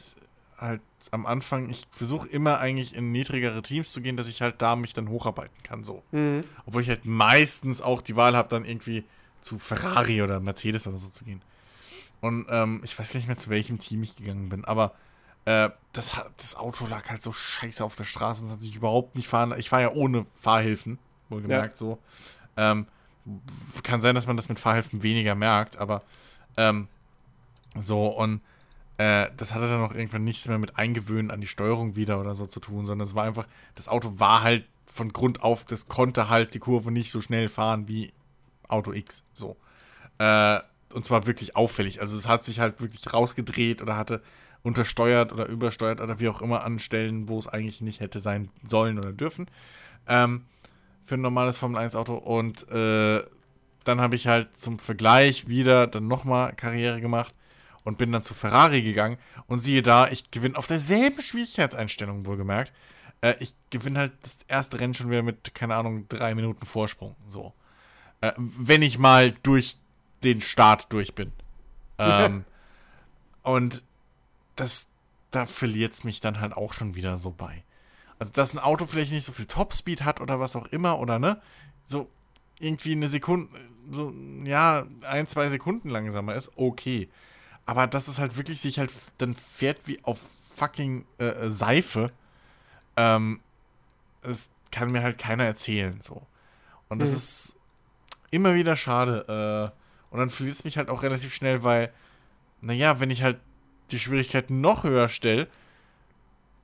[0.57, 0.81] halt
[1.11, 4.75] am Anfang, ich versuche immer eigentlich in niedrigere Teams zu gehen, dass ich halt da
[4.75, 6.03] mich dann hocharbeiten kann, so.
[6.11, 6.43] Mhm.
[6.65, 9.03] Obwohl ich halt meistens auch die Wahl habe, dann irgendwie
[9.41, 11.41] zu Ferrari oder Mercedes oder so zu gehen.
[12.19, 14.95] Und ähm, ich weiß gar nicht mehr, zu welchem Team ich gegangen bin, aber
[15.45, 18.61] äh, das, hat- das Auto lag halt so scheiße auf der Straße und es hat
[18.63, 19.53] sich überhaupt nicht fahren.
[19.59, 20.97] Ich fahre ja ohne Fahrhilfen,
[21.29, 21.99] wohlgemerkt so.
[22.57, 22.87] Ähm,
[23.83, 26.03] kann sein, dass man das mit Fahrhilfen weniger merkt, aber
[26.55, 26.87] ähm,
[27.75, 28.41] so und
[28.97, 32.35] äh, das hatte dann auch irgendwann nichts mehr mit Eingewöhnen an die Steuerung wieder oder
[32.35, 35.87] so zu tun, sondern es war einfach, das Auto war halt von Grund auf, das
[35.87, 38.11] konnte halt die Kurve nicht so schnell fahren wie
[38.67, 39.23] Auto X.
[39.33, 39.55] So.
[40.17, 40.59] Äh,
[40.93, 42.01] und zwar wirklich auffällig.
[42.01, 44.21] Also es hat sich halt wirklich rausgedreht oder hatte
[44.63, 48.49] untersteuert oder übersteuert oder wie auch immer an Stellen, wo es eigentlich nicht hätte sein
[48.67, 49.47] sollen oder dürfen.
[50.07, 50.45] Ähm,
[51.07, 52.15] für ein normales Formel 1 Auto.
[52.15, 53.23] Und äh,
[53.83, 57.33] dann habe ich halt zum Vergleich wieder dann nochmal Karriere gemacht
[57.83, 59.17] und bin dann zu Ferrari gegangen.
[59.47, 62.73] Und siehe da, ich gewinne auf derselben Schwierigkeitseinstellung wohlgemerkt.
[63.21, 67.15] Äh, ich gewinne halt das erste Rennen schon wieder mit, keine Ahnung, drei Minuten Vorsprung.
[67.27, 67.53] So.
[68.19, 69.77] Äh, wenn ich mal durch
[70.23, 71.31] den Start durch bin.
[71.99, 72.45] Ähm,
[73.41, 73.81] und
[74.55, 74.85] das,
[75.31, 77.63] da verliert es mich dann halt auch schon wieder so bei.
[78.19, 81.19] Also, dass ein Auto vielleicht nicht so viel Topspeed hat oder was auch immer, oder
[81.19, 81.41] ne?
[81.85, 82.09] So
[82.59, 83.49] irgendwie eine Sekunde,
[83.91, 84.13] so,
[84.43, 87.09] ja, ein, zwei Sekunden langsamer ist, okay.
[87.65, 90.19] Aber dass es halt wirklich sich halt dann fährt wie auf
[90.55, 92.11] fucking äh, Seife.
[92.95, 93.39] Ähm,
[94.23, 96.21] das kann mir halt keiner erzählen, so.
[96.89, 97.15] Und das Mhm.
[97.15, 97.55] ist
[98.31, 99.71] immer wieder schade.
[99.71, 101.93] Äh, und dann verliert es mich halt auch relativ schnell, weil,
[102.61, 103.39] naja, wenn ich halt
[103.91, 105.47] die Schwierigkeiten noch höher stelle,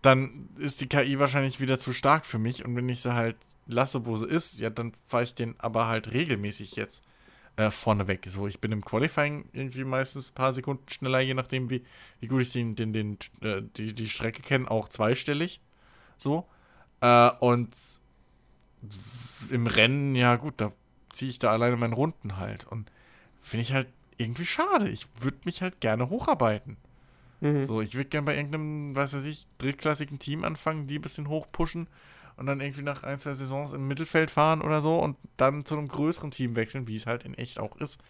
[0.03, 2.65] dann ist die KI wahrscheinlich wieder zu stark für mich.
[2.65, 5.87] Und wenn ich sie halt lasse, wo sie ist, ja, dann fahre ich den aber
[5.87, 7.03] halt regelmäßig jetzt
[7.55, 8.05] äh, vorne.
[8.25, 11.85] So, ich bin im Qualifying irgendwie meistens ein paar Sekunden schneller, je nachdem, wie,
[12.19, 15.61] wie gut ich den, den, den, äh, die, die Strecke kenne, auch zweistellig.
[16.17, 16.47] So.
[16.99, 17.75] Äh, und
[19.49, 20.73] im Rennen, ja gut, da
[21.11, 22.65] ziehe ich da alleine meinen Runden halt.
[22.67, 22.91] Und
[23.41, 24.89] finde ich halt irgendwie schade.
[24.89, 26.75] Ich würde mich halt gerne hocharbeiten.
[27.43, 27.65] Mhm.
[27.65, 31.27] So, ich würde gerne bei irgendeinem, was weiß ich, drittklassigen Team anfangen, die ein bisschen
[31.27, 31.87] hochpushen
[32.37, 35.77] und dann irgendwie nach ein, zwei Saisons im Mittelfeld fahren oder so und dann zu
[35.77, 38.01] einem größeren Team wechseln, wie es halt in echt auch ist.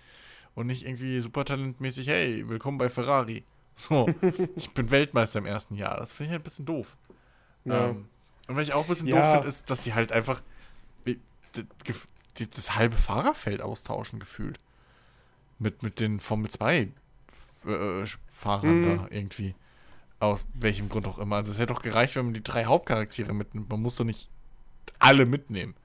[0.53, 3.43] Und nicht irgendwie super talentmäßig, hey, willkommen bei Ferrari.
[3.73, 4.07] So,
[4.55, 5.97] ich bin Weltmeister im ersten Jahr.
[5.97, 6.95] Das finde ich halt ein bisschen doof.
[7.65, 7.89] Ja.
[7.89, 8.05] Ähm,
[8.47, 9.19] und was ich auch ein bisschen Ja.
[9.19, 10.43] doof finde, ist, dass sie halt einfach
[12.35, 14.59] das halbe Fahrerfeld austauschen gefühlt.
[15.57, 16.89] Mit, mit den Formel 2
[17.65, 18.97] äh, Fahrern Mhm.
[18.97, 19.55] da irgendwie.
[20.19, 21.37] Aus welchem Grund auch immer.
[21.37, 23.69] Also es hätte doch gereicht, wenn man die drei Hauptcharaktere mitnimmt.
[23.69, 24.29] Man muss doch nicht
[24.99, 25.75] alle mitnehmen.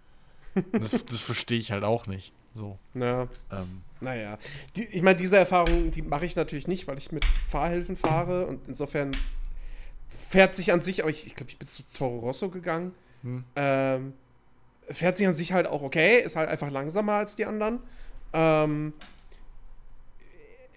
[0.73, 2.33] Das, das verstehe ich halt auch nicht.
[2.55, 2.79] So.
[2.95, 3.29] Ja.
[3.53, 4.39] Ähm, Naja,
[4.77, 8.47] die, ich meine, diese Erfahrung, die mache ich natürlich nicht, weil ich mit Fahrhilfen fahre
[8.47, 9.11] und insofern
[10.09, 12.93] fährt sich an sich, aber ich, ich glaube, ich bin zu Toro Rosso gegangen.
[13.23, 13.45] Hm.
[13.57, 14.12] Ähm,
[14.89, 17.81] fährt sich an sich halt auch okay, ist halt einfach langsamer als die anderen.
[18.33, 18.93] Ähm,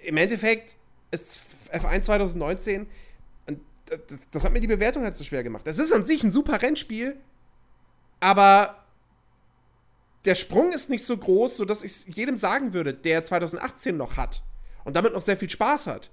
[0.04, 0.76] Im Endeffekt
[1.12, 1.40] ist
[1.74, 2.88] F1 2019,
[3.48, 3.60] und
[4.08, 5.66] das, das hat mir die Bewertung halt so schwer gemacht.
[5.66, 7.18] Das ist an sich ein super Rennspiel,
[8.20, 8.78] aber
[10.26, 14.18] der Sprung ist nicht so groß, sodass ich es jedem sagen würde, der 2018 noch
[14.18, 14.44] hat
[14.84, 16.12] und damit noch sehr viel Spaß hat.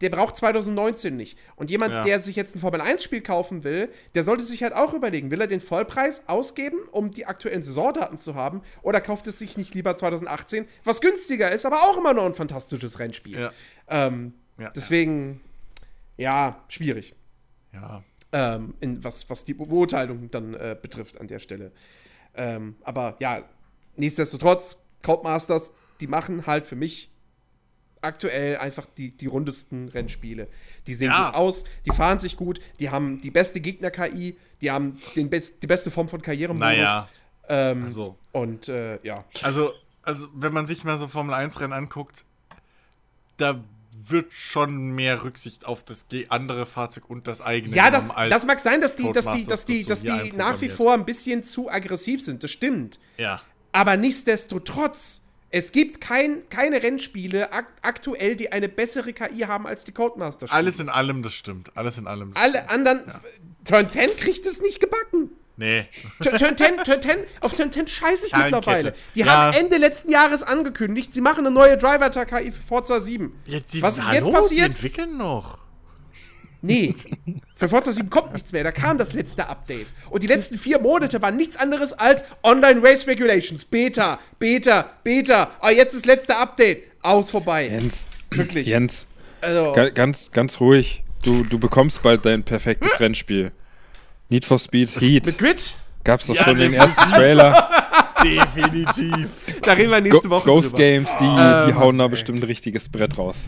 [0.00, 1.36] Der braucht 2019 nicht.
[1.56, 2.04] Und jemand, Ja.
[2.04, 5.48] der sich jetzt ein Formel-1-Spiel kaufen will, der sollte sich halt auch überlegen, will er
[5.48, 9.96] den Vollpreis ausgeben, um die aktuellen Saisondaten zu haben, oder kauft es sich nicht lieber
[9.96, 13.40] 2018, was günstiger ist, aber auch immer noch ein fantastisches Rennspiel.
[13.40, 13.52] ja.
[13.88, 14.70] Ähm, Ja.
[14.70, 15.40] deswegen,
[16.16, 17.14] ja, schwierig.
[17.72, 18.02] Ja.
[18.32, 21.72] Ähm, in, was, was die Beurteilung dann äh, betrifft an der Stelle.
[22.34, 23.42] Ähm, aber ja,
[23.96, 27.10] nichtsdestotrotz, Codemasters, die machen halt für mich
[28.00, 30.48] aktuell einfach die, die rundesten Rennspiele.
[30.86, 31.26] Die sehen Ja.
[31.26, 35.62] gut aus, die fahren sich gut, die haben die beste Gegner-KI, die haben den best,
[35.62, 36.60] die beste Form von Karrieremodus.
[36.68, 37.08] Naja.
[37.48, 38.16] Ähm, Also.
[38.32, 39.24] Und äh, ja.
[39.42, 39.72] Also,
[40.02, 42.24] also, wenn man sich mal so Formel 1-Rennen anguckt,
[43.36, 43.62] da
[44.10, 47.74] wird schon mehr Rücksicht auf das andere Fahrzeug und das eigene.
[47.74, 50.60] Ja, das, das mag sein, dass die, dass die, dass die, dass hier die nach
[50.60, 52.42] wie vor ein bisschen zu aggressiv sind.
[52.42, 52.98] Das stimmt.
[53.16, 53.42] Ja.
[53.72, 59.84] Aber nichtsdestotrotz, es gibt kein, keine Rennspiele ak aktuell, die eine bessere KI haben als
[59.84, 60.46] die Codemaster.
[60.50, 61.76] Alles in allem, das stimmt.
[61.76, 62.32] Alles in allem.
[62.34, 63.02] Das Alle anderen.
[63.64, 65.30] Turn 10 kriegt es nicht gebacken.
[65.60, 65.86] Nee.
[66.22, 68.94] Turn, Turn 10, Turn 10, auf Turn 10 scheiße ich mittlerweile.
[69.16, 69.26] Die Ja.
[69.26, 73.32] haben Ende letzten Jahres angekündigt, sie machen eine neue Driver-KI für Forza 7.
[73.44, 74.74] Jetzt, die, Was ist hallo, jetzt Die passiert?
[74.74, 75.58] entwickeln noch.
[76.60, 76.94] Nee,
[77.54, 78.64] für Forza 7 kommt nichts mehr.
[78.64, 79.86] Da kam das letzte Update.
[80.10, 83.64] Und die letzten vier Monate waren nichts anderes als Online Race Regulations.
[83.64, 85.50] Beta, Beta, Beta.
[85.60, 86.84] Ah, jetzt das letzte Update.
[87.02, 87.68] Aus vorbei.
[87.68, 88.66] Jens, Wirklich.
[88.66, 89.06] Jens,
[89.40, 91.04] Also, ga- ganz, ganz ruhig.
[91.24, 93.52] Du, du bekommst bald dein perfektes Rennspiel.
[94.28, 95.26] Need for Speed Heat.
[95.26, 95.74] mit Grid?
[96.04, 97.70] Gab's doch Ja, schon den ersten Trailer.
[98.22, 99.28] Definitiv.
[99.62, 100.78] Da reden wir Go nächste Woche Ghost drüber.
[100.82, 103.44] Games, die, Ähm, die hauen da bestimmt ein richtiges Brett raus.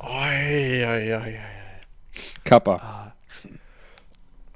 [0.00, 1.38] Oi, oi, oi, oi.
[2.44, 3.14] Kappa.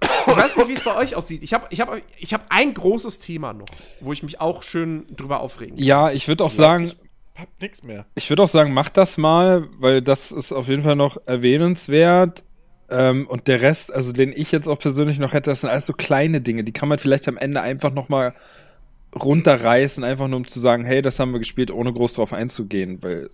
[0.02, 1.42] Ich weiß nicht, wie es bei euch aussieht.
[1.42, 3.66] Ich habe ich hab, ich hab ein großes Thema noch,
[4.00, 5.84] wo ich mich auch schön drüber aufregen kann.
[5.84, 6.92] Ja, ich würde auch sagen,
[7.36, 8.06] Hab nix mehr.
[8.14, 12.42] ich würde auch sagen, mach das mal, weil das ist auf jeden Fall noch erwähnenswert.
[12.90, 15.86] Ähm, und der Rest, also den ich jetzt auch persönlich noch hätte, das sind alles
[15.86, 18.34] so kleine Dinge, die kann man vielleicht am Ende einfach noch mal
[19.14, 23.02] runterreißen, einfach nur um zu sagen, hey, das haben wir gespielt, ohne groß drauf einzugehen,
[23.02, 23.30] weil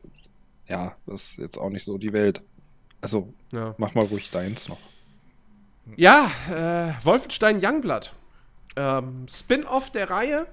[0.69, 2.43] ja, das ist jetzt auch nicht so die Welt.
[3.01, 4.79] Also Ja, mach mal ruhig deins noch.
[5.97, 8.13] ja äh, Wolfenstein Youngblood.
[8.77, 10.47] Ähm, Spin-off der Reihe.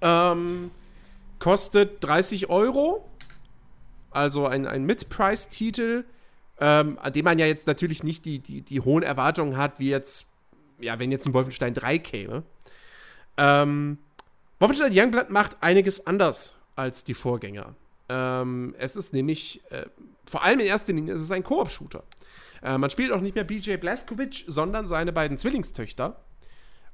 [0.00, 0.70] Ähm,
[1.38, 3.08] kostet 30 Euro.
[4.10, 6.04] Also ein, ein Mid-Price-Titel,
[6.62, 9.90] ähm, an dem man ja jetzt natürlich nicht die, die, die hohen Erwartungen hat, wie
[9.90, 10.28] jetzt,
[10.78, 12.44] ja, wenn jetzt ein Wolfenstein 3 käme.
[13.36, 13.98] Ähm,
[14.60, 17.74] Wolfenstein Youngblood macht einiges anders als die Vorgänger.
[18.08, 19.86] Ähm, es ist nämlich, äh,
[20.24, 22.04] vor allem in erster Linie, es ist ein Koop-Shooter.
[22.62, 26.20] Äh, man spielt auch nicht mehr BJ Blazkowicz, sondern seine beiden Zwillingstöchter.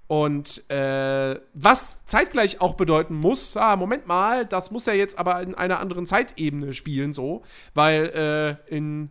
[0.07, 5.43] Und äh, was zeitgleich auch bedeuten muss, ah, Moment mal, das muss er jetzt aber
[5.43, 7.43] in einer anderen Zeitebene spielen, so,
[7.75, 9.11] weil äh, in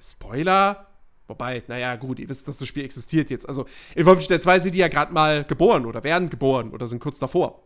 [0.00, 0.86] Spoiler,
[1.28, 3.48] wobei, naja, gut, ihr wisst, dass das Spiel existiert jetzt.
[3.48, 7.00] Also in Wolfenstein 2 sind die ja gerade mal geboren oder werden geboren oder sind
[7.00, 7.62] kurz davor.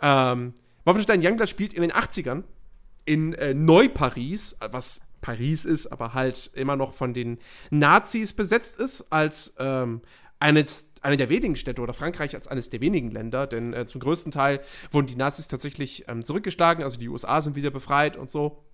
[0.00, 0.54] Ähm,
[0.84, 2.44] Wolfenstein Youngblood spielt in den 80ern
[3.04, 7.38] in äh, Neu-Paris, was Paris ist, aber halt immer noch von den
[7.70, 10.00] Nazis besetzt ist, als ähm,
[10.38, 14.00] eines, eine der wenigen Städte oder Frankreich als eines der wenigen Länder, denn äh, zum
[14.00, 18.30] größten Teil wurden die Nazis tatsächlich ähm, zurückgeschlagen, also die USA sind wieder befreit und
[18.30, 18.64] so.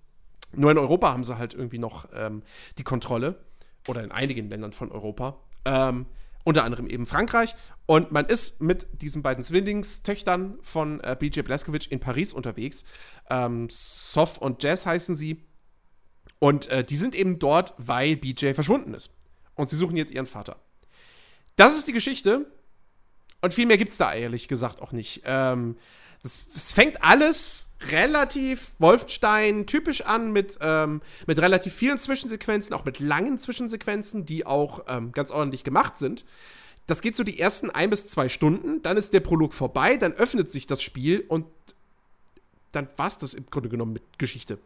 [0.53, 2.43] Nur in Europa haben sie halt irgendwie noch ähm,
[2.77, 3.43] die Kontrolle
[3.87, 5.37] oder in einigen Ländern von Europa.
[5.65, 6.05] Ähm,
[6.47, 7.55] unter anderem eben Frankreich.
[7.85, 12.85] Und man ist mit diesen beiden Zwillingstöchtern von äh, BJ Blazkowicz in Paris unterwegs.
[13.29, 15.43] Ähm, Sof und Jazz heißen sie.
[16.39, 19.13] Und äh, die sind eben dort, weil BJ verschwunden ist.
[19.55, 20.55] Und sie suchen jetzt ihren Vater.
[21.57, 22.49] Das ist die Geschichte.
[23.41, 25.23] Und viel mehr gibt es da ehrlich gesagt auch nicht.
[25.25, 25.77] Ähm,
[26.23, 33.37] es fängt alles relativ Wolfenstein-typisch an mit, ähm, mit relativ vielen Zwischensequenzen, auch mit langen
[33.37, 36.25] Zwischensequenzen, die auch ähm, ganz ordentlich gemacht sind.
[36.87, 40.13] Das geht so die ersten ein bis zwei Stunden, dann ist der Prolog vorbei, dann
[40.13, 41.45] öffnet sich das Spiel und
[42.71, 44.57] dann war es das im Grunde genommen mit Geschichte.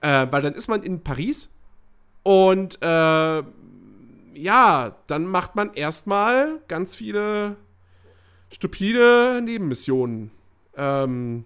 [0.00, 1.48] Äh, weil dann ist man in Paris
[2.22, 3.42] und äh,
[4.34, 7.56] ja, dann macht man erstmal ganz viele
[8.50, 10.30] stupide Nebenmissionen.
[10.76, 11.44] Ähm,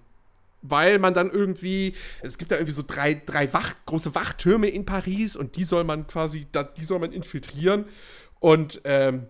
[0.70, 4.84] weil man dann irgendwie, es gibt da irgendwie so drei, drei Wach, große Wachtürme in
[4.84, 7.86] Paris und die soll man quasi, die soll man infiltrieren.
[8.40, 9.26] Und ähm,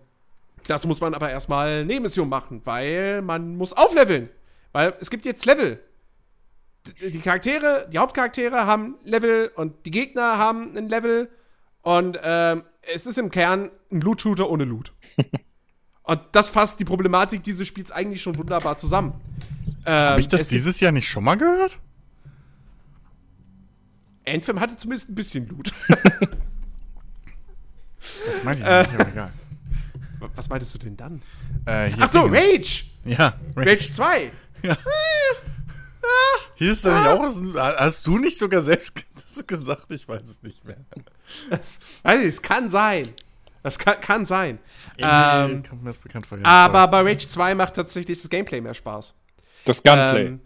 [0.67, 4.29] dazu muss man aber erstmal Nebenmission machen, weil man muss aufleveln.
[4.71, 5.79] Weil es gibt jetzt Level.
[7.01, 11.29] Die Charaktere, die Hauptcharaktere haben Level und die Gegner haben ein Level.
[11.81, 14.93] Und ähm, es ist im Kern ein Loot-Shooter ohne Loot.
[16.07, 19.13] und das fasst die Problematik dieses Spiels eigentlich schon wunderbar zusammen.
[19.85, 21.79] Ähm, Habe ich das dieses Jahr nicht schon mal gehört?
[24.25, 25.73] Anthem hatte zumindest ein bisschen Loot.
[28.25, 29.33] das meine ich äh, nicht, aber egal.
[30.35, 31.21] Was meintest du denn dann?
[31.65, 32.85] Äh, Ach so, Rage!
[33.05, 34.31] Ja, Rage, Rage 2.
[34.63, 34.77] Ja.
[36.55, 37.21] Hieß es da nicht auch?
[37.79, 39.05] Hast du nicht sogar selbst
[39.45, 39.91] gesagt?
[39.91, 40.77] Ich weiß es nicht mehr.
[41.49, 43.13] Das, weiß ich, es kann sein.
[43.63, 44.59] Das kann, kann sein.
[44.97, 46.37] Ähm, kommt mir das bekannt vor.
[46.43, 49.13] Aber bei Rage 2 macht tatsächlich das Gameplay mehr Spaß.
[49.65, 50.25] Das Gunplay.
[50.27, 50.41] Ähm,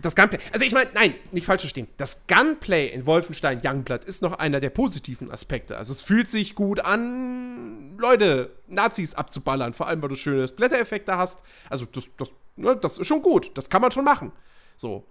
[0.00, 0.38] das Gunplay.
[0.52, 1.88] Also ich meine, nein, nicht falsch verstehen.
[1.96, 5.76] Das Gunplay in Wolfenstein Youngblood ist noch einer der positiven Aspekte.
[5.76, 11.16] Also es fühlt sich gut an, Leute, Nazis abzuballern, vor allem weil du schöne Blättereffekte
[11.16, 11.42] hast.
[11.68, 13.56] Also das, das, ne, das ist schon gut.
[13.56, 14.32] Das kann man schon machen.
[14.76, 15.04] So.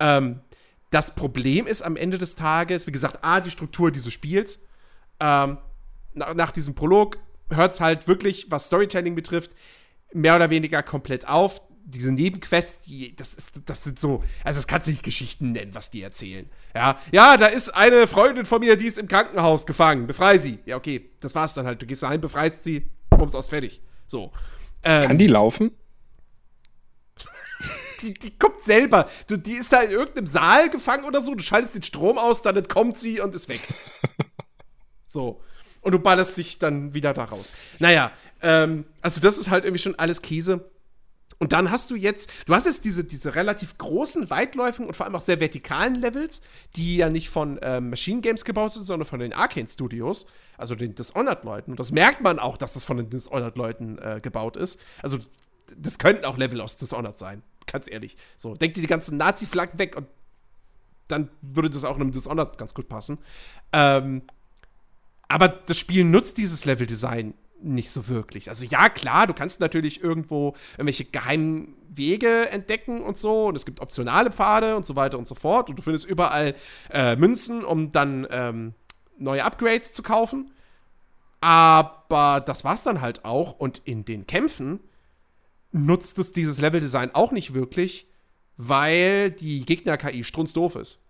[0.00, 0.40] Ähm,
[0.90, 4.60] das Problem ist am Ende des Tages, wie gesagt, A, die Struktur dieses Spiels.
[5.20, 5.58] Ähm,
[6.16, 7.18] nach, nach diesem Prolog
[7.50, 9.52] hört es halt wirklich, was Storytelling betrifft,
[10.12, 14.66] mehr oder weniger komplett auf diese Nebenquests, die, das ist, das sind so, also das
[14.66, 16.50] kannst du nicht Geschichten nennen, was die erzählen.
[16.74, 20.58] Ja, ja, da ist eine Freundin von mir, die ist im Krankenhaus gefangen, befrei sie.
[20.66, 21.80] Ja, okay, das war's dann halt.
[21.80, 23.80] Du gehst dahin, befreist sie, kommst aus, fertig.
[24.08, 24.32] So.
[24.82, 25.70] Ähm, Kann die laufen?
[28.02, 29.08] die, die kommt selber.
[29.28, 32.42] Du, die ist da in irgendeinem Saal gefangen oder so, du schaltest den Strom aus,
[32.42, 33.60] dann entkommt sie und ist weg.
[35.06, 35.40] so.
[35.86, 37.52] Und du ballerst dich dann wieder da raus.
[37.78, 38.10] Naja,
[38.42, 40.68] ähm, also das ist halt irgendwie schon alles Käse.
[41.38, 45.06] Und dann hast du jetzt, du hast jetzt diese, diese relativ großen, weitläufigen und vor
[45.06, 46.40] allem auch sehr vertikalen Levels,
[46.74, 50.26] die ja nicht von ähm, Machine Games gebaut sind, sondern von den Arcane Studios,
[50.58, 51.70] also den Dishonored-Leuten.
[51.70, 54.80] Und das merkt man auch, dass das von den Dishonored-Leuten äh, gebaut ist.
[55.04, 55.18] Also,
[55.76, 58.16] das könnten auch Level aus Dishonored sein, ganz ehrlich.
[58.36, 60.08] So, denk dir die ganzen Nazi-Flaggen weg und
[61.06, 63.18] dann würde das auch in einem Dishonored ganz gut passen.
[63.72, 64.22] Ähm,
[65.28, 68.48] aber das Spiel nutzt dieses Level-Design nicht so wirklich.
[68.48, 73.64] Also ja, klar, du kannst natürlich irgendwo irgendwelche geheimen Wege entdecken und so und es
[73.64, 76.54] gibt optionale Pfade und so weiter und so fort und du findest überall
[76.90, 78.74] äh, Münzen, um dann ähm,
[79.18, 80.50] neue Upgrades zu kaufen.
[81.40, 84.80] Aber das war's dann halt auch und in den Kämpfen
[85.72, 88.08] nutzt es dieses Leveldesign auch nicht wirklich,
[88.56, 91.00] weil die Gegner-KI strunzdoof ist.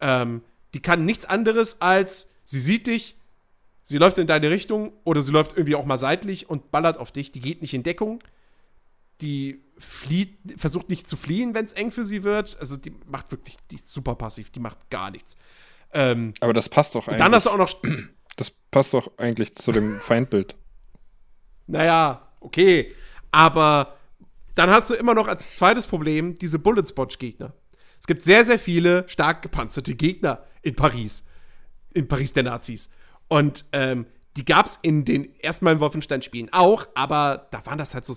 [0.00, 0.42] Ähm,
[0.74, 3.15] die kann nichts anderes als, sie sieht dich,
[3.88, 7.12] Sie läuft in deine Richtung oder sie läuft irgendwie auch mal seitlich und ballert auf
[7.12, 7.30] dich.
[7.30, 8.18] Die geht nicht in Deckung.
[9.20, 12.56] Die flieht, versucht nicht zu fliehen, wenn es eng für sie wird.
[12.58, 15.36] Also die macht wirklich, die ist super passiv, die macht gar nichts.
[15.92, 17.18] Ähm, Aber das passt doch eigentlich.
[17.20, 17.72] Dann hast du auch noch.
[18.34, 20.56] Das passt doch eigentlich zu dem Feindbild.
[21.68, 22.92] Naja, okay.
[23.30, 23.96] Aber
[24.56, 27.54] dann hast du immer noch als zweites Problem diese Bullet-Spotch-Gegner.
[28.00, 31.22] Es gibt sehr, sehr viele stark gepanzerte Gegner in Paris.
[31.94, 32.90] In Paris der Nazis.
[33.28, 38.04] Und ähm, die gab es in den erstmal Wolfenstein-Spielen auch, aber da waren das halt
[38.04, 38.14] so,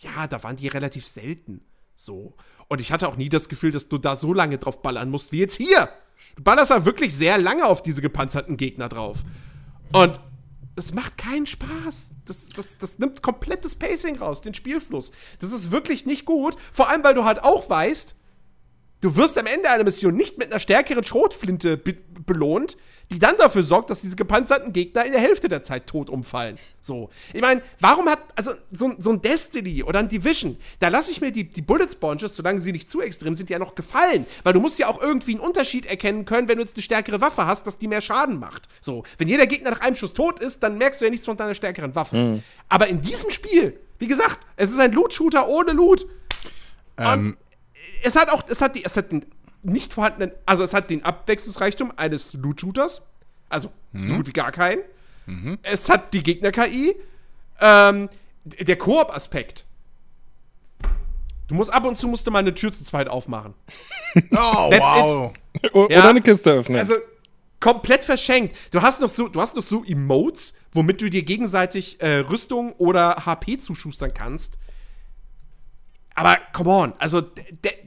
[0.00, 1.62] ja, da waren die relativ selten.
[1.94, 2.34] So.
[2.68, 5.32] Und ich hatte auch nie das Gefühl, dass du da so lange drauf ballern musst
[5.32, 5.88] wie jetzt hier.
[6.36, 9.18] Du ballerst da wirklich sehr lange auf diese gepanzerten Gegner drauf.
[9.92, 10.20] Und
[10.76, 12.14] das macht keinen Spaß.
[12.24, 15.12] Das, das, das nimmt komplett das Pacing raus, den Spielfluss.
[15.40, 16.56] Das ist wirklich nicht gut.
[16.72, 18.14] Vor allem, weil du halt auch weißt,
[19.00, 22.76] du wirst am Ende einer Mission nicht mit einer stärkeren Schrotflinte be belohnt,
[23.10, 26.56] die dann dafür sorgt, dass diese gepanzerten Gegner in der Hälfte der Zeit tot umfallen.
[26.80, 27.10] So.
[27.32, 31.20] Ich meine, warum hat, also so, so, ein Destiny oder ein Division, da lasse ich
[31.20, 34.26] mir die, die Bullet Sponges, solange sie nicht zu extrem sind, ja noch gefallen.
[34.44, 37.20] Weil du musst ja auch irgendwie einen Unterschied erkennen können, wenn du jetzt eine stärkere
[37.20, 38.68] Waffe hast, dass die mehr Schaden macht.
[38.80, 39.02] So.
[39.18, 41.54] Wenn jeder Gegner nach einem Schuss tot ist, dann merkst du ja nichts von deiner
[41.54, 42.16] stärkeren Waffe.
[42.16, 42.42] Mhm.
[42.68, 46.06] Aber in diesem Spiel, wie gesagt, es ist ein Loot-Shooter ohne Loot.
[46.96, 47.36] Ähm.
[48.02, 49.24] es hat auch, es hat die, es hat den
[49.62, 53.02] nicht vorhandenen, also es hat den Abwechslungsreichtum eines Loot-Shooters,
[53.48, 54.06] also mhm.
[54.06, 54.82] so gut wie gar keinen.
[55.26, 55.58] Mhm.
[55.62, 56.96] Es hat die Gegner-KI,
[57.60, 58.08] ähm,
[58.44, 59.66] der Koop-Aspekt.
[61.48, 63.54] Du musst ab und zu musst du mal eine Tür zu zweit aufmachen.
[64.16, 65.32] oh, wow.
[65.72, 66.78] Oder ja, eine Kiste öffnen.
[66.78, 66.94] Also
[67.58, 68.56] komplett verschenkt.
[68.70, 72.72] Du hast noch so, du hast noch so Emotes, womit du dir gegenseitig äh, Rüstung
[72.74, 74.58] oder HP zuschustern kannst.
[76.20, 77.22] Aber come on, also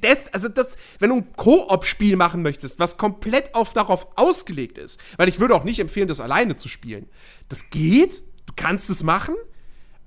[0.01, 4.99] das, also das, wenn du ein Koop-Spiel machen möchtest, was komplett auf darauf ausgelegt ist,
[5.17, 7.07] weil ich würde auch nicht empfehlen, das alleine zu spielen.
[7.47, 9.35] Das geht, du kannst es machen.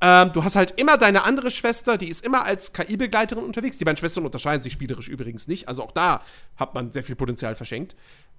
[0.00, 3.78] Ähm, du hast halt immer deine andere Schwester, die ist immer als KI-Begleiterin unterwegs.
[3.78, 6.20] Die beiden Schwestern unterscheiden sich spielerisch übrigens nicht, also auch da
[6.56, 7.94] hat man sehr viel Potenzial verschenkt.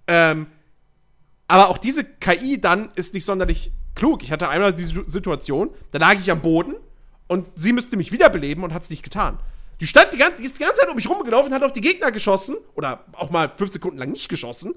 [0.07, 0.47] Ähm,
[1.47, 4.21] aber auch diese KI dann ist nicht sonderlich klug.
[4.21, 6.75] Ich hatte einmal die Situation, da lag ich am Boden
[7.27, 9.39] und sie müsste mich wiederbeleben und hat es nicht getan.
[9.79, 11.81] Die, stand die, ganze, die ist die ganze Zeit um mich rumgelaufen, hat auf die
[11.81, 12.57] Gegner geschossen.
[12.75, 14.73] Oder auch mal fünf Sekunden lang nicht geschossen.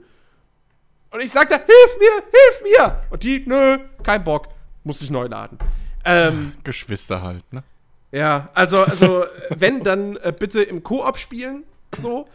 [1.10, 3.02] Und ich sagte, hilf mir, hilf mir.
[3.10, 4.48] Und die, nö, kein Bock.
[4.84, 5.58] Musste ich neu laden.
[6.04, 7.62] Ähm, Geschwister halt, ne?
[8.12, 11.64] Ja, also, also wenn, dann äh, bitte im Koop spielen.
[11.96, 12.28] So.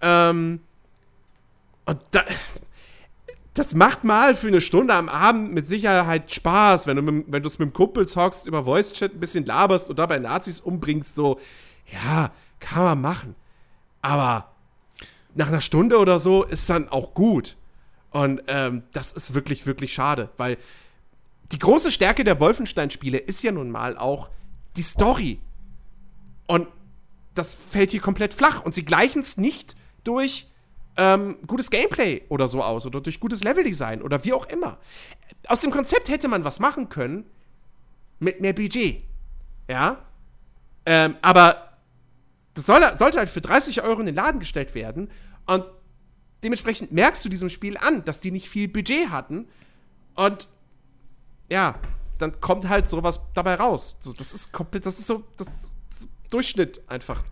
[0.00, 0.60] Ähm,
[1.86, 2.24] und da,
[3.54, 7.48] das macht mal für eine Stunde am Abend mit Sicherheit Spaß, wenn du wenn du
[7.48, 11.14] es mit dem Kumpel zockst, über Voice Chat ein bisschen laberst und dabei Nazis umbringst,
[11.14, 11.40] so
[11.92, 13.34] ja, kann man machen.
[14.02, 14.52] Aber
[15.34, 17.56] nach einer Stunde oder so ist dann auch gut.
[18.10, 20.58] Und ähm, das ist wirklich, wirklich schade, weil
[21.52, 24.30] die große Stärke der Wolfenstein-Spiele ist ja nun mal auch
[24.76, 25.40] die Story.
[26.46, 26.68] Und
[27.34, 28.62] das fällt hier komplett flach.
[28.62, 30.48] Und sie gleichen es nicht durch
[30.96, 34.78] ähm, gutes Gameplay oder so aus oder durch gutes Leveldesign oder wie auch immer.
[35.46, 37.24] Aus dem Konzept hätte man was machen können
[38.18, 39.02] mit mehr Budget.
[39.68, 39.98] Ja.
[40.86, 41.69] Ähm, aber
[42.54, 45.10] das soll, sollte halt für 30 Euro in den Laden gestellt werden.
[45.46, 45.64] Und
[46.42, 49.48] dementsprechend merkst du diesem Spiel an, dass die nicht viel Budget hatten.
[50.14, 50.48] Und
[51.48, 51.78] ja,
[52.18, 53.98] dann kommt halt sowas dabei raus.
[54.18, 55.46] Das ist komplett, das ist so, das
[55.90, 57.24] ist Durchschnitt einfach.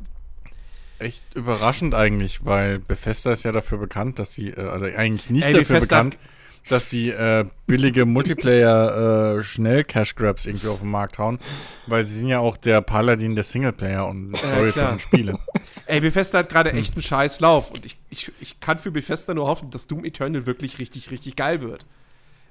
[0.99, 5.45] Echt überraschend eigentlich, weil Bethesda ist ja dafür bekannt, dass sie, äh, also eigentlich nicht
[5.45, 6.19] Ey, dafür Bethesda bekannt,
[6.69, 11.39] dass sie äh, billige Multiplayer äh, schnell Cash Grabs irgendwie auf den Markt hauen,
[11.87, 15.39] weil sie sind ja auch der Paladin der Singleplayer und äh, von Spiele.
[15.87, 16.79] Ey, Bethesda hat gerade hm.
[16.79, 20.05] echt einen scheiß Lauf und ich, ich, ich kann für Bethesda nur hoffen, dass Doom
[20.05, 21.87] Eternal wirklich richtig, richtig geil wird.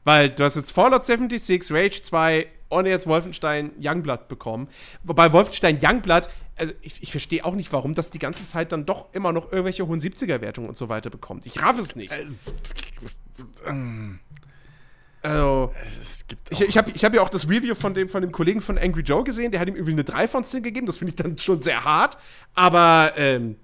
[0.04, 4.70] Weil du hast jetzt Fallout 76, Rage 2 und jetzt Wolfenstein Youngblood bekommen.
[5.04, 8.86] Wobei Wolfenstein Youngblood, also ich, ich verstehe auch nicht, warum das die ganze Zeit dann
[8.86, 11.46] doch immer noch irgendwelche hohen 70er-Wertungen und so weiter bekommt.
[11.46, 12.14] Ich raff es nicht.
[13.66, 15.74] Äh, also,
[16.50, 18.78] ich, ich habe ich hab ja auch das Review von dem, von dem Kollegen von
[18.78, 21.16] Angry Joe gesehen, der hat ihm irgendwie eine 3 von 10 gegeben, das finde ich
[21.16, 22.18] dann schon sehr hart,
[22.54, 23.58] aber, ähm,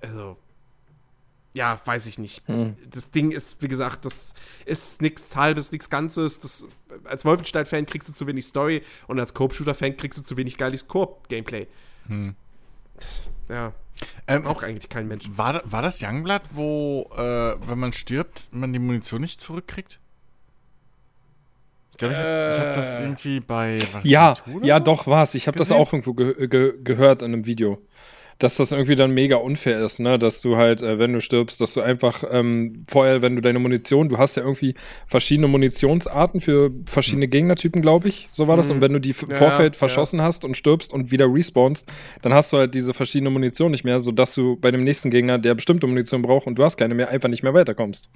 [0.00, 0.36] also,
[1.52, 2.46] ja, weiß ich nicht.
[2.46, 2.76] Hm.
[2.90, 4.34] Das Ding ist, wie gesagt, das
[4.64, 6.38] ist nichts Halbes, nichts Ganzes.
[6.38, 6.64] Das,
[7.04, 10.86] als Wolfenstein-Fan kriegst du zu wenig Story und als Coop-Shooter-Fan kriegst du zu wenig geiles
[10.86, 11.66] Coop-Gameplay.
[12.06, 12.36] Hm.
[13.48, 13.72] Ja.
[14.26, 15.24] Ähm, auch eigentlich kein Mensch.
[15.30, 19.98] War, war das Youngblood, wo, äh, wenn man stirbt, man die Munition nicht zurückkriegt?
[21.92, 23.02] Ich glaube, ich habe hab das äh.
[23.02, 23.80] irgendwie bei.
[24.04, 25.34] ja, ja, doch, war's.
[25.34, 27.78] Ich habe das auch irgendwo ge ge gehört in einem Video
[28.40, 30.18] dass das irgendwie dann mega unfair ist, ne?
[30.18, 33.58] Dass du halt, äh, wenn du stirbst, dass du einfach ähm, vorher, wenn du deine
[33.58, 34.74] Munition, du hast ja irgendwie
[35.06, 37.30] verschiedene Munitionsarten für verschiedene mhm.
[37.30, 38.68] Gegnertypen, glaube ich, so war das.
[38.68, 38.74] Mhm.
[38.74, 40.24] Und wenn du die ja, Vorfeld verschossen ja.
[40.24, 41.86] hast und stirbst und wieder respawnst,
[42.22, 45.38] dann hast du halt diese verschiedene Munition nicht mehr, sodass du bei dem nächsten Gegner,
[45.38, 48.10] der bestimmte Munition braucht und du hast keine mehr, einfach nicht mehr weiterkommst.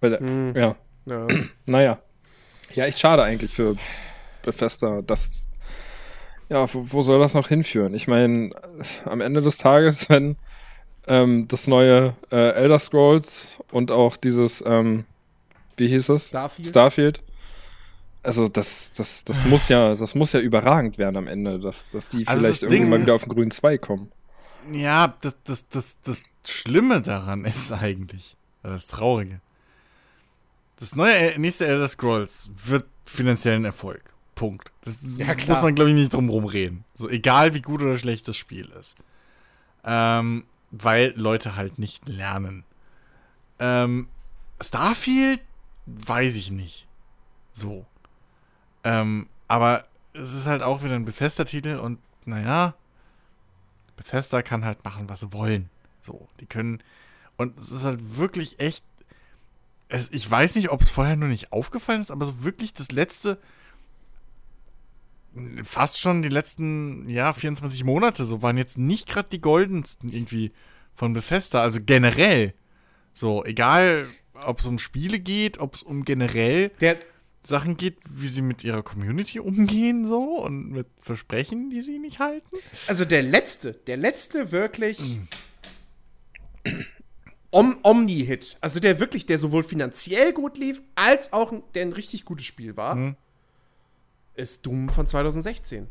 [0.00, 0.56] Weil, mhm.
[0.56, 0.74] ja.
[1.04, 1.26] ja.
[1.66, 1.98] naja.
[2.74, 3.76] Ja, echt schade eigentlich für
[4.42, 5.48] Bethesda, dass
[6.48, 7.94] ja, wo, wo soll das noch hinführen?
[7.94, 8.50] Ich meine,
[9.04, 10.36] am Ende des Tages, wenn
[11.06, 15.04] ähm, das neue äh, Elder Scrolls und auch dieses, ähm,
[15.76, 16.28] wie hieß es?
[16.28, 16.68] Starfield.
[16.68, 17.22] Starfield.
[18.22, 22.08] Also das, das, das muss ja, das muss ja überragend werden am Ende, dass, dass
[22.08, 24.10] die also vielleicht irgendwann mal wieder auf den grünen Zweig kommen.
[24.72, 29.40] Ja, das, das, das, das Schlimme daran ist eigentlich, das Traurige.
[30.78, 34.13] Das neue nächste Elder Scrolls wird finanziellen Erfolg.
[34.34, 34.72] Punkt.
[34.82, 36.84] Das Ja, muss man, glaube ich, nicht drum rum reden.
[36.94, 38.96] So, egal wie gut oder schlecht das Spiel ist.
[39.84, 42.64] Ähm, weil Leute halt nicht lernen.
[43.58, 44.08] Ähm,
[44.60, 45.40] Starfield
[45.86, 46.86] weiß ich nicht.
[47.52, 47.86] So.
[48.82, 52.74] Ähm, aber es ist halt auch wieder ein Bethesda-Titel und naja,
[53.96, 55.70] Bethesda kann halt machen, was sie wollen.
[56.00, 56.82] So, die können.
[57.36, 58.84] Und es ist halt wirklich echt.
[59.88, 62.90] Es, ich weiß nicht, ob es vorher nur nicht aufgefallen ist, aber so wirklich das
[62.90, 63.38] letzte.
[65.64, 70.52] Fast schon die letzten, ja, 24 Monate so waren jetzt nicht gerade die goldensten irgendwie
[70.94, 71.60] von Bethesda.
[71.62, 72.54] Also generell.
[73.12, 76.98] So, egal, ob es um Spiele geht, ob es um generell Der,
[77.42, 82.18] Sachen geht, wie sie mit ihrer Community umgehen, so und mit Versprechen, die sie nicht
[82.18, 82.56] halten.
[82.86, 85.00] also der letzte, der letzte wirklich
[87.50, 88.56] Om Omni-Hit.
[88.60, 92.76] Also der wirklich, der sowohl finanziell gut lief, als auch der ein richtig gutes Spiel
[92.76, 93.16] war, Mhm.
[94.34, 95.86] Ist Doom von 2016.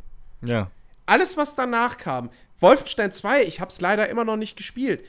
[0.45, 0.70] Ja.
[1.06, 2.30] Alles, was danach kam,
[2.60, 5.03] Wolfenstein 2, ich hab's leider immer noch nicht gespielt,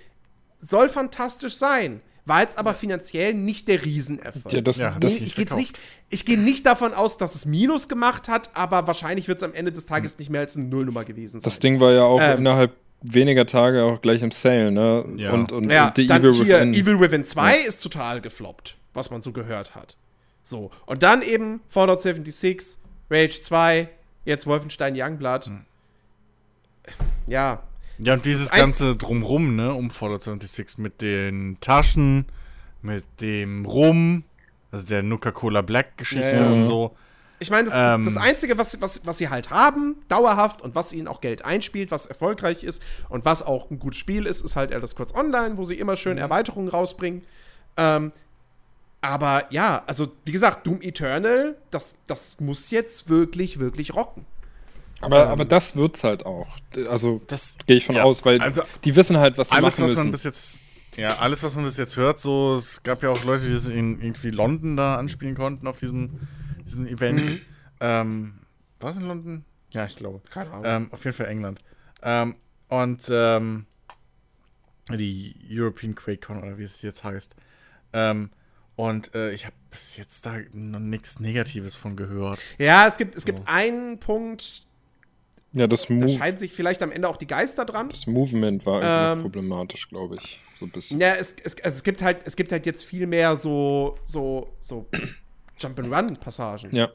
[0.59, 2.01] soll fantastisch sein.
[2.27, 4.53] War jetzt aber finanziell nicht der Riesenerfolg.
[4.53, 5.79] Ja, das, Ja, das, ich, ich, nicht,
[6.09, 9.53] ich gehe nicht davon aus, dass es Minus gemacht hat, aber wahrscheinlich wird es am
[9.53, 11.45] Ende des Tages nicht mehr als eine Nullnummer gewesen sein.
[11.45, 12.39] das Ding war ja auch Ähm.
[12.39, 15.05] innerhalb weniger Tage auch gleich im Sale, ne?
[15.17, 15.33] Ja.
[15.33, 16.73] Und, und, ja, und The dann Evil hier Within.
[16.75, 19.99] Evil Within 2 ist total gefloppt, was man so gehört hat.
[20.43, 22.79] So, und dann eben Fallout 76,
[23.11, 23.89] Rage 2,
[24.25, 25.47] jetzt Wolfenstein Youngblood.
[25.47, 25.65] Hm.
[27.27, 27.63] Ja,
[27.99, 32.27] Ja, und dieses ganze Drumrum, ne, um Fallout 76 mit den Taschen,
[32.83, 34.25] mit dem Rum,
[34.73, 36.53] also der Nuka-Cola Black-Geschichte Ja, ja.
[36.53, 36.97] und so.
[37.39, 38.05] Ich meine, das, Ähm.
[38.05, 41.45] das, das Einzige, was, was, was sie halt haben, dauerhaft und was ihnen auch Geld
[41.45, 45.15] einspielt, was erfolgreich ist und was auch ein gutes Spiel ist, ist halt Elder Scrolls
[45.15, 45.97] Online, wo sie immer Mhm.
[45.97, 47.23] schön Erweiterungen rausbringen.
[47.77, 48.13] Ähm,
[49.05, 54.25] aber ja, also wie gesagt, Doom Eternal, das, das muss jetzt wirklich, wirklich rocken.
[55.03, 56.57] aber, aber das wird's halt auch.
[56.89, 59.79] Also Das gehe ich von ja, aus, weil also die wissen halt, was sie alles,
[59.79, 60.13] machen was man müssen.
[60.13, 60.63] bis jetzt,
[60.97, 63.69] ja, alles, was man bis jetzt hört, so, es gab ja auch Leute, die das
[63.69, 66.21] in irgendwie London da anspielen konnten auf diesem,
[66.65, 67.43] diesem Event.
[67.81, 68.41] Ähm,
[68.81, 69.45] war es in London?
[69.71, 70.23] Ja, ich glaube.
[70.31, 70.63] Keine Ahnung.
[70.65, 71.59] Ähm, auf jeden Fall England.
[72.03, 72.37] Ähm,
[72.69, 73.67] und ähm,
[74.91, 77.35] die European QuakeCon oder wie es jetzt heißt.
[77.93, 78.31] Ähm,
[78.77, 82.41] und äh, ich habe bis jetzt da noch nichts Negatives von gehört.
[82.59, 84.65] Ja, es gibt, es gibt einen Punkt,
[85.53, 87.89] ja, das, da Move, scheiden sich vielleicht am Ende auch die Geister dran.
[87.89, 90.41] das Movement war irgendwie Ähm, problematisch, glaube ich.
[90.59, 91.01] So ein bisschen.
[91.01, 94.53] Ja, es, es, also es gibt halt, es gibt halt jetzt viel mehr so, so,
[94.61, 94.87] so
[95.59, 96.75] Jump-and-Run-Passagen.
[96.75, 96.91] Ja.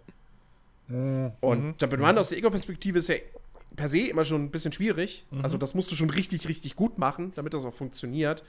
[0.89, 3.15] Und Jump'n'Run aus der Ego-Perspektive ist ja
[3.75, 5.25] per se immer schon ein bisschen schwierig.
[5.43, 8.43] Also das musst du schon richtig, richtig gut machen, damit das auch funktioniert.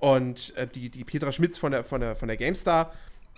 [0.00, 2.92] Und äh, die, die Petra Schmitz von der, von der, von der GameStar,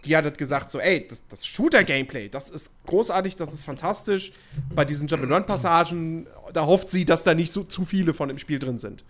[0.05, 4.33] die hat halt gesagt so, ey, das, das Shooter-Gameplay, das ist großartig, das ist fantastisch.
[4.75, 8.59] Bei diesen Jump'n'Run-Passagen, da hofft sie, dass da nicht so zu viele von im Spiel
[8.59, 9.05] drin sind.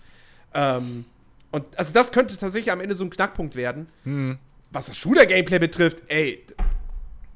[0.54, 1.04] Ähm,
[1.50, 3.86] und also das könnte tatsächlich am Ende so ein Knackpunkt werden.
[4.70, 6.44] Was das Shooter-Gameplay betrifft, ey,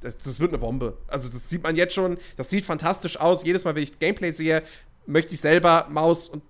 [0.01, 0.97] das, das wird eine Bombe.
[1.09, 2.19] Also, das sieht man jetzt schon.
[2.37, 3.45] Das sieht fantastisch aus.
[3.45, 4.63] Jedes Mal, wenn ich Gameplay sehe,
[5.07, 6.43] möchte ich selber Maus und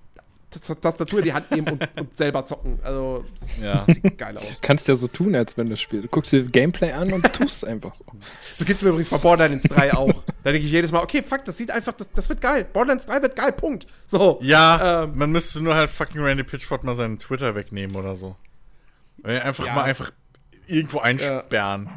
[0.61, 2.79] Tastatur in die Hand nehmen und, und selber zocken.
[2.83, 3.85] Also, das Ja.
[3.87, 4.61] sieht geil aus.
[4.61, 6.05] Kannst ja so tun, als wenn du spielst.
[6.05, 8.05] Du guckst dir Gameplay an und tust einfach so.
[8.37, 10.13] So geht's mir übrigens bei Borderlands 3 auch.
[10.43, 12.67] Da denke ich jedes Mal, okay, fuck, das sieht einfach, das, das wird geil.
[12.73, 13.87] Borderlands 3 wird geil, Punkt.
[14.07, 14.39] So.
[14.43, 15.13] Ja, Ähm.
[15.17, 18.37] man müsste nur halt fucking Randy Pitchford mal seinen Twitter wegnehmen oder so.
[19.25, 19.75] Äh, Einfach Ja.
[19.75, 20.13] mal einfach
[20.67, 21.89] irgendwo einsperren.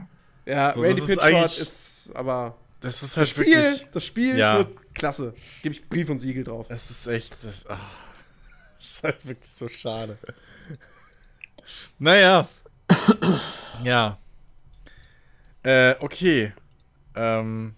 [0.46, 2.56] Ja, So, Randy das ist Pitchford eigentlich- ist, aber.
[2.82, 3.88] Das ist halt Spiel, wirklich.
[3.92, 4.60] das Spiel Ja.
[4.60, 5.34] wird klasse.
[5.64, 6.66] Gebe ich Brief und Siegel drauf.
[6.70, 7.36] Es ist echt.
[7.44, 8.09] Das, ah, das
[8.80, 10.18] ist halt wirklich so schade.
[12.00, 12.48] Naja.
[13.84, 14.18] ja.
[15.64, 16.54] Äh, okay.
[17.16, 17.76] Ähm.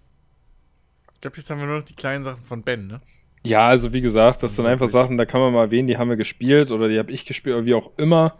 [1.13, 3.01] Ich glaube, jetzt haben wir nur noch die kleinen Sachen von Ben, ne?
[3.43, 4.91] Ja, also wie gesagt, das sind einfach Wirklich.
[4.91, 7.55] Sachen, da kann man mal erwähnen, die haben wir gespielt oder die habe ich gespielt
[7.55, 8.37] oder wie auch immer.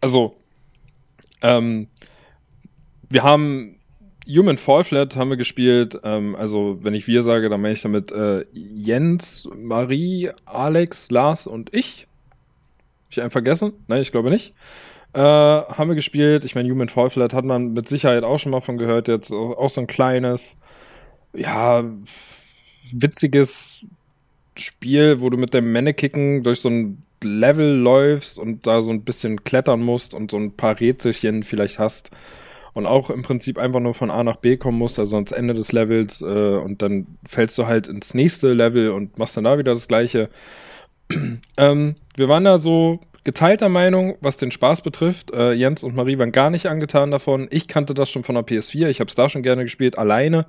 [0.00, 0.36] also,
[1.42, 1.88] ähm,
[3.08, 3.77] wir haben
[4.28, 5.98] Human Fall Flat haben wir gespielt.
[6.04, 11.46] Ähm, also, wenn ich wir sage, dann meine ich damit äh, Jens, Marie, Alex, Lars
[11.46, 12.06] und ich.
[13.06, 13.72] Hab ich einen vergessen?
[13.86, 14.52] Nein, ich glaube nicht.
[15.14, 16.44] Äh, haben wir gespielt.
[16.44, 19.08] Ich meine, Human Fall Flat hat man mit Sicherheit auch schon mal von gehört.
[19.08, 20.58] Jetzt auch, auch so ein kleines,
[21.32, 21.84] ja,
[22.92, 23.86] witziges
[24.56, 29.04] Spiel, wo du mit dem Mannekicken durch so ein Level läufst und da so ein
[29.04, 32.10] bisschen klettern musst und so ein paar Rätselchen vielleicht hast
[32.78, 35.52] und auch im Prinzip einfach nur von A nach B kommen musst, also ans Ende
[35.52, 39.58] des Levels äh, und dann fällst du halt ins nächste Level und machst dann da
[39.58, 40.30] wieder das gleiche.
[41.56, 45.32] ähm, wir waren da so geteilter Meinung, was den Spaß betrifft.
[45.32, 47.48] Äh, Jens und Marie waren gar nicht angetan davon.
[47.50, 48.86] Ich kannte das schon von der PS4.
[48.86, 50.46] Ich habe es da schon gerne gespielt, alleine.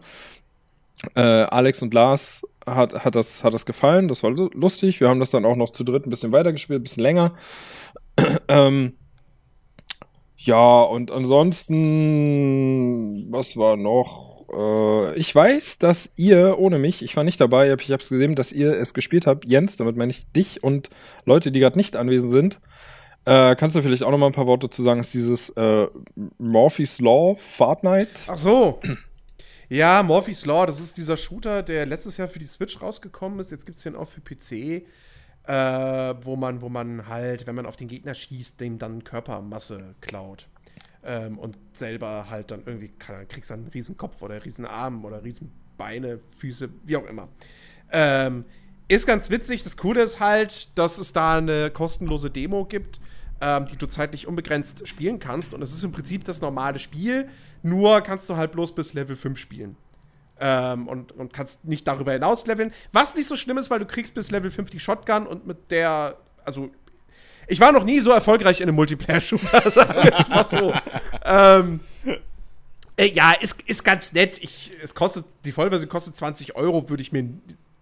[1.16, 4.08] Äh, Alex und Lars hat, hat, das, hat das gefallen.
[4.08, 5.00] Das war lustig.
[5.00, 7.34] Wir haben das dann auch noch zu dritt ein bisschen weitergespielt, ein bisschen länger.
[8.48, 8.94] ähm,
[10.50, 11.78] ja, und ansonsten,
[13.32, 14.48] was war noch?
[14.52, 18.34] Äh, ich weiß, dass ihr ohne mich, ich war nicht dabei, ich habe es gesehen,
[18.34, 19.48] dass ihr es gespielt habt.
[19.48, 20.90] Jens, damit meine ich dich und
[21.26, 22.60] Leute, die gerade nicht anwesend sind.
[23.26, 25.02] Äh, kannst du vielleicht auch noch mal ein paar Worte zu sagen?
[25.02, 25.86] Ist dieses äh,
[26.40, 28.10] Morphy's Law Fortnite?
[28.26, 28.82] Ach so.
[29.70, 33.52] Ja, Morphy's Law, das ist dieser Shooter, der letztes Jahr für die Switch rausgekommen ist.
[33.52, 34.84] Jetzt gibt es den auch für PC,
[35.46, 35.54] äh,
[36.22, 40.48] wo, man, wo man halt, wenn man auf den Gegner schießt, dem dann Körpermasse klaut.
[41.04, 45.06] Ähm, und selber halt dann irgendwie, kann, kriegst dann einen riesen Kopf oder riesen Arm
[45.06, 47.30] oder riesen Beine, Füße, wie auch immer.
[47.92, 48.44] Ähm,
[48.90, 49.64] ist ganz witzig.
[49.64, 53.00] Das Coole ist halt, dass es da eine kostenlose Demo gibt,
[53.40, 55.54] ähm, die du zeitlich unbegrenzt spielen kannst.
[55.54, 57.30] Und es ist im Prinzip das normale Spiel,
[57.64, 59.78] nur kannst du halt bloß bis Level 5 spielen.
[60.42, 62.74] Ähm, und, und kannst nicht darüber hinaus leveln.
[62.94, 65.70] Was nicht so schlimm ist, weil du kriegst bis Level 5 die Shotgun und mit
[65.70, 66.70] der, also
[67.48, 70.74] ich war noch nie so erfolgreich in einem Multiplayer-Shooter, sagen wir es mal so.
[71.26, 71.80] ähm,
[72.96, 74.38] äh, ja, ist, ist ganz nett.
[74.42, 77.24] Ich, es kostet, die Vollversion kostet 20 Euro, würde ich mir,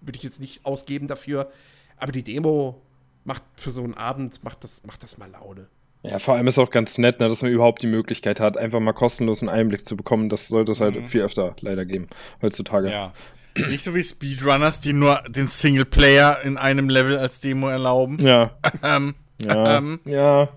[0.01, 1.51] würde ich jetzt nicht ausgeben dafür.
[1.97, 2.81] Aber die Demo
[3.25, 5.67] macht für so einen Abend, macht das, macht das mal Laune.
[6.09, 8.79] Ja, vor allem ist auch ganz nett, ne, dass man überhaupt die Möglichkeit hat, einfach
[8.79, 10.29] mal kostenlos einen Einblick zu bekommen.
[10.29, 11.05] Das sollte es halt mhm.
[11.05, 12.07] viel öfter leider geben,
[12.41, 12.89] heutzutage.
[12.89, 13.13] Ja.
[13.55, 18.19] Nicht so wie Speedrunners, die nur den Singleplayer in einem Level als Demo erlauben.
[18.19, 18.51] Ja.
[18.84, 19.99] ähm, ja, ähm.
[20.05, 20.49] ja,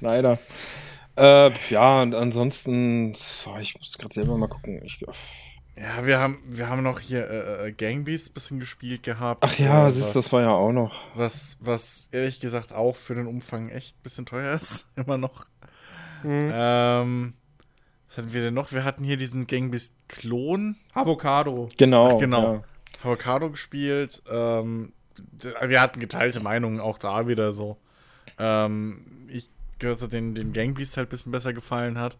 [0.00, 0.38] leider.
[1.16, 3.14] Äh, ja, und ansonsten,
[3.46, 4.80] oh, ich muss gerade selber mal gucken.
[4.84, 5.04] Ich,
[5.76, 9.42] ja, wir haben, wir haben noch hier äh, äh Gangbeast ein bisschen gespielt gehabt.
[9.44, 10.94] Ach ja, äh, siehst, das war ja auch noch.
[11.14, 15.46] Was, was ehrlich gesagt auch für den Umfang echt ein bisschen teuer ist, immer noch.
[16.22, 16.50] Mhm.
[16.52, 17.34] Ähm,
[18.08, 18.72] was hatten wir denn noch?
[18.72, 20.76] Wir hatten hier diesen Gangbeast-Klon.
[20.92, 21.68] Avocado.
[21.78, 22.14] Genau.
[22.14, 22.54] Ach, genau.
[22.54, 22.62] Ja.
[23.02, 24.22] Avocado gespielt.
[24.30, 24.92] Ähm,
[25.62, 27.78] wir hatten geteilte Meinungen auch da wieder so.
[28.38, 32.16] Ähm, ich gehört zu den, den Gangbeast halt ein bisschen besser gefallen hat.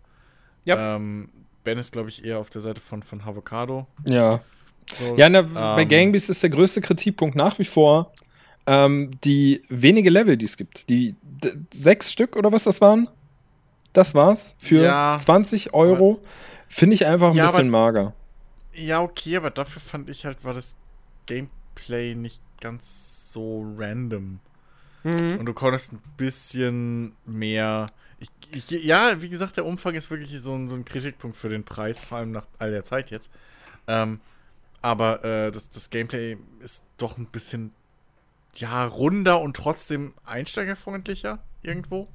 [0.64, 0.96] Ja.
[0.96, 1.30] Ähm,
[1.64, 3.86] Ben ist, glaube ich, eher auf der Seite von, von Havocado.
[4.06, 4.40] Ja.
[4.98, 8.12] So, ja, na, bei ähm, Gangbeast ist der größte Kritikpunkt nach wie vor
[8.66, 10.89] ähm, die wenige Level, die es gibt.
[10.89, 11.16] Die
[11.72, 13.09] sechs Stück oder was das waren?
[13.93, 14.55] Das war's.
[14.59, 16.20] Für ja, 20 Euro.
[16.66, 18.14] Finde ich einfach ein ja, bisschen aber, mager.
[18.72, 20.76] Ja, okay, aber dafür fand ich halt, war das
[21.26, 24.40] Gameplay nicht ganz so random.
[25.02, 25.39] Mhm.
[25.39, 27.89] Und du konntest ein bisschen mehr
[28.22, 28.30] ich,
[28.70, 31.64] ich, ja, wie gesagt, der Umfang ist wirklich so ein, so ein Kritikpunkt für den
[31.64, 33.30] Preis, vor allem nach all der Zeit jetzt.
[33.86, 34.20] Ähm,
[34.80, 37.72] aber äh, das, das Gameplay ist doch ein bisschen,
[38.56, 42.08] ja, runder und trotzdem einsteigerfreundlicher irgendwo.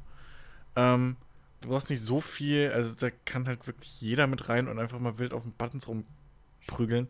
[0.76, 1.18] Ähm,
[1.62, 5.00] du brauchst nicht so viel, also da kann halt wirklich jeder mit rein und einfach
[5.00, 7.10] mal wild auf den Buttons rumprügeln.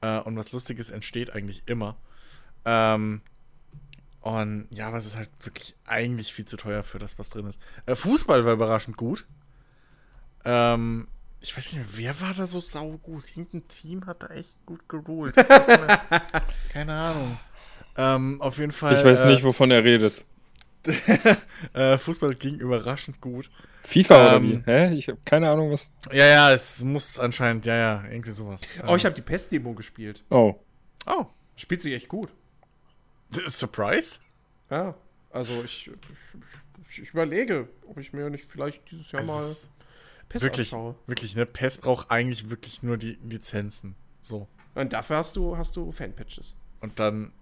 [0.00, 1.96] Äh, und was Lustiges entsteht eigentlich immer.
[2.64, 3.22] Ähm,
[4.20, 7.46] und ja, aber es ist halt wirklich eigentlich viel zu teuer für das, was drin
[7.46, 7.60] ist.
[7.86, 9.26] Äh, Fußball war überraschend gut.
[10.44, 11.08] Ähm,
[11.40, 13.36] ich weiß nicht mehr, wer war da so saugut?
[13.36, 15.34] Irgendein Team hat da echt gut geholt.
[16.72, 17.38] Keine Ahnung.
[17.96, 18.96] Ähm, auf jeden Fall.
[18.96, 20.24] Ich weiß äh, nicht, wovon er redet.
[21.74, 23.50] äh, Fußball ging überraschend gut.
[23.82, 24.70] FIFA ähm, oder wie?
[24.70, 24.94] Hä?
[24.94, 25.88] Ich habe keine Ahnung, was.
[26.12, 28.62] Ja, ja, es muss anscheinend, ja, ja, irgendwie sowas.
[28.86, 30.24] Oh, ich habe die Pest-Demo gespielt.
[30.30, 30.54] Oh.
[31.06, 31.26] Oh.
[31.56, 32.30] Spielt sich echt gut.
[33.30, 34.20] Surprise?
[34.70, 34.94] Ja,
[35.30, 35.90] also ich,
[36.88, 39.70] ich, ich, überlege, ob ich mir nicht vielleicht dieses Jahr es mal
[40.28, 40.94] PES wirklich, anschaue.
[41.06, 41.46] Wirklich, ne?
[41.46, 43.94] PES braucht eigentlich wirklich nur die Lizenzen.
[44.20, 44.48] So.
[44.74, 46.54] Und dafür hast du, hast du Fanpatches.
[46.80, 47.32] Und dann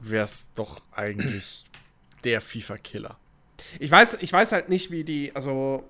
[0.00, 1.66] wär's doch eigentlich
[2.24, 3.18] der FIFA-Killer.
[3.78, 5.88] Ich weiß, ich weiß halt nicht, wie die, also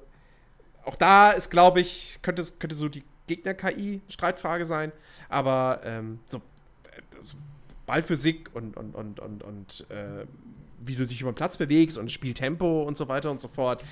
[0.84, 4.92] auch da ist, glaube ich, könnte, könnte so die Gegner-KI-Streitfrage sein,
[5.28, 6.40] aber ähm, so
[7.88, 10.26] Ballphysik und, und, und, und, und äh,
[10.78, 13.82] wie du dich über den Platz bewegst und Spieltempo und so weiter und so fort.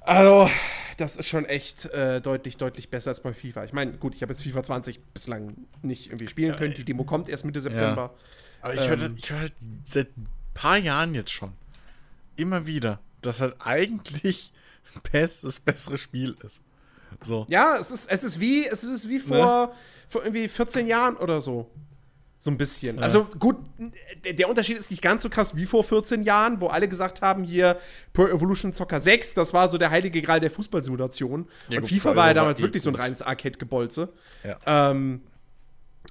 [0.00, 0.50] Also,
[0.96, 3.64] das ist schon echt äh, deutlich, deutlich besser als bei FIFA.
[3.64, 6.74] Ich meine, gut, ich habe jetzt FIFA 20 bislang nicht irgendwie spielen können.
[6.74, 8.10] Die Demo kommt erst Mitte September.
[8.10, 8.62] Ja.
[8.62, 9.52] Aber ich ähm, höre ich hör halt
[9.84, 11.52] seit ein paar Jahren jetzt schon
[12.36, 14.52] immer wieder, dass halt eigentlich
[15.02, 16.62] PES das bessere Spiel ist.
[17.20, 17.46] So.
[17.50, 19.72] Ja, es ist, es ist wie, es ist wie vor, ne?
[20.08, 21.70] vor irgendwie 14 Jahren oder so.
[22.42, 22.96] So ein bisschen.
[22.96, 23.02] Ja.
[23.02, 23.54] Also gut,
[24.24, 27.44] der Unterschied ist nicht ganz so krass wie vor 14 Jahren, wo alle gesagt haben,
[27.44, 27.78] hier
[28.12, 31.48] Pro Evolution Soccer 6, das war so der heilige Gral der Fußballsimulation.
[31.68, 34.08] Ja, und gut, FIFA war ja damals wirklich so ein reines Arcade-Gebolze.
[34.42, 34.58] Ja.
[34.66, 35.22] Ähm,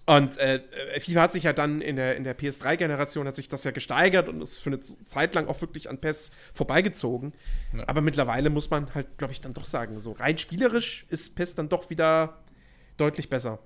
[0.06, 0.62] Und äh,
[1.02, 4.30] FIFA hat sich ja dann in der, in der PS3-Generation hat sich das ja gesteigert
[4.30, 7.34] und ist für eine Zeit lang auch wirklich an PES vorbeigezogen.
[7.76, 7.90] Ja.
[7.90, 11.56] Aber mittlerweile muss man halt, glaube ich, dann doch sagen, so rein spielerisch ist PES
[11.56, 12.40] dann doch wieder
[12.96, 13.60] deutlich besser.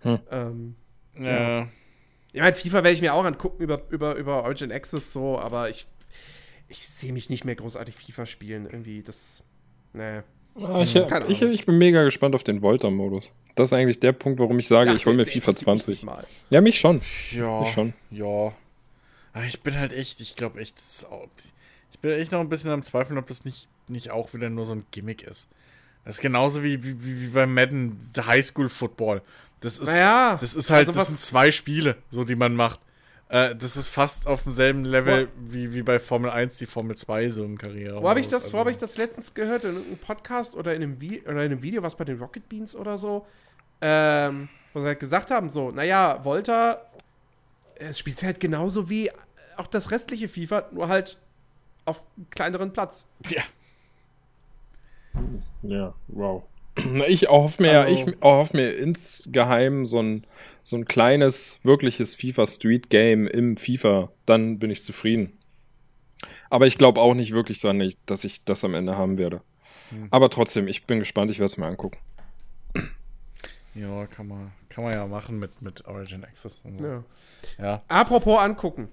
[0.00, 0.18] Hm.
[0.30, 0.76] Ähm,
[1.18, 1.58] ja.
[1.60, 1.68] ja.
[2.36, 5.70] Ich meine, FIFA werde ich mir auch angucken über, über, über Origin Access so, aber
[5.70, 5.86] ich,
[6.68, 8.66] ich sehe mich nicht mehr großartig FIFA spielen.
[8.66, 9.42] Irgendwie, das.
[9.94, 10.20] Nee.
[10.54, 13.32] Ah, ich, ich, ich, bin mega gespannt auf den Volta-Modus.
[13.54, 16.02] Das ist eigentlich der Punkt, warum ich sage, Ach, ich hole mir FIFA 20.
[16.02, 16.12] Mich
[16.50, 17.00] ja, mich schon.
[17.32, 17.60] Ja.
[17.60, 17.94] Mich schon.
[18.10, 18.52] Ja.
[19.32, 21.26] Aber ich bin halt echt, ich glaube echt, das ist auch,
[21.90, 24.66] ich bin echt noch ein bisschen am Zweifeln, ob das nicht, nicht auch wieder nur
[24.66, 25.48] so ein Gimmick ist.
[26.04, 29.22] Das ist genauso wie, wie, wie bei Madden Highschool Football.
[29.60, 32.80] Das ist, naja, das ist halt, also das sind zwei Spiele, so die man macht.
[33.28, 37.30] Äh, das ist fast auf demselben Level wie, wie bei Formel 1, die Formel 2
[37.30, 38.00] so im Karriere.
[38.00, 39.64] Wo habe ich, das, also, hab ich das letztens gehört?
[39.64, 42.48] In einem Podcast oder in einem, Vi oder in einem Video, was bei den Rocket
[42.48, 43.26] Beans oder so?
[43.80, 46.82] Ähm, wo sie halt gesagt haben: so, naja, Volta,
[47.74, 49.10] es spielt halt genauso wie
[49.56, 51.18] auch das restliche FIFA, nur halt
[51.84, 53.08] auf kleineren Platz.
[53.26, 53.42] Ja.
[55.62, 56.44] Ja, wow.
[57.08, 60.26] Ich erhoffe mir, also, ich erhoffe mir insgeheim so ein
[60.66, 65.38] so ein kleines, wirkliches FIFA Street Game im FIFA, dann bin ich zufrieden.
[66.50, 69.42] Aber ich glaube auch nicht wirklich dran, dass ich das am Ende haben werde.
[69.90, 70.08] Hm.
[70.10, 71.98] Aber trotzdem, ich bin gespannt, ich werde es mir angucken.
[73.76, 76.84] Ja, kann man, kann man ja machen mit, mit Origin Access und so.
[76.84, 77.04] Ja.
[77.58, 77.82] ja.
[77.86, 78.88] Apropos angucken.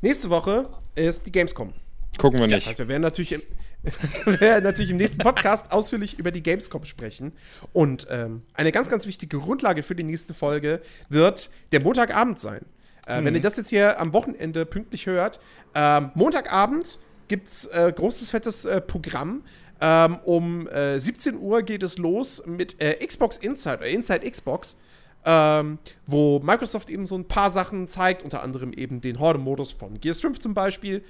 [0.00, 1.72] Nächste Woche ist die Gamescom.
[2.18, 2.64] Gucken wir nicht.
[2.64, 3.42] Ja, also wir werden natürlich im,
[4.24, 7.32] wir werden natürlich im nächsten Podcast ausführlich über die Gamescom sprechen.
[7.72, 12.64] Und ähm, eine ganz, ganz wichtige Grundlage für die nächste Folge wird der Montagabend sein.
[13.06, 13.24] Äh, mhm.
[13.24, 15.40] Wenn ihr das jetzt hier am Wochenende pünktlich hört,
[15.74, 16.98] äh, Montagabend
[17.28, 19.44] gibt es äh, großes, fettes äh, Programm.
[19.80, 24.76] Ähm, um 17 äh, Uhr geht es los mit äh, Xbox Inside oder Inside Xbox.
[25.22, 30.00] Ähm, wo Microsoft eben so ein paar Sachen zeigt, unter anderem eben den Horde-Modus von
[30.00, 31.04] Gears 5 zum Beispiel.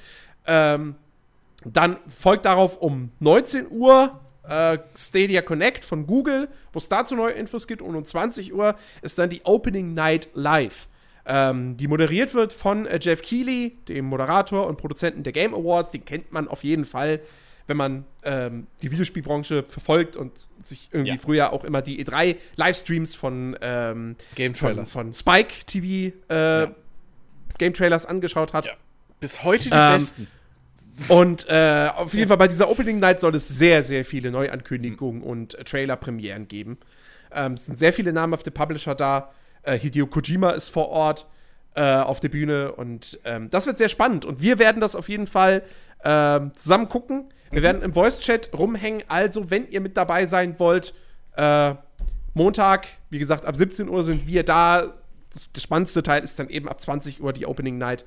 [0.46, 0.96] Ähm,
[1.64, 7.32] dann folgt darauf um 19 Uhr äh, Stadia Connect von Google, wo es dazu neue
[7.32, 7.82] Infos gibt.
[7.82, 10.88] Und um 20 Uhr ist dann die Opening Night Live,
[11.26, 15.90] ähm, die moderiert wird von äh, Jeff Keighley, dem Moderator und Produzenten der Game Awards.
[15.90, 17.20] Den kennt man auf jeden Fall,
[17.66, 21.18] wenn man ähm, die Videospielbranche verfolgt und sich irgendwie ja.
[21.18, 26.74] früher auch immer die E3-Livestreams von ähm, Game Trailers von, von, Spike TV äh, ja.
[27.58, 28.66] Game Trailers angeschaut hat.
[28.66, 28.72] Ja.
[29.20, 30.26] Bis heute die ähm, besten.
[31.08, 35.22] Und äh, auf jeden Fall bei dieser Opening Night soll es sehr, sehr viele Neuankündigungen
[35.22, 36.78] und äh, Trailer-Premieren geben.
[37.32, 39.30] Ähm, es sind sehr viele namhafte Publisher da.
[39.62, 41.26] Äh, Hideo Kojima ist vor Ort
[41.74, 44.24] äh, auf der Bühne und ähm, das wird sehr spannend.
[44.24, 45.62] Und wir werden das auf jeden Fall
[46.04, 47.32] ähm, zusammen gucken.
[47.50, 47.64] Wir mhm.
[47.64, 49.02] werden im Voice-Chat rumhängen.
[49.08, 50.94] Also, wenn ihr mit dabei sein wollt,
[51.36, 51.74] äh,
[52.34, 54.94] Montag, wie gesagt, ab 17 Uhr sind wir da.
[55.32, 58.04] Das, das spannendste Teil ist dann eben ab 20 Uhr die Opening Night.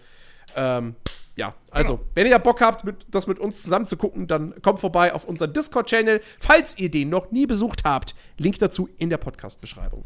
[0.55, 0.95] Ähm,
[1.35, 2.09] ja, also, genau.
[2.13, 5.25] wenn ihr Bock habt, mit, das mit uns zusammen zu gucken, dann kommt vorbei auf
[5.25, 6.21] unseren Discord-Channel.
[6.39, 10.03] Falls ihr den noch nie besucht habt, Link dazu in der Podcast-Beschreibung.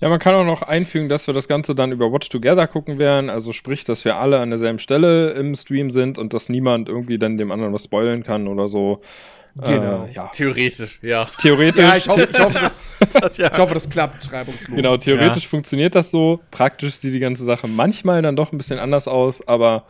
[0.00, 2.98] Ja, man kann auch noch einfügen, dass wir das Ganze dann über Watch Together gucken
[2.98, 3.30] werden.
[3.30, 7.18] Also sprich, dass wir alle an derselben Stelle im Stream sind und dass niemand irgendwie
[7.18, 9.00] dann dem anderen was spoilern kann oder so.
[9.56, 10.04] Genau.
[10.04, 10.28] Äh, ja.
[10.28, 11.26] Theoretisch, ja.
[11.40, 11.82] Theoretisch.
[11.82, 14.76] Ja, ich hoffe, ich hoffe, das, ich hoffe das klappt reibungslos.
[14.76, 15.48] Genau, theoretisch ja.
[15.48, 16.38] funktioniert das so.
[16.52, 19.84] Praktisch sieht die ganze Sache manchmal dann doch ein bisschen anders aus, aber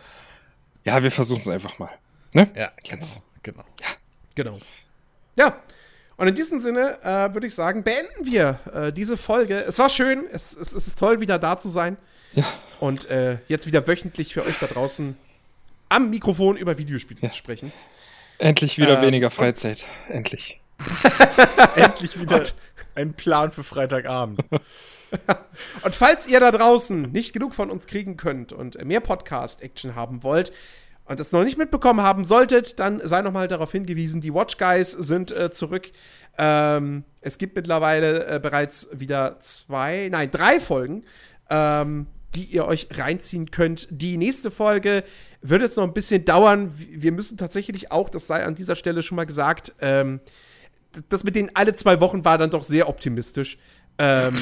[0.89, 1.91] ja, wir versuchen es einfach mal.
[2.33, 2.49] Ne?
[2.55, 3.07] Ja, genau.
[3.43, 3.65] Genau.
[3.81, 3.87] Ja.
[4.35, 4.59] Genau.
[5.37, 5.63] Ja.
[6.17, 9.65] Und in diesem Sinne äh, würde ich sagen, beenden wir äh, diese Folge.
[9.65, 11.97] Es war schön, es, es, es, ist toll, wieder da zu sein.
[12.33, 12.45] Ja.
[12.81, 15.17] Und äh, jetzt wieder wöchentlich für euch da draußen
[15.89, 17.29] am Mikrofon über Videospiele ja.
[17.29, 17.73] zu sprechen.
[18.39, 19.87] Endlich wieder ähm, weniger Freizeit.
[20.09, 20.61] Endlich.
[21.77, 22.43] Endlich wieder
[22.95, 24.41] ein Plan für Freitagabend.
[25.85, 30.23] und falls ihr da draußen nicht genug von uns kriegen könnt und mehr Podcast-Action haben
[30.23, 30.53] wollt
[31.05, 34.59] und das noch nicht mitbekommen haben solltet, dann sei noch mal darauf hingewiesen, die Watch
[34.59, 35.91] Guys sind äh, zurück.
[36.37, 41.05] Ähm, es gibt mittlerweile äh, bereits wieder zwei, nein, drei Folgen,
[41.51, 43.89] ähm, die ihr euch reinziehen könnt.
[43.91, 45.03] Die nächste Folge
[45.41, 46.73] wird jetzt noch ein bisschen dauern.
[46.77, 50.21] Wir müssen tatsächlich auch, das sei an dieser Stelle schon mal gesagt, ähm,
[51.09, 53.59] das mit den alle zwei Wochen war dann doch sehr optimistisch.
[53.99, 54.37] Ähm,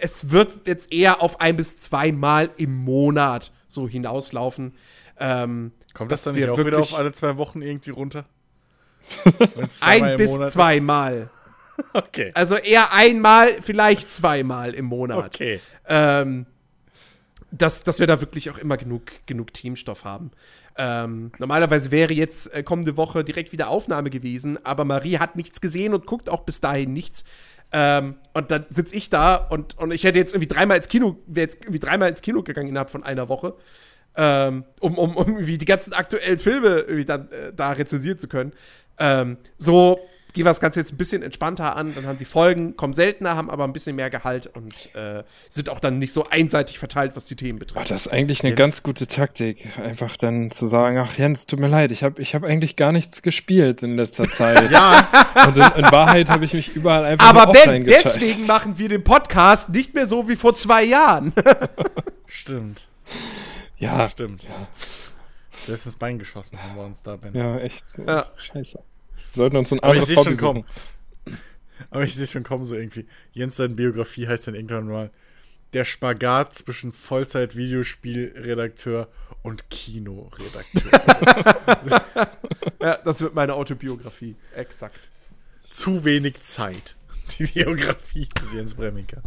[0.00, 4.74] es wird jetzt eher auf ein bis zweimal im Monat so hinauslaufen.
[5.18, 8.24] Ähm, Kommt das dann nicht auch wieder auf alle zwei Wochen irgendwie runter?
[9.80, 11.30] ein bis zweimal.
[11.92, 12.30] okay.
[12.34, 15.34] Also eher einmal, vielleicht zweimal im Monat.
[15.34, 15.60] Okay.
[15.86, 16.46] Ähm,
[17.50, 20.30] dass, dass wir da wirklich auch immer genug, genug Teamstoff haben.
[20.76, 25.60] Ähm, normalerweise wäre jetzt äh, kommende Woche direkt wieder Aufnahme gewesen, aber Marie hat nichts
[25.60, 27.24] gesehen und guckt auch bis dahin nichts.
[27.72, 31.18] Ähm, und dann sitze ich da und, und ich hätte jetzt irgendwie dreimal ins Kino,
[31.26, 33.54] wäre jetzt irgendwie dreimal ins Kino gegangen innerhalb von einer Woche,
[34.16, 38.28] ähm, um, um, um irgendwie die ganzen aktuellen Filme irgendwie dann äh, da rezensieren zu
[38.28, 38.52] können.
[38.98, 40.00] Ähm, so
[40.38, 41.94] gehen wir das Ganze jetzt ein bisschen entspannter an.
[41.94, 45.68] Dann haben die Folgen, kommen seltener, haben aber ein bisschen mehr Gehalt und äh, sind
[45.68, 47.90] auch dann nicht so einseitig verteilt, was die Themen betrifft.
[47.90, 49.66] das ist eigentlich eine Jetzt- ganz gute Taktik.
[49.78, 52.92] Einfach dann zu sagen, ach Jens, tut mir leid, ich habe ich hab eigentlich gar
[52.92, 54.70] nichts gespielt in letzter Zeit.
[54.70, 55.08] ja.
[55.46, 58.88] Und in, in Wahrheit habe ich mich überall einfach aber nur Ben, deswegen machen wir
[58.88, 61.32] den Podcast nicht mehr so wie vor zwei Jahren.
[62.26, 62.86] Stimmt.
[63.76, 64.46] Ja, Stimmt.
[65.50, 67.34] Selbst ins Bein geschossen haben wir uns da, Ben.
[67.34, 67.84] ja, echt.
[68.06, 68.26] Ja.
[68.36, 68.80] Scheiße.
[69.32, 70.64] Wir sollten uns ein Aber ich anderes sehe Hobby schon kommen.
[70.64, 71.38] suchen.
[71.90, 73.06] Aber ich sehe schon kommen, so irgendwie.
[73.32, 75.10] Jens, seine Biografie heißt dann irgendwann mal
[75.72, 79.08] der Spagat zwischen Vollzeit-Videospielredakteur
[79.42, 80.90] und Kinoredakteur.
[82.80, 84.36] ja, das wird meine Autobiografie.
[84.54, 84.98] Exakt.
[85.62, 86.96] Zu wenig Zeit.
[87.38, 89.22] Die Biografie des Jens Bremminger.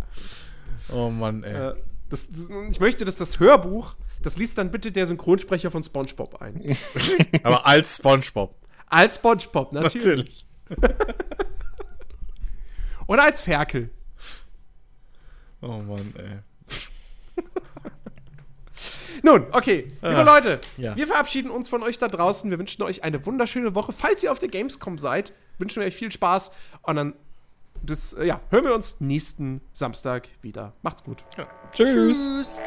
[0.92, 1.70] Oh Mann, ey.
[1.70, 1.76] Äh,
[2.10, 6.42] das, das, ich möchte, dass das Hörbuch, das liest dann bitte der Synchronsprecher von SpongeBob
[6.42, 6.76] ein.
[7.44, 8.56] Aber als Spongebob.
[8.92, 10.46] Als SpongeBob, natürlich.
[10.70, 10.88] Natürlich.
[13.08, 13.90] Oder als Ferkel.
[15.62, 16.40] Oh Mann, ey.
[19.24, 20.96] Nun, okay, liebe Ah, Leute, ja.
[20.96, 22.50] wir verabschieden uns von euch da draußen.
[22.50, 23.92] Wir wünschen euch eine wunderschöne Woche.
[23.92, 26.52] Falls ihr auf der Gamescom seid, wünschen wir euch viel Spaß.
[26.82, 27.14] Und dann
[27.84, 30.74] bis, äh, ja, hören wir uns nächsten Samstag wieder.
[30.82, 31.24] Macht's gut.
[31.74, 32.18] Tschüss.
[32.18, 32.60] Tschüss.